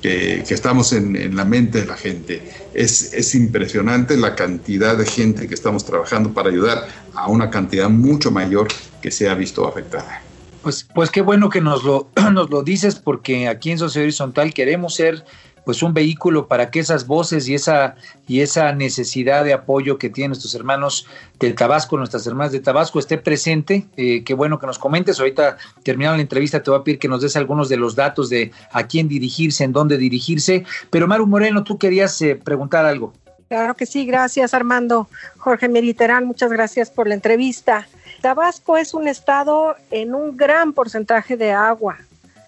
que, 0.00 0.40
estamos 0.48 0.92
en, 0.92 1.36
la 1.36 1.44
mente 1.44 1.80
de 1.80 1.86
la 1.86 1.96
gente. 1.96 2.42
Es, 2.74 3.12
es, 3.12 3.34
impresionante 3.34 4.16
la 4.16 4.34
cantidad 4.34 4.96
de 4.96 5.06
gente 5.06 5.48
que 5.48 5.54
estamos 5.54 5.84
trabajando 5.84 6.32
para 6.32 6.48
ayudar 6.48 6.86
a 7.14 7.28
una 7.28 7.50
cantidad 7.50 7.88
mucho 7.88 8.30
mayor 8.30 8.68
que 9.02 9.10
se 9.10 9.28
ha 9.28 9.34
visto 9.34 9.66
afectada. 9.66 10.22
Pues, 10.62 10.86
pues 10.94 11.10
qué 11.10 11.22
bueno 11.22 11.48
que 11.48 11.60
nos 11.60 11.84
lo, 11.84 12.08
nos 12.32 12.50
lo 12.50 12.62
dices, 12.62 12.96
porque 12.96 13.48
aquí 13.48 13.70
en 13.70 13.78
Sociedad 13.78 14.04
Horizontal 14.04 14.52
queremos 14.52 14.94
ser 14.94 15.24
pues 15.64 15.82
un 15.82 15.94
vehículo 15.94 16.48
para 16.48 16.70
que 16.70 16.80
esas 16.80 17.06
voces 17.06 17.48
y 17.48 17.54
esa 17.54 17.96
y 18.26 18.40
esa 18.40 18.72
necesidad 18.72 19.44
de 19.44 19.52
apoyo 19.52 19.98
que 19.98 20.08
tienen 20.08 20.30
nuestros 20.30 20.54
hermanos 20.54 21.06
de 21.38 21.52
Tabasco, 21.52 21.96
nuestras 21.96 22.26
hermanas 22.26 22.52
de 22.52 22.60
Tabasco, 22.60 22.98
esté 22.98 23.18
presente. 23.18 23.86
Eh, 23.96 24.22
qué 24.24 24.34
bueno 24.34 24.58
que 24.58 24.66
nos 24.66 24.78
comentes. 24.78 25.18
Ahorita 25.18 25.56
terminando 25.82 26.16
la 26.16 26.22
entrevista 26.22 26.62
te 26.62 26.70
voy 26.70 26.80
a 26.80 26.84
pedir 26.84 26.98
que 26.98 27.08
nos 27.08 27.22
des 27.22 27.36
algunos 27.36 27.68
de 27.68 27.76
los 27.76 27.96
datos 27.96 28.28
de 28.30 28.52
a 28.72 28.86
quién 28.86 29.08
dirigirse, 29.08 29.64
en 29.64 29.72
dónde 29.72 29.98
dirigirse. 29.98 30.64
Pero 30.90 31.08
Maru 31.08 31.26
Moreno, 31.26 31.64
tú 31.64 31.78
querías 31.78 32.20
eh, 32.22 32.36
preguntar 32.36 32.84
algo. 32.86 33.12
Claro 33.48 33.74
que 33.74 33.86
sí, 33.86 34.06
gracias 34.06 34.54
Armando. 34.54 35.08
Jorge 35.38 35.68
Meriterán, 35.68 36.24
muchas 36.24 36.52
gracias 36.52 36.88
por 36.90 37.08
la 37.08 37.14
entrevista. 37.14 37.88
Tabasco 38.20 38.76
es 38.76 38.94
un 38.94 39.08
estado 39.08 39.74
en 39.90 40.14
un 40.14 40.36
gran 40.36 40.72
porcentaje 40.72 41.36
de 41.36 41.50
agua 41.50 41.98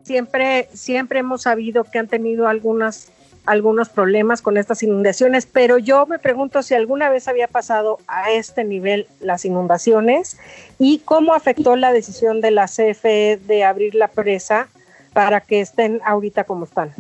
siempre, 0.03 0.69
siempre 0.73 1.21
hemos 1.21 1.43
sabido 1.43 1.85
que 1.85 1.99
han 1.99 2.09
tenido 2.09 2.49
algunas, 2.49 3.09
algunos 3.47 3.89
problemas 3.89 4.43
con 4.43 4.57
estas 4.57 4.83
inundaciones, 4.83 5.47
pero 5.47 5.79
yo 5.79 6.07
me 6.07 6.19
pregunto 6.19 6.63
si 6.63 6.75
alguna 6.75 7.11
vez 7.11 7.29
había 7.29 7.49
pasado 7.49 7.99
a 8.07 8.31
este 8.31 8.65
nivel 8.65 9.07
las 9.21 9.45
inundaciones 9.45 10.39
y 10.79 11.01
cómo 11.01 11.35
afectó 11.35 11.77
la 11.77 11.93
decisión 11.93 12.41
de 12.41 12.51
la 12.51 12.67
CFE 12.67 13.41
de 13.47 13.65
abrir 13.65 13.95
la 13.95 14.09
presa 14.09 14.69
para 15.13 15.41
que 15.41 15.61
estén 15.61 16.01
ahorita 16.05 16.45
como 16.45 16.65
están. 16.65 16.93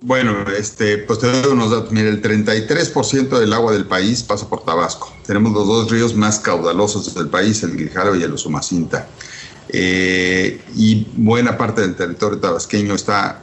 Bueno, 0.00 0.44
este, 0.56 0.98
pues 0.98 1.18
te 1.18 1.26
doy 1.26 1.52
unos 1.52 1.70
datos. 1.70 1.90
Mira, 1.90 2.08
el 2.08 2.22
33% 2.22 3.38
del 3.38 3.52
agua 3.52 3.72
del 3.72 3.86
país 3.86 4.22
pasa 4.22 4.48
por 4.48 4.64
Tabasco. 4.64 5.12
Tenemos 5.26 5.52
los 5.52 5.66
dos 5.66 5.90
ríos 5.90 6.14
más 6.14 6.38
caudalosos 6.38 7.14
del 7.14 7.28
país, 7.28 7.62
el 7.62 7.76
Guijaro 7.76 8.14
y 8.14 8.22
el 8.22 8.32
Usumacinta. 8.32 9.08
Eh, 9.68 10.60
y 10.76 11.06
buena 11.16 11.56
parte 11.58 11.80
del 11.80 11.96
territorio 11.96 12.38
tabasqueño 12.38 12.94
está 12.94 13.42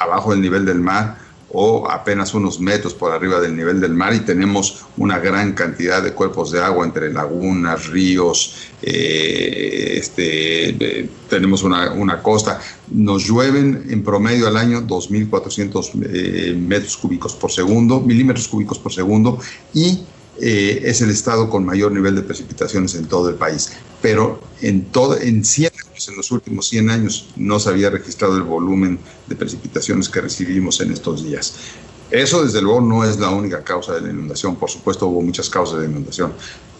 abajo 0.00 0.30
del 0.30 0.40
nivel 0.40 0.64
del 0.64 0.80
mar 0.80 1.24
o 1.56 1.88
apenas 1.88 2.34
unos 2.34 2.58
metros 2.58 2.94
por 2.94 3.12
arriba 3.12 3.40
del 3.40 3.56
nivel 3.56 3.80
del 3.80 3.94
mar 3.94 4.12
y 4.12 4.20
tenemos 4.20 4.84
una 4.96 5.20
gran 5.20 5.52
cantidad 5.52 6.02
de 6.02 6.12
cuerpos 6.12 6.50
de 6.50 6.60
agua 6.60 6.84
entre 6.84 7.12
lagunas, 7.12 7.86
ríos, 7.86 8.56
eh, 8.82 9.94
este, 9.96 11.08
tenemos 11.30 11.62
una, 11.62 12.22
costa. 12.22 12.60
Nos 12.90 13.24
llueven 13.24 13.86
en 13.88 14.02
promedio 14.02 14.48
al 14.48 14.56
año 14.56 14.82
2.400 14.82 15.90
eh, 16.02 16.54
metros 16.58 16.96
cúbicos 16.96 17.34
por 17.34 17.52
segundo, 17.52 18.00
milímetros 18.00 18.48
cúbicos 18.48 18.78
por 18.80 18.92
segundo 18.92 19.38
y 19.72 20.00
eh, 20.40 20.82
es 20.84 21.00
el 21.00 21.10
estado 21.10 21.48
con 21.48 21.64
mayor 21.64 21.92
nivel 21.92 22.14
de 22.14 22.22
precipitaciones 22.22 22.94
en 22.94 23.06
todo 23.06 23.28
el 23.28 23.36
país. 23.36 23.72
Pero 24.02 24.40
en, 24.60 24.84
todo, 24.84 25.18
en 25.18 25.44
100 25.44 25.72
años, 25.72 26.08
en 26.08 26.16
los 26.16 26.30
últimos 26.30 26.68
100 26.68 26.90
años, 26.90 27.30
no 27.36 27.58
se 27.58 27.70
había 27.70 27.90
registrado 27.90 28.36
el 28.36 28.42
volumen 28.42 28.98
de 29.26 29.36
precipitaciones 29.36 30.08
que 30.08 30.20
recibimos 30.20 30.80
en 30.80 30.92
estos 30.92 31.24
días. 31.24 31.54
Eso, 32.10 32.44
desde 32.44 32.60
luego, 32.60 32.80
no 32.80 33.04
es 33.04 33.18
la 33.18 33.30
única 33.30 33.64
causa 33.64 33.94
de 33.94 34.02
la 34.02 34.10
inundación. 34.10 34.56
Por 34.56 34.70
supuesto, 34.70 35.06
hubo 35.06 35.22
muchas 35.22 35.48
causas 35.48 35.80
de 35.80 35.86
inundación. 35.86 36.32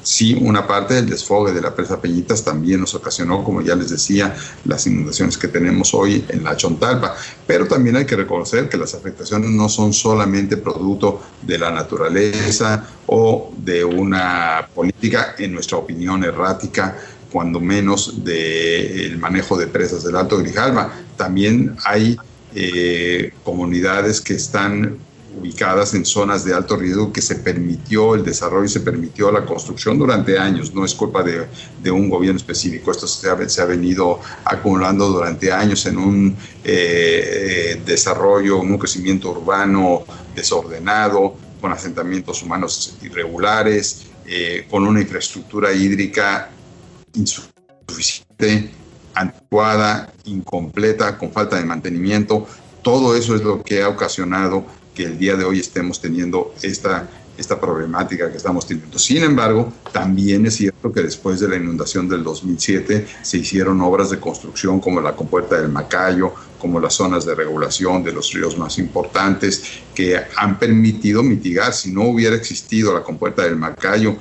Sí, 0.04 0.36
una 0.38 0.66
parte 0.66 0.94
del 0.94 1.08
desfogue 1.08 1.52
de 1.52 1.62
la 1.62 1.74
presa 1.74 1.98
Peñitas 1.98 2.44
también 2.44 2.80
nos 2.80 2.94
ocasionó, 2.94 3.42
como 3.42 3.62
ya 3.62 3.74
les 3.74 3.88
decía, 3.88 4.36
las 4.66 4.86
inundaciones 4.86 5.38
que 5.38 5.48
tenemos 5.48 5.94
hoy 5.94 6.22
en 6.28 6.44
la 6.44 6.56
Chontalpa. 6.56 7.16
Pero 7.46 7.66
también 7.66 7.96
hay 7.96 8.04
que 8.04 8.14
reconocer 8.14 8.68
que 8.68 8.76
las 8.76 8.94
afectaciones 8.94 9.48
no 9.48 9.68
son 9.70 9.94
solamente 9.94 10.58
producto 10.58 11.22
de 11.40 11.58
la 11.58 11.70
naturaleza 11.70 12.86
o 13.06 13.52
de 13.56 13.82
una 13.82 14.68
política, 14.74 15.34
en 15.38 15.54
nuestra 15.54 15.78
opinión, 15.78 16.22
errática, 16.22 16.98
cuando 17.32 17.58
menos 17.58 18.22
del 18.22 19.16
manejo 19.18 19.56
de 19.56 19.68
presas 19.68 20.04
del 20.04 20.16
Alto 20.16 20.36
Grijalva. 20.36 20.92
También 21.16 21.76
hay 21.84 22.18
eh, 22.54 23.32
comunidades 23.42 24.20
que 24.20 24.34
están 24.34 24.98
ubicadas 25.38 25.94
en 25.94 26.04
zonas 26.04 26.44
de 26.44 26.54
alto 26.54 26.76
riesgo 26.76 27.12
que 27.12 27.20
se 27.20 27.36
permitió 27.36 28.14
el 28.14 28.24
desarrollo 28.24 28.64
y 28.64 28.68
se 28.68 28.80
permitió 28.80 29.30
la 29.30 29.44
construcción 29.44 29.98
durante 29.98 30.38
años, 30.38 30.74
no 30.74 30.84
es 30.84 30.94
culpa 30.94 31.22
de, 31.22 31.90
un 31.90 32.08
gobierno 32.08 32.38
específico, 32.38 32.90
esto 32.90 33.06
se 33.06 33.60
ha, 33.60 33.64
venido 33.64 34.20
acumulando 34.44 35.08
durante 35.08 35.52
años 35.52 35.84
en 35.86 35.98
un 35.98 36.36
eh, 36.62 37.80
desarrollo, 37.84 38.58
un 38.58 38.78
crecimiento 38.78 39.30
urbano 39.30 40.04
desordenado, 40.34 41.34
con 41.60 41.72
asentamientos 41.72 42.42
humanos 42.42 42.96
irregulares, 43.02 44.06
eh, 44.26 44.66
con 44.70 44.86
una 44.86 45.00
infraestructura 45.00 45.72
hídrica 45.72 46.50
insuficiente, 47.14 48.70
anticuada, 49.14 50.12
incompleta, 50.24 51.16
con 51.16 51.32
falta 51.32 51.56
de 51.56 51.64
mantenimiento. 51.64 52.46
Todo 52.82 53.16
eso 53.16 53.34
es 53.34 53.42
lo 53.42 53.62
que 53.62 53.82
ha 53.82 53.88
ocasionado 53.88 54.66
que 54.94 55.04
el 55.04 55.18
día 55.18 55.36
de 55.36 55.44
hoy 55.44 55.60
estemos 55.60 56.00
teniendo 56.00 56.54
esta, 56.62 57.08
esta 57.36 57.60
problemática 57.60 58.30
que 58.30 58.36
estamos 58.36 58.66
teniendo. 58.66 58.98
Sin 58.98 59.22
embargo, 59.22 59.72
también 59.92 60.46
es 60.46 60.54
cierto 60.54 60.92
que 60.92 61.02
después 61.02 61.40
de 61.40 61.48
la 61.48 61.56
inundación 61.56 62.08
del 62.08 62.22
2007 62.22 63.06
se 63.22 63.38
hicieron 63.38 63.80
obras 63.80 64.10
de 64.10 64.20
construcción 64.20 64.80
como 64.80 65.00
la 65.00 65.16
compuerta 65.16 65.60
del 65.60 65.70
Macayo, 65.70 66.32
como 66.58 66.80
las 66.80 66.94
zonas 66.94 67.26
de 67.26 67.34
regulación 67.34 68.02
de 68.02 68.12
los 68.12 68.32
ríos 68.32 68.56
más 68.56 68.78
importantes, 68.78 69.62
que 69.94 70.18
han 70.36 70.58
permitido 70.58 71.22
mitigar, 71.22 71.74
si 71.74 71.92
no 71.92 72.04
hubiera 72.04 72.36
existido 72.36 72.94
la 72.94 73.02
compuerta 73.02 73.42
del 73.42 73.56
Macayo, 73.56 74.16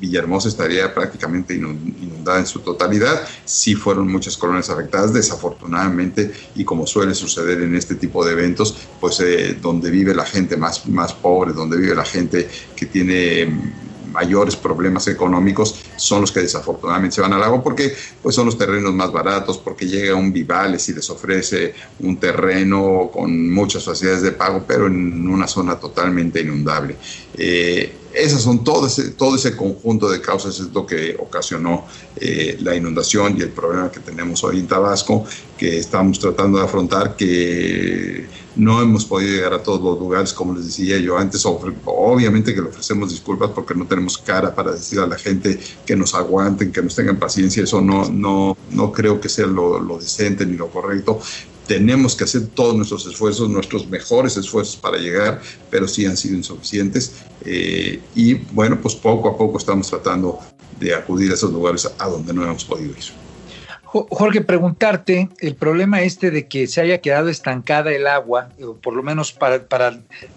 Villahermosa 0.00 0.48
estaría 0.48 0.92
prácticamente 0.92 1.54
inundada 1.54 2.38
en 2.38 2.46
su 2.46 2.60
totalidad. 2.60 3.26
Sí 3.44 3.74
fueron 3.74 4.10
muchas 4.10 4.36
colonias 4.36 4.70
afectadas, 4.70 5.12
desafortunadamente, 5.12 6.32
y 6.54 6.64
como 6.64 6.86
suele 6.86 7.14
suceder 7.14 7.62
en 7.62 7.74
este 7.74 7.94
tipo 7.94 8.24
de 8.24 8.32
eventos, 8.32 8.76
pues 9.00 9.20
eh, 9.20 9.56
donde 9.60 9.90
vive 9.90 10.14
la 10.14 10.24
gente 10.24 10.56
más, 10.56 10.86
más 10.86 11.12
pobre, 11.12 11.52
donde 11.52 11.76
vive 11.76 11.94
la 11.94 12.04
gente 12.04 12.48
que 12.74 12.86
tiene 12.86 13.85
mayores 14.16 14.56
problemas 14.56 15.06
económicos 15.08 15.74
son 15.96 16.22
los 16.22 16.32
que 16.32 16.40
desafortunadamente 16.40 17.16
se 17.16 17.20
van 17.20 17.34
al 17.34 17.42
agua 17.42 17.62
porque 17.62 17.94
pues 18.22 18.34
son 18.34 18.46
los 18.46 18.56
terrenos 18.56 18.94
más 18.94 19.12
baratos, 19.12 19.58
porque 19.58 19.86
llega 19.86 20.14
un 20.14 20.32
Vivales 20.32 20.88
y 20.88 20.94
les 20.94 21.08
ofrece 21.10 21.74
un 22.00 22.16
terreno 22.16 23.10
con 23.12 23.52
muchas 23.52 23.84
facilidades 23.84 24.22
de 24.22 24.32
pago, 24.32 24.64
pero 24.66 24.86
en 24.86 25.28
una 25.28 25.46
zona 25.46 25.78
totalmente 25.78 26.40
inundable. 26.40 26.96
Eh, 27.36 27.92
esas 28.14 28.40
son 28.40 28.64
todo 28.64 28.86
ese, 28.86 29.10
todo 29.10 29.36
ese 29.36 29.54
conjunto 29.54 30.08
de 30.08 30.22
causas 30.22 30.58
es 30.58 30.72
lo 30.72 30.86
que 30.86 31.14
ocasionó 31.18 31.84
eh, 32.16 32.56
la 32.62 32.74
inundación 32.74 33.36
y 33.38 33.42
el 33.42 33.50
problema 33.50 33.90
que 33.92 34.00
tenemos 34.00 34.42
hoy 34.42 34.58
en 34.60 34.66
Tabasco, 34.66 35.26
que 35.58 35.78
estamos 35.78 36.18
tratando 36.18 36.56
de 36.58 36.64
afrontar, 36.64 37.14
que 37.14 38.26
no 38.56 38.80
hemos 38.80 39.04
podido 39.04 39.32
llegar 39.32 39.52
a 39.52 39.62
todos 39.62 39.80
los 39.80 39.98
lugares, 39.98 40.32
como 40.32 40.54
les 40.54 40.66
decía 40.66 40.98
yo 40.98 41.18
antes. 41.18 41.44
Obviamente 41.44 42.54
que 42.54 42.62
le 42.62 42.68
ofrecemos 42.68 43.10
disculpas 43.10 43.50
porque 43.50 43.74
no 43.74 43.86
tenemos 43.86 44.18
cara 44.18 44.54
para 44.54 44.72
decir 44.72 44.98
a 44.98 45.06
la 45.06 45.16
gente 45.16 45.60
que 45.84 45.94
nos 45.94 46.14
aguanten, 46.14 46.72
que 46.72 46.82
nos 46.82 46.94
tengan 46.94 47.18
paciencia. 47.18 47.62
Eso 47.62 47.80
no, 47.80 48.08
no, 48.08 48.56
no 48.70 48.92
creo 48.92 49.20
que 49.20 49.28
sea 49.28 49.46
lo, 49.46 49.98
decente 49.98 50.46
ni 50.46 50.56
lo 50.56 50.68
correcto 50.68 51.20
tenemos 51.66 52.14
que 52.14 52.22
hacer 52.22 52.46
todos 52.54 52.76
nuestros 52.76 53.04
esfuerzos, 53.06 53.50
nuestros 53.50 53.88
mejores 53.88 54.36
esfuerzos 54.36 54.76
para 54.76 54.98
llegar, 54.98 55.42
pero 55.68 55.88
sí 55.88 56.06
han 56.06 56.16
sido 56.16 56.36
insuficientes. 56.36 57.14
Eh, 57.44 58.00
y 58.14 58.34
bueno, 58.34 58.80
pues 58.80 58.94
poco 58.94 59.30
a 59.30 59.36
poco 59.36 59.58
estamos 59.58 59.90
tratando 59.90 60.38
de 60.78 60.94
acudir 60.94 61.32
a 61.32 61.34
esos 61.34 61.52
lugares 61.52 61.90
a 61.98 62.08
donde 62.08 62.32
no 62.32 62.44
hemos 62.44 62.64
podido 62.64 62.92
ir. 62.92 63.25
Jorge, 63.86 64.40
preguntarte, 64.40 65.28
el 65.38 65.54
problema 65.54 66.02
este 66.02 66.32
de 66.32 66.48
que 66.48 66.66
se 66.66 66.80
haya 66.80 66.98
quedado 66.98 67.28
estancada 67.28 67.92
el 67.92 68.08
agua, 68.08 68.48
por 68.82 68.94
lo 68.94 69.02
menos 69.02 69.32
para, 69.32 69.60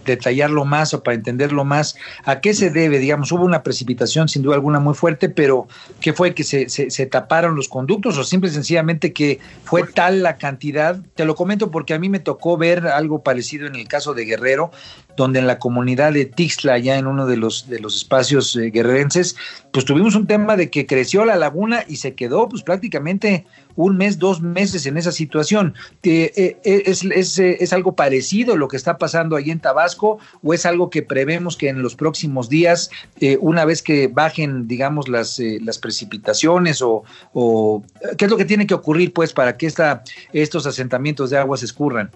detallarlo 0.06 0.66
más 0.66 0.94
o 0.94 1.02
para 1.02 1.16
entenderlo 1.16 1.66
más, 1.66 1.98
¿a 2.26 2.42
qué 2.42 2.54
se 2.54 2.70
debe? 2.70 3.00
Digamos, 3.00 3.32
hubo 3.32 3.44
una 3.44 3.64
precipitación 3.64 4.30
sin 4.30 4.44
duda 4.44 4.56
alguna 4.56 4.80
muy 4.80 4.94
fuerte, 4.94 5.30
pero 5.30 5.68
¿qué 6.00 6.14
fue? 6.14 6.36
¿Que 6.36 6.44
se, 6.44 6.70
se, 6.70 7.06
taparon 7.08 7.56
los 7.56 7.68
conductos 7.68 8.18
o 8.20 8.24
simple 8.24 8.50
y 8.50 8.54
sencillamente 8.54 9.14
que 9.14 9.40
fue 9.64 9.84
tal 9.84 10.22
la 10.22 10.38
cantidad? 10.38 11.00
Te 11.16 11.26
lo 11.26 11.36
comento 11.36 11.72
porque 11.72 11.96
a 11.96 12.00
mí 12.00 12.08
me 12.08 12.20
tocó 12.20 12.56
ver 12.56 12.86
algo 12.88 13.24
parecido 13.24 13.66
en 13.66 13.76
el 13.76 13.88
caso 13.88 14.14
de 14.14 14.26
Guerrero, 14.26 14.72
donde 15.16 15.40
en 15.40 15.48
la 15.48 15.60
comunidad 15.60 16.14
de 16.14 16.26
Tixla, 16.26 16.78
ya 16.78 16.98
en 16.98 17.06
uno 17.06 17.26
de 17.26 17.36
los, 17.36 17.68
de 17.68 17.80
los 17.80 17.96
espacios 17.96 18.56
eh, 18.56 18.72
guerrerenses, 18.72 19.36
pues 19.72 19.86
tuvimos 19.86 20.16
un 20.16 20.28
tema 20.28 20.56
de 20.56 20.70
que 20.70 20.86
creció 20.86 21.26
la 21.26 21.36
laguna 21.36 21.84
y 21.88 21.98
se 21.98 22.16
quedó 22.16 22.48
pues 22.48 22.64
prácticamente 22.64 23.46
un 23.76 23.98
mes, 23.98 24.18
dos 24.18 24.42
meses 24.42 24.86
en 24.86 24.98
esa 24.98 25.12
situación. 25.12 25.74
Eh, 26.04 26.32
eh, 26.64 26.84
es, 26.86 27.04
es, 27.40 27.74
algo 27.74 27.96
parecido 27.96 28.58
lo 28.58 28.68
que 28.68 28.78
está 28.78 28.98
pasando 28.98 29.36
ahí 29.36 29.52
en 29.52 29.60
Tabasco 29.60 30.20
o 30.42 30.54
es 30.54 30.66
algo 30.66 30.90
que 30.90 31.02
prevemos 31.02 31.56
que 31.58 31.70
en 31.70 31.82
los 31.82 31.96
próximos 31.96 32.50
días, 32.50 32.90
una 33.40 33.66
vez 33.66 33.82
que 33.82 34.08
bajen, 34.08 34.68
digamos, 34.68 35.08
las, 35.08 35.40
las 35.62 35.78
precipitaciones 35.78 36.82
o, 36.82 37.04
o, 37.34 37.84
qué 38.18 38.26
es 38.26 38.32
lo 38.32 38.38
que 38.38 38.46
tiene 38.46 38.68
que 38.68 38.74
ocurrir 38.74 39.14
pues 39.14 39.34
para 39.34 39.56
que 39.56 39.68
esta, 39.68 40.04
estos 40.34 40.66
asentamientos 40.66 41.30
de 41.30 41.38
agua 41.38 41.58
se 41.58 41.66
escurran? 41.66 42.12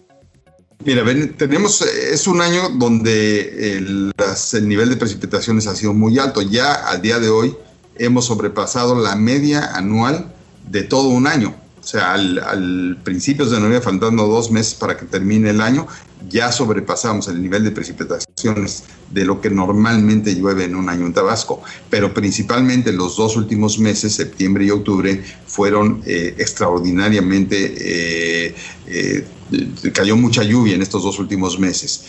Mira, 0.85 1.03
tenemos, 1.37 1.81
es 1.81 2.27
un 2.27 2.41
año 2.41 2.69
donde 2.69 3.77
el, 3.77 4.11
el, 4.53 4.67
nivel 4.67 4.89
de 4.89 4.97
precipitaciones 4.97 5.67
ha 5.67 5.75
sido 5.75 5.93
muy 5.93 6.19
alto. 6.19 6.41
Ya 6.41 6.73
al 6.73 7.01
día 7.01 7.19
de 7.19 7.29
hoy 7.29 7.55
hemos 7.97 8.25
sobrepasado 8.25 8.99
la 8.99 9.15
media 9.15 9.75
anual 9.75 10.33
de 10.69 10.83
todo 10.83 11.09
un 11.09 11.27
año. 11.27 11.55
O 11.81 11.85
sea, 11.85 12.13
al, 12.13 12.39
al 12.39 12.97
principios 13.03 13.51
de 13.51 13.57
noviembre, 13.57 13.81
faltando 13.81 14.27
dos 14.27 14.51
meses 14.51 14.73
para 14.73 14.97
que 14.97 15.05
termine 15.05 15.51
el 15.51 15.61
año, 15.61 15.87
ya 16.29 16.51
sobrepasamos 16.51 17.27
el 17.27 17.41
nivel 17.41 17.63
de 17.63 17.71
precipitaciones 17.71 18.83
de 19.11 19.25
lo 19.25 19.41
que 19.41 19.49
normalmente 19.49 20.33
llueve 20.35 20.65
en 20.65 20.75
un 20.75 20.89
año 20.89 21.05
en 21.05 21.13
Tabasco, 21.13 21.61
pero 21.89 22.13
principalmente 22.13 22.91
los 22.91 23.17
dos 23.17 23.35
últimos 23.35 23.79
meses, 23.79 24.15
septiembre 24.15 24.65
y 24.65 24.71
octubre, 24.71 25.23
fueron 25.45 26.01
eh, 26.05 26.35
extraordinariamente, 26.37 27.73
eh, 27.77 28.55
eh, 28.87 29.25
cayó 29.93 30.15
mucha 30.15 30.43
lluvia 30.43 30.75
en 30.75 30.81
estos 30.81 31.03
dos 31.03 31.19
últimos 31.19 31.59
meses. 31.59 32.05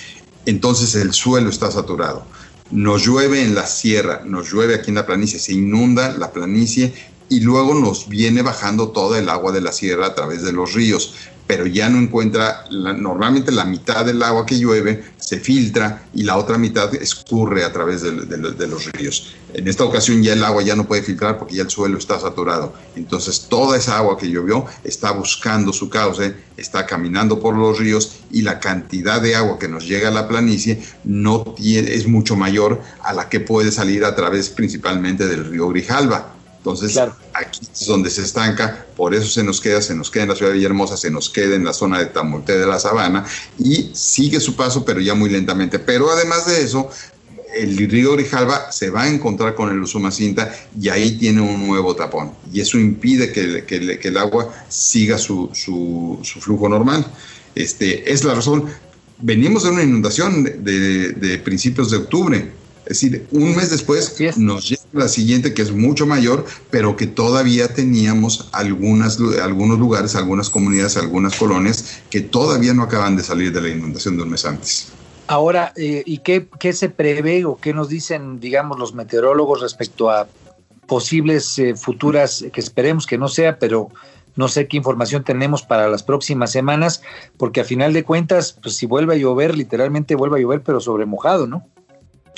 Entonces 0.46 0.94
el 0.94 1.12
suelo 1.12 1.50
está 1.50 1.70
saturado. 1.70 2.26
Nos 2.70 3.04
llueve 3.04 3.42
en 3.42 3.54
la 3.54 3.66
sierra, 3.66 4.22
nos 4.24 4.50
llueve 4.50 4.74
aquí 4.74 4.90
en 4.90 4.96
la 4.96 5.06
planicie, 5.06 5.38
se 5.38 5.52
inunda 5.52 6.16
la 6.16 6.32
planicie 6.32 6.92
y 7.28 7.40
luego 7.40 7.74
nos 7.74 8.08
viene 8.08 8.42
bajando 8.42 8.88
toda 8.88 9.18
el 9.18 9.28
agua 9.28 9.52
de 9.52 9.60
la 9.60 9.72
sierra 9.72 10.06
a 10.06 10.14
través 10.14 10.42
de 10.42 10.52
los 10.52 10.72
ríos 10.74 11.14
pero 11.46 11.66
ya 11.66 11.88
no 11.88 11.98
encuentra, 11.98 12.64
normalmente 12.70 13.52
la 13.52 13.64
mitad 13.64 14.04
del 14.04 14.22
agua 14.22 14.46
que 14.46 14.58
llueve 14.58 15.04
se 15.18 15.38
filtra 15.38 16.02
y 16.14 16.22
la 16.22 16.36
otra 16.36 16.56
mitad 16.58 16.94
escurre 16.94 17.64
a 17.64 17.72
través 17.72 18.02
de, 18.02 18.66
los 18.66 18.92
ríos. 18.92 19.34
En 19.52 19.68
esta 19.68 19.84
ocasión 19.84 20.22
ya 20.22 20.32
el 20.32 20.44
agua 20.44 20.62
ya 20.62 20.74
no 20.74 20.86
puede 20.86 21.02
filtrar 21.02 21.38
porque 21.38 21.56
ya 21.56 21.62
el 21.62 21.70
suelo 21.70 21.98
está 21.98 22.18
saturado. 22.18 22.72
Entonces 22.96 23.46
toda 23.48 23.76
esa 23.76 23.98
agua 23.98 24.16
que 24.18 24.28
llovió 24.28 24.66
está 24.84 25.12
buscando 25.12 25.72
su 25.72 25.88
cauce, 25.88 26.34
está 26.56 26.86
caminando 26.86 27.40
por 27.40 27.56
los 27.56 27.78
ríos 27.78 28.16
y 28.30 28.42
la 28.42 28.58
cantidad 28.58 29.20
de 29.20 29.36
agua 29.36 29.58
que 29.58 29.68
nos 29.68 29.86
llega 29.86 30.08
a 30.08 30.12
la 30.12 30.28
planicie 30.28 30.82
no 31.04 31.54
es 31.58 32.06
mucho 32.06 32.36
mayor 32.36 32.80
a 33.02 33.12
la 33.12 33.28
que 33.28 33.40
puede 33.40 33.70
salir 33.70 34.04
a 34.04 34.14
través 34.14 34.50
principalmente 34.50 35.26
del 35.26 35.44
río 35.44 35.68
Grijalva. 35.68 36.33
Entonces, 36.64 36.96
aquí 37.34 37.60
es 37.70 37.86
donde 37.86 38.08
se 38.08 38.22
estanca, 38.22 38.86
por 38.96 39.14
eso 39.14 39.28
se 39.28 39.44
nos 39.44 39.60
queda, 39.60 39.82
se 39.82 39.94
nos 39.94 40.10
queda 40.10 40.22
en 40.22 40.30
la 40.30 40.34
ciudad 40.34 40.50
de 40.50 40.56
Villahermosa, 40.56 40.96
se 40.96 41.10
nos 41.10 41.28
queda 41.28 41.56
en 41.56 41.62
la 41.62 41.74
zona 41.74 41.98
de 41.98 42.06
Tamulte 42.06 42.56
de 42.56 42.66
la 42.66 42.78
Sabana 42.78 43.26
y 43.58 43.90
sigue 43.92 44.40
su 44.40 44.56
paso, 44.56 44.82
pero 44.82 44.98
ya 44.98 45.12
muy 45.14 45.28
lentamente. 45.28 45.78
Pero 45.78 46.10
además 46.10 46.46
de 46.46 46.62
eso, 46.62 46.88
el 47.54 47.76
río 47.76 48.12
Grijalva 48.12 48.72
se 48.72 48.88
va 48.88 49.02
a 49.02 49.08
encontrar 49.10 49.54
con 49.54 49.68
el 49.68 49.78
Usumacinta 49.82 50.54
y 50.80 50.88
ahí 50.88 51.18
tiene 51.18 51.42
un 51.42 51.66
nuevo 51.66 51.94
tapón. 51.94 52.32
Y 52.50 52.62
eso 52.62 52.78
impide 52.78 53.30
que, 53.30 53.66
que, 53.66 54.08
el 54.08 54.16
agua 54.16 54.50
siga 54.70 55.18
su, 55.18 55.50
su, 55.52 56.18
su, 56.22 56.40
flujo 56.40 56.66
normal. 56.66 57.04
Este, 57.54 58.10
es 58.10 58.24
la 58.24 58.36
razón. 58.36 58.70
Venimos 59.18 59.64
de 59.64 59.68
una 59.68 59.82
inundación 59.82 60.44
de, 60.44 61.12
de 61.12 61.38
principios 61.40 61.90
de 61.90 61.98
octubre 61.98 62.63
es 62.86 63.00
decir, 63.00 63.26
un 63.30 63.56
mes 63.56 63.70
después 63.70 64.16
nos 64.36 64.68
llega 64.68 64.82
la 64.92 65.08
siguiente 65.08 65.54
que 65.54 65.62
es 65.62 65.72
mucho 65.72 66.06
mayor, 66.06 66.44
pero 66.70 66.96
que 66.96 67.06
todavía 67.06 67.68
teníamos 67.68 68.48
algunas, 68.52 69.18
algunos 69.42 69.78
lugares, 69.78 70.14
algunas 70.14 70.50
comunidades, 70.50 70.96
algunas 70.96 71.36
colonias 71.36 72.00
que 72.10 72.20
todavía 72.20 72.74
no 72.74 72.82
acaban 72.82 73.16
de 73.16 73.22
salir 73.22 73.52
de 73.52 73.62
la 73.62 73.68
inundación 73.68 74.16
de 74.16 74.22
un 74.22 74.30
mes 74.30 74.44
antes. 74.44 74.92
Ahora, 75.26 75.72
eh, 75.76 76.02
¿y 76.04 76.18
qué, 76.18 76.48
qué, 76.60 76.74
se 76.74 76.90
prevé 76.90 77.46
o 77.46 77.56
qué 77.56 77.72
nos 77.72 77.88
dicen, 77.88 78.40
digamos, 78.40 78.78
los 78.78 78.94
meteorólogos 78.94 79.62
respecto 79.62 80.10
a 80.10 80.28
posibles 80.86 81.58
eh, 81.58 81.74
futuras, 81.74 82.44
que 82.52 82.60
esperemos 82.60 83.06
que 83.06 83.16
no 83.16 83.28
sea, 83.28 83.58
pero 83.58 83.88
no 84.36 84.48
sé 84.48 84.68
qué 84.68 84.76
información 84.76 85.24
tenemos 85.24 85.62
para 85.62 85.88
las 85.88 86.02
próximas 86.02 86.50
semanas, 86.52 87.02
porque 87.38 87.60
a 87.60 87.64
final 87.64 87.92
de 87.92 88.04
cuentas, 88.04 88.58
pues 88.62 88.76
si 88.76 88.84
vuelve 88.84 89.14
a 89.14 89.18
llover, 89.18 89.56
literalmente 89.56 90.14
vuelve 90.14 90.38
a 90.38 90.42
llover, 90.42 90.62
pero 90.62 90.80
sobre 90.80 91.06
mojado, 91.06 91.46
¿no? 91.46 91.64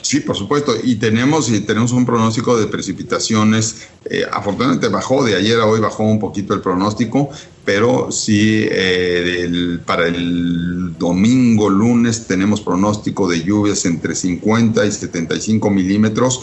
Sí, 0.02 0.20
por 0.20 0.36
supuesto. 0.36 0.74
Y 0.82 0.96
tenemos, 0.96 1.50
y 1.50 1.60
tenemos 1.60 1.92
un 1.92 2.06
pronóstico 2.06 2.56
de 2.56 2.66
precipitaciones. 2.66 3.88
Eh, 4.04 4.24
afortunadamente 4.30 4.88
bajó 4.88 5.24
de 5.24 5.34
ayer 5.34 5.58
a 5.58 5.66
hoy, 5.66 5.80
bajó 5.80 6.04
un 6.04 6.20
poquito 6.20 6.54
el 6.54 6.60
pronóstico, 6.60 7.30
pero 7.64 8.12
sí 8.12 8.66
eh, 8.70 9.78
para 9.84 10.06
el 10.06 10.96
domingo, 10.96 11.68
lunes, 11.68 12.26
tenemos 12.26 12.60
pronóstico 12.60 13.28
de 13.28 13.42
lluvias 13.42 13.84
entre 13.84 14.14
50 14.14 14.86
y 14.86 14.92
75 14.92 15.70
milímetros 15.70 16.42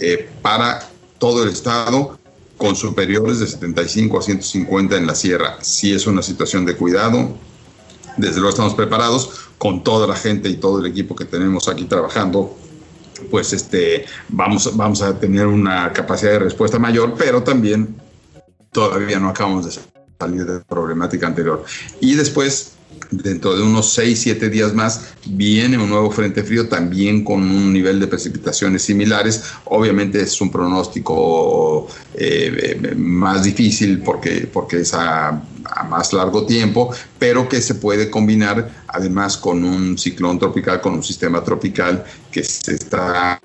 eh, 0.00 0.28
para 0.42 0.90
todo 1.18 1.44
el 1.44 1.50
estado, 1.50 2.18
con 2.56 2.74
superiores 2.74 3.38
de 3.38 3.46
75 3.46 4.18
a 4.18 4.22
150 4.22 4.96
en 4.96 5.06
la 5.06 5.14
sierra. 5.14 5.58
Sí 5.60 5.92
es 5.92 6.06
una 6.06 6.22
situación 6.22 6.64
de 6.66 6.76
cuidado. 6.76 7.28
Desde 8.16 8.36
luego 8.36 8.50
estamos 8.50 8.74
preparados 8.74 9.30
con 9.58 9.84
toda 9.84 10.06
la 10.06 10.16
gente 10.16 10.48
y 10.48 10.56
todo 10.56 10.80
el 10.80 10.86
equipo 10.86 11.14
que 11.14 11.24
tenemos 11.24 11.68
aquí 11.68 11.84
trabajando 11.84 12.56
pues 13.30 13.52
este, 13.52 14.04
vamos, 14.28 14.76
vamos 14.76 15.02
a 15.02 15.18
tener 15.18 15.46
una 15.46 15.92
capacidad 15.92 16.32
de 16.32 16.38
respuesta 16.40 16.78
mayor, 16.78 17.14
pero 17.16 17.42
también 17.42 17.96
todavía 18.72 19.18
no 19.18 19.28
acabamos 19.28 19.66
de 19.66 19.80
salir 20.18 20.44
de 20.44 20.54
la 20.54 20.60
problemática 20.60 21.26
anterior. 21.26 21.64
Y 22.00 22.14
después, 22.14 22.72
dentro 23.10 23.56
de 23.56 23.62
unos 23.62 23.92
6, 23.92 24.20
7 24.20 24.50
días 24.50 24.74
más, 24.74 25.14
viene 25.26 25.78
un 25.78 25.88
nuevo 25.88 26.10
frente 26.10 26.42
frío 26.42 26.68
también 26.68 27.24
con 27.24 27.42
un 27.42 27.72
nivel 27.72 28.00
de 28.00 28.06
precipitaciones 28.06 28.82
similares. 28.82 29.44
Obviamente 29.66 30.20
es 30.20 30.40
un 30.40 30.50
pronóstico 30.50 31.88
eh, 32.14 32.94
más 32.96 33.44
difícil 33.44 34.02
porque, 34.02 34.48
porque 34.52 34.80
es 34.80 34.94
a 34.94 35.42
a 35.64 35.84
más 35.84 36.12
largo 36.12 36.46
tiempo, 36.46 36.90
pero 37.18 37.48
que 37.48 37.60
se 37.60 37.74
puede 37.74 38.10
combinar 38.10 38.83
además 38.94 39.36
con 39.36 39.64
un 39.64 39.98
ciclón 39.98 40.38
tropical, 40.38 40.80
con 40.80 40.94
un 40.94 41.02
sistema 41.02 41.42
tropical 41.42 42.04
que 42.30 42.44
se 42.44 42.74
está 42.74 43.40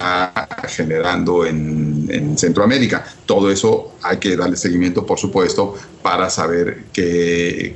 generando 0.68 1.46
en, 1.46 2.38
Centroamérica. 2.38 3.04
Todo 3.26 3.52
eso 3.52 3.96
hay 4.04 4.18
que 4.18 4.36
darle 4.38 4.56
seguimiento, 4.56 5.06
por 5.06 5.18
supuesto, 5.18 5.76
para 6.02 6.30
saber 6.30 6.86
qué, 6.94 7.76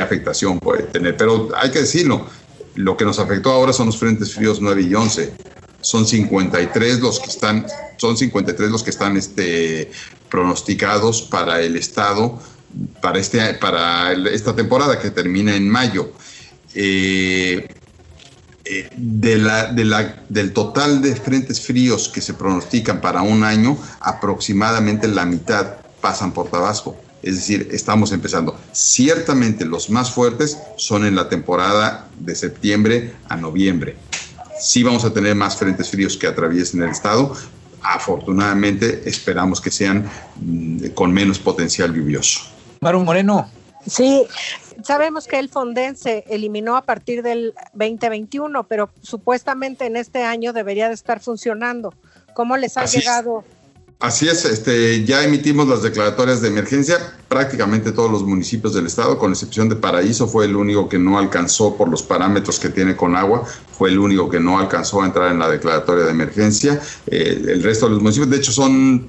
afectación 0.00 0.60
puede 0.60 0.84
tener. 0.84 1.16
Pero 1.16 1.48
hay 1.56 1.70
que 1.70 1.80
decirlo, 1.80 2.26
lo 2.74 2.96
que 2.96 3.04
nos 3.04 3.18
afectó 3.18 3.50
ahora 3.50 3.72
son 3.72 3.86
los 3.86 3.98
frentes 3.98 4.34
fríos 4.34 4.60
9 4.60 4.82
y 4.82 4.94
11 4.94 5.32
son 5.80 6.06
53 6.06 7.00
los 7.00 7.20
que 7.20 7.30
están, 7.30 7.66
son 7.96 8.16
53 8.16 8.70
los 8.70 8.82
que 8.82 8.90
están 8.90 9.16
este, 9.16 9.90
pronosticados 10.28 11.22
para 11.22 11.62
el 11.62 11.76
estado 11.76 12.38
para, 13.00 13.18
este, 13.18 13.54
para 13.54 14.12
esta 14.12 14.54
temporada 14.54 14.98
que 14.98 15.10
termina 15.10 15.54
en 15.54 15.68
mayo. 15.68 16.12
Eh, 16.74 17.68
eh, 18.70 18.90
de 18.96 19.38
la, 19.38 19.72
de 19.72 19.84
la, 19.84 20.22
del 20.28 20.52
total 20.52 21.00
de 21.00 21.16
frentes 21.16 21.60
fríos 21.60 22.08
que 22.08 22.20
se 22.20 22.34
pronostican 22.34 23.00
para 23.00 23.22
un 23.22 23.42
año, 23.42 23.78
aproximadamente 24.00 25.08
la 25.08 25.24
mitad 25.24 25.76
pasan 26.02 26.32
por 26.32 26.50
Tabasco. 26.50 26.94
Es 27.22 27.36
decir, 27.36 27.68
estamos 27.72 28.12
empezando. 28.12 28.58
Ciertamente 28.72 29.64
los 29.64 29.88
más 29.88 30.10
fuertes 30.10 30.58
son 30.76 31.06
en 31.06 31.16
la 31.16 31.28
temporada 31.28 32.08
de 32.18 32.34
septiembre 32.34 33.14
a 33.28 33.36
noviembre. 33.36 33.96
Sí 34.60 34.82
vamos 34.82 35.04
a 35.04 35.14
tener 35.14 35.34
más 35.34 35.56
frentes 35.56 35.88
fríos 35.88 36.16
que 36.16 36.26
atraviesen 36.26 36.82
el 36.82 36.90
estado. 36.90 37.34
Afortunadamente 37.82 39.02
esperamos 39.06 39.60
que 39.60 39.70
sean 39.70 40.08
mm, 40.36 40.88
con 40.88 41.12
menos 41.12 41.38
potencial 41.38 41.94
lluvioso. 41.94 42.40
Maru 42.80 43.02
Moreno. 43.02 43.50
Sí, 43.86 44.26
sabemos 44.82 45.26
que 45.26 45.38
el 45.38 45.48
Fonden 45.48 45.96
se 45.96 46.24
eliminó 46.28 46.76
a 46.76 46.82
partir 46.82 47.22
del 47.22 47.54
2021, 47.74 48.64
pero 48.64 48.90
supuestamente 49.02 49.86
en 49.86 49.96
este 49.96 50.24
año 50.24 50.52
debería 50.52 50.88
de 50.88 50.94
estar 50.94 51.20
funcionando. 51.20 51.94
¿Cómo 52.34 52.56
les 52.56 52.76
ha 52.76 52.84
llegado? 52.84 53.44
Así 54.00 54.28
es, 54.28 54.44
este, 54.44 55.04
ya 55.04 55.24
emitimos 55.24 55.66
las 55.66 55.82
declaratorias 55.82 56.40
de 56.40 56.48
emergencia. 56.48 56.98
Prácticamente 57.26 57.90
todos 57.90 58.08
los 58.08 58.22
municipios 58.22 58.72
del 58.72 58.86
estado, 58.86 59.18
con 59.18 59.32
excepción 59.32 59.68
de 59.68 59.74
Paraíso, 59.74 60.28
fue 60.28 60.44
el 60.44 60.54
único 60.54 60.88
que 60.88 61.00
no 61.00 61.18
alcanzó 61.18 61.76
por 61.76 61.88
los 61.88 62.04
parámetros 62.04 62.60
que 62.60 62.68
tiene 62.68 62.94
con 62.94 63.16
agua, 63.16 63.44
fue 63.72 63.90
el 63.90 63.98
único 63.98 64.28
que 64.28 64.38
no 64.38 64.60
alcanzó 64.60 65.02
a 65.02 65.06
entrar 65.06 65.32
en 65.32 65.40
la 65.40 65.48
declaratoria 65.48 66.04
de 66.04 66.12
emergencia. 66.12 66.80
Eh, 67.08 67.42
el 67.48 67.60
resto 67.60 67.86
de 67.86 67.94
los 67.94 68.00
municipios, 68.00 68.30
de 68.30 68.36
hecho, 68.36 68.52
son 68.52 69.08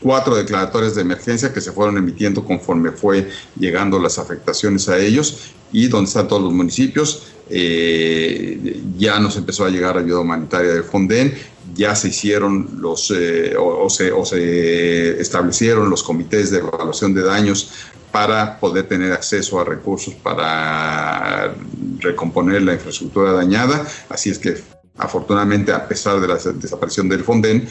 cuatro 0.00 0.36
declaratorias 0.36 0.94
de 0.94 1.02
emergencia 1.02 1.52
que 1.52 1.60
se 1.60 1.72
fueron 1.72 1.96
emitiendo 1.98 2.44
conforme 2.44 2.92
fue 2.92 3.30
llegando 3.58 3.98
las 3.98 4.18
afectaciones 4.18 4.88
a 4.88 4.98
ellos 4.98 5.52
y 5.72 5.88
donde 5.88 6.08
están 6.08 6.28
todos 6.28 6.42
los 6.42 6.52
municipios. 6.52 7.34
Eh, 7.50 8.82
ya 8.98 9.18
nos 9.18 9.36
empezó 9.36 9.64
a 9.64 9.70
llegar 9.70 9.96
ayuda 9.96 10.20
humanitaria 10.20 10.72
del 10.72 10.84
Fonden, 10.84 11.34
ya 11.74 11.94
se 11.94 12.08
hicieron 12.08 12.78
los 12.78 13.10
eh, 13.10 13.54
o, 13.58 13.88
se, 13.88 14.12
o 14.12 14.24
se 14.24 15.18
establecieron 15.20 15.88
los 15.88 16.02
comités 16.02 16.50
de 16.50 16.58
evaluación 16.58 17.14
de 17.14 17.22
daños 17.22 17.70
para 18.12 18.58
poder 18.58 18.88
tener 18.88 19.12
acceso 19.12 19.60
a 19.60 19.64
recursos 19.64 20.14
para 20.14 21.54
recomponer 22.00 22.62
la 22.62 22.74
infraestructura 22.74 23.32
dañada. 23.32 23.86
Así 24.08 24.30
es 24.30 24.38
que 24.38 24.56
afortunadamente, 24.96 25.72
a 25.72 25.86
pesar 25.86 26.20
de 26.20 26.28
la 26.28 26.36
desaparición 26.36 27.08
del 27.08 27.22
Fonden, 27.22 27.68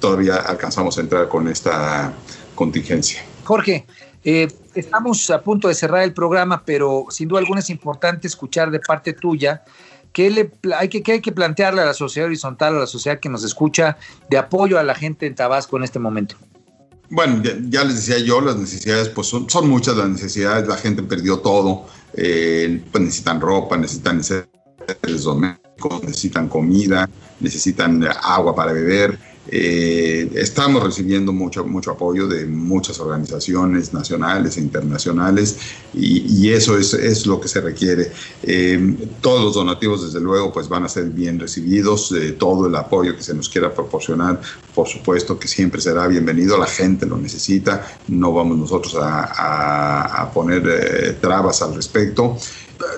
todavía 0.00 0.36
alcanzamos 0.36 0.98
a 0.98 1.00
entrar 1.00 1.28
con 1.28 1.48
esta 1.48 2.12
contingencia. 2.54 3.22
Jorge, 3.44 3.86
eh, 4.24 4.48
estamos 4.74 5.30
a 5.30 5.42
punto 5.42 5.68
de 5.68 5.74
cerrar 5.74 6.02
el 6.02 6.12
programa, 6.12 6.62
pero 6.64 7.06
sin 7.10 7.28
duda 7.28 7.40
alguna 7.40 7.60
es 7.60 7.70
importante 7.70 8.26
escuchar 8.26 8.70
de 8.70 8.80
parte 8.80 9.12
tuya 9.12 9.62
qué, 10.12 10.30
le, 10.30 10.50
hay 10.76 10.88
que, 10.88 11.02
hay 11.12 11.20
que 11.20 11.32
plantearle 11.32 11.82
a 11.82 11.86
la 11.86 11.94
sociedad 11.94 12.26
horizontal, 12.26 12.76
a 12.76 12.80
la 12.80 12.86
sociedad 12.86 13.20
que 13.20 13.28
nos 13.28 13.44
escucha, 13.44 13.96
de 14.30 14.38
apoyo 14.38 14.78
a 14.78 14.82
la 14.82 14.94
gente 14.94 15.26
en 15.26 15.34
Tabasco 15.34 15.76
en 15.76 15.84
este 15.84 15.98
momento. 15.98 16.36
Bueno, 17.10 17.42
ya, 17.70 17.84
les 17.84 18.06
decía 18.06 18.18
yo, 18.22 18.40
las 18.40 18.56
necesidades, 18.56 19.08
pues 19.08 19.28
son, 19.28 19.48
son, 19.48 19.68
muchas 19.68 19.96
las 19.96 20.08
necesidades, 20.08 20.68
la 20.68 20.76
gente 20.76 21.02
perdió 21.02 21.38
todo, 21.38 21.86
eh, 22.14 22.82
pues 22.92 23.02
necesitan 23.02 23.40
ropa, 23.40 23.78
necesitan 23.78 24.20
domésticos, 25.24 26.02
necesitan 26.02 26.48
comida, 26.48 27.08
necesitan 27.40 28.06
agua 28.22 28.54
para 28.54 28.72
beber, 28.72 29.18
eh, 29.50 30.30
estamos 30.34 30.82
recibiendo 30.82 31.32
mucho, 31.32 31.64
mucho 31.64 31.92
apoyo 31.92 32.26
de 32.26 32.44
muchas 32.46 33.00
organizaciones 33.00 33.94
nacionales 33.94 34.58
e 34.58 34.60
internacionales 34.60 35.56
y, 35.94 36.48
eso 36.48 36.78
es, 36.78 37.26
lo 37.26 37.40
que 37.40 37.48
se 37.48 37.60
requiere. 37.60 38.10
Eh, 38.42 39.08
todos 39.20 39.42
los 39.42 39.54
donativos, 39.54 40.04
desde 40.04 40.20
luego, 40.20 40.52
pues 40.52 40.68
van 40.68 40.84
a 40.84 40.88
ser 40.88 41.04
bien 41.04 41.38
recibidos. 41.38 42.12
Eh, 42.12 42.32
todo 42.32 42.66
el 42.66 42.76
apoyo 42.76 43.16
que 43.16 43.22
se 43.22 43.34
nos 43.34 43.48
quiera 43.48 43.72
proporcionar, 43.72 44.40
por 44.74 44.86
supuesto 44.86 45.38
que 45.38 45.48
siempre 45.48 45.80
será 45.80 46.06
bienvenido. 46.08 46.58
La 46.58 46.66
gente 46.66 47.06
lo 47.06 47.16
necesita. 47.16 47.98
No 48.08 48.32
vamos 48.32 48.56
nosotros 48.58 48.96
a 48.98 50.30
poner 50.32 51.18
trabas 51.20 51.62
al 51.62 51.74
respecto 51.74 52.36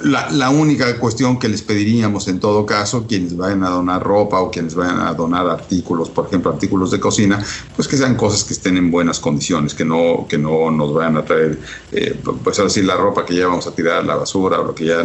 la, 0.02 0.50
única 0.50 0.98
cuestión 0.98 1.38
que 1.38 1.48
les 1.48 1.62
pediríamos 1.62 2.28
en 2.28 2.40
todo 2.40 2.66
caso, 2.66 3.06
quienes 3.06 3.36
vayan 3.36 3.64
a 3.64 3.70
donar 3.70 4.02
ropa 4.02 4.40
o 4.40 4.50
quienes 4.50 4.74
vayan 4.74 5.00
a 5.00 5.14
donar 5.14 5.48
artículos, 5.48 6.10
por 6.10 6.26
ejemplo, 6.26 6.50
artículos 6.50 6.90
de 6.90 7.00
cocina, 7.00 7.42
pues 7.76 7.88
que 7.88 7.96
sean 7.96 8.16
cosas 8.16 8.44
que 8.44 8.54
estén 8.54 8.76
en 8.76 8.90
buenas 8.90 9.20
condiciones, 9.20 9.74
que 9.74 9.84
no, 9.84 10.26
que 10.28 10.38
no 10.38 10.70
nos 10.70 10.92
vayan 10.92 11.16
a 11.16 11.24
traer, 11.24 11.58
eh, 11.92 12.18
pues 12.42 12.58
así 12.58 12.82
la 12.82 12.96
ropa 12.96 13.24
que 13.24 13.34
ya 13.34 13.46
vamos 13.46 13.66
a 13.66 13.74
tirar 13.74 13.98
a 13.98 14.02
la 14.02 14.16
basura, 14.16 14.60
o 14.60 14.64
lo 14.64 14.74
que 14.74 14.86
ya 14.86 15.02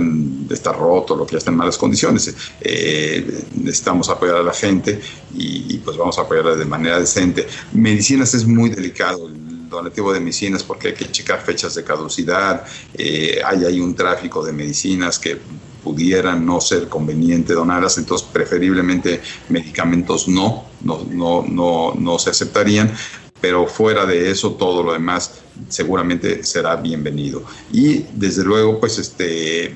está 0.50 0.74
roto, 0.74 1.16
lo 1.16 1.26
que 1.26 1.34
ya 1.34 1.38
está 1.40 1.52
en 1.52 1.58
malas 1.58 1.78
condiciones. 1.78 2.36
Eh, 2.62 3.46
necesitamos 3.56 4.10
apoyar 4.10 4.38
a 4.38 4.44
la 4.44 4.54
gente 4.54 5.00
y, 5.34 5.74
y, 5.74 5.78
pues 5.80 5.98
vamos 5.98 6.18
a 6.18 6.22
apoyarla 6.22 6.56
de 6.56 6.66
manera 6.66 7.00
decente. 7.00 7.48
Medicinas 7.74 8.34
es 8.34 8.46
muy 8.46 8.70
delicado 8.70 9.30
donativo 9.76 10.12
de 10.12 10.20
medicinas 10.20 10.64
porque 10.64 10.90
hay 10.90 10.94
que 10.94 11.12
checar 11.12 11.42
fechas 11.42 11.76
de 11.76 11.84
caducidad, 11.84 12.66
eh, 12.94 13.42
hay, 13.46 13.66
hay 13.66 13.80
un 13.80 13.96
tráfico 13.96 14.44
de 14.44 14.54
medicinas 14.54 15.20
que 15.20 15.38
pudieran 15.84 16.44
no 16.44 16.60
ser 16.60 16.90
conveniente 16.90 17.54
donarlas, 17.54 18.00
entonces 18.00 18.28
preferiblemente 18.34 19.22
medicamentos 19.50 20.28
no, 20.28 20.66
no, 20.82 21.06
no, 21.12 21.46
no, 21.48 21.94
no 21.94 22.18
se 22.18 22.32
aceptarían, 22.32 22.92
pero 23.40 23.68
fuera 23.68 24.06
de 24.08 24.32
eso 24.32 24.54
todo 24.54 24.82
lo 24.82 24.94
demás 24.94 25.42
seguramente 25.70 26.44
será 26.44 26.76
bienvenido. 26.78 27.44
Y 27.72 28.06
desde 28.14 28.44
luego, 28.44 28.80
pues 28.80 28.98
este 28.98 29.76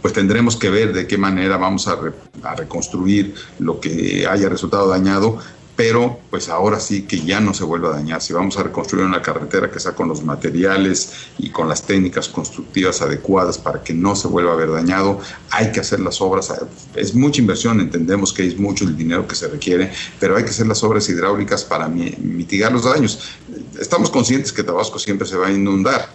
pues 0.00 0.12
tendremos 0.12 0.56
que 0.56 0.68
ver 0.68 0.92
de 0.92 1.06
qué 1.06 1.16
manera 1.16 1.56
vamos 1.56 1.88
a, 1.88 1.98
a, 2.42 2.54
reconstruir 2.54 3.34
lo 3.58 3.80
que 3.80 4.26
haya 4.26 4.50
resultado 4.50 4.86
dañado, 4.86 5.38
pero 5.76 6.20
pues 6.30 6.48
ahora 6.48 6.78
sí 6.78 7.02
que 7.02 7.20
ya 7.20 7.40
no 7.40 7.52
se 7.52 7.64
vuelva 7.64 7.88
a 7.88 7.92
dañar. 7.92 8.22
Si 8.22 8.32
vamos 8.32 8.56
a 8.58 8.62
reconstruir 8.62 9.04
una 9.04 9.22
carretera 9.22 9.70
que 9.70 9.80
sea 9.80 9.92
con 9.92 10.08
los 10.08 10.22
materiales 10.22 11.12
y 11.38 11.50
con 11.50 11.68
las 11.68 11.82
técnicas 11.82 12.28
constructivas 12.28 13.02
adecuadas 13.02 13.58
para 13.58 13.82
que 13.82 13.92
no 13.92 14.14
se 14.14 14.28
vuelva 14.28 14.52
a 14.52 14.56
ver 14.56 14.70
dañado, 14.70 15.20
hay 15.50 15.72
que 15.72 15.80
hacer 15.80 16.00
las 16.00 16.20
obras. 16.20 16.52
Es 16.94 17.14
mucha 17.14 17.40
inversión, 17.40 17.80
entendemos 17.80 18.32
que 18.32 18.46
es 18.46 18.58
mucho 18.58 18.84
el 18.84 18.96
dinero 18.96 19.26
que 19.26 19.34
se 19.34 19.48
requiere, 19.48 19.92
pero 20.20 20.36
hay 20.36 20.44
que 20.44 20.50
hacer 20.50 20.66
las 20.66 20.82
obras 20.84 21.08
hidráulicas 21.08 21.64
para 21.64 21.88
mitigar 21.88 22.72
los 22.72 22.84
daños. 22.84 23.18
Estamos 23.78 24.10
conscientes 24.10 24.52
que 24.52 24.62
Tabasco 24.62 24.98
siempre 24.98 25.26
se 25.26 25.36
va 25.36 25.48
a 25.48 25.52
inundar. 25.52 26.08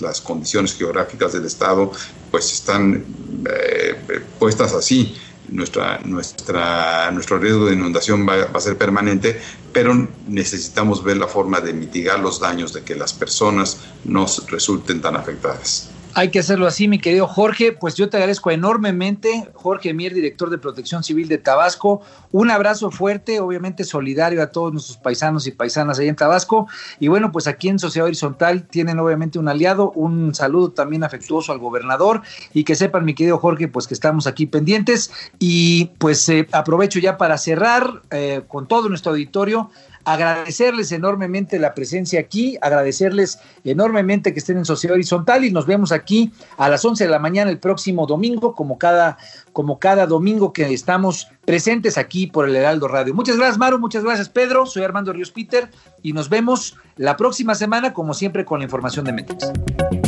Las, 0.00 0.20
condiciones 0.20 0.74
geográficas 0.74 1.32
del 1.32 1.46
estado 1.46 1.92
pues 2.30 2.52
están 2.52 3.04
eh, 3.48 3.94
puestas 4.38 4.74
así 4.74 5.14
nuestra, 5.48 6.00
nuestra, 6.04 7.10
nuestro 7.10 7.38
riesgo 7.38 7.66
de 7.66 7.74
inundación 7.74 8.26
va, 8.28 8.36
va, 8.36 8.58
a 8.58 8.60
ser 8.60 8.76
permanente, 8.76 9.40
pero 9.72 10.08
necesitamos 10.26 11.02
ver 11.02 11.16
la 11.16 11.26
forma 11.26 11.60
de 11.60 11.72
mitigar 11.72 12.20
los 12.20 12.40
daños, 12.40 12.72
de 12.72 12.82
que 12.82 12.94
las 12.94 13.12
personas 13.12 13.78
no 14.04 14.26
resulten 14.48 15.00
tan 15.00 15.16
afectadas. 15.16 15.90
Hay 16.18 16.30
que 16.30 16.40
hacerlo 16.40 16.66
así, 16.66 16.88
mi 16.88 16.98
querido 16.98 17.28
Jorge. 17.28 17.70
Pues 17.70 17.94
yo 17.94 18.08
te 18.08 18.16
agradezco 18.16 18.50
enormemente, 18.50 19.48
Jorge 19.54 19.94
Mier, 19.94 20.12
director 20.12 20.50
de 20.50 20.58
Protección 20.58 21.04
Civil 21.04 21.28
de 21.28 21.38
Tabasco. 21.38 22.00
Un 22.32 22.50
abrazo 22.50 22.90
fuerte, 22.90 23.38
obviamente 23.38 23.84
solidario 23.84 24.42
a 24.42 24.48
todos 24.48 24.72
nuestros 24.72 24.96
paisanos 24.96 25.46
y 25.46 25.52
paisanas 25.52 26.00
ahí 26.00 26.08
en 26.08 26.16
Tabasco. 26.16 26.66
Y 26.98 27.06
bueno, 27.06 27.30
pues 27.30 27.46
aquí 27.46 27.68
en 27.68 27.78
Sociedad 27.78 28.06
Horizontal 28.06 28.66
tienen 28.66 28.98
obviamente 28.98 29.38
un 29.38 29.46
aliado. 29.46 29.92
Un 29.92 30.34
saludo 30.34 30.72
también 30.72 31.04
afectuoso 31.04 31.52
al 31.52 31.60
gobernador. 31.60 32.22
Y 32.52 32.64
que 32.64 32.74
sepan, 32.74 33.04
mi 33.04 33.14
querido 33.14 33.38
Jorge, 33.38 33.68
pues 33.68 33.86
que 33.86 33.94
estamos 33.94 34.26
aquí 34.26 34.46
pendientes. 34.46 35.12
Y 35.38 35.92
pues 35.98 36.28
eh, 36.30 36.48
aprovecho 36.50 36.98
ya 36.98 37.16
para 37.16 37.38
cerrar 37.38 38.02
eh, 38.10 38.42
con 38.48 38.66
todo 38.66 38.88
nuestro 38.88 39.12
auditorio 39.12 39.70
agradecerles 40.12 40.90
enormemente 40.92 41.58
la 41.58 41.74
presencia 41.74 42.20
aquí, 42.20 42.56
agradecerles 42.62 43.40
enormemente 43.62 44.32
que 44.32 44.38
estén 44.38 44.56
en 44.56 44.64
Sociedad 44.64 44.94
Horizontal 44.94 45.44
y 45.44 45.50
nos 45.50 45.66
vemos 45.66 45.92
aquí 45.92 46.32
a 46.56 46.70
las 46.70 46.82
11 46.82 47.04
de 47.04 47.10
la 47.10 47.18
mañana 47.18 47.50
el 47.50 47.58
próximo 47.58 48.06
domingo, 48.06 48.54
como 48.54 48.78
cada, 48.78 49.18
como 49.52 49.78
cada 49.78 50.06
domingo 50.06 50.54
que 50.54 50.72
estamos 50.72 51.28
presentes 51.44 51.98
aquí 51.98 52.26
por 52.26 52.48
el 52.48 52.56
Heraldo 52.56 52.88
Radio. 52.88 53.12
Muchas 53.12 53.36
gracias, 53.36 53.58
Maru, 53.58 53.78
muchas 53.78 54.02
gracias, 54.02 54.30
Pedro. 54.30 54.64
Soy 54.64 54.82
Armando 54.82 55.12
Ríos 55.12 55.30
Peter 55.30 55.70
y 56.02 56.14
nos 56.14 56.30
vemos 56.30 56.76
la 56.96 57.16
próxima 57.18 57.54
semana, 57.54 57.92
como 57.92 58.14
siempre, 58.14 58.46
con 58.46 58.60
la 58.60 58.64
información 58.64 59.04
de 59.04 59.12
Metex. 59.12 60.07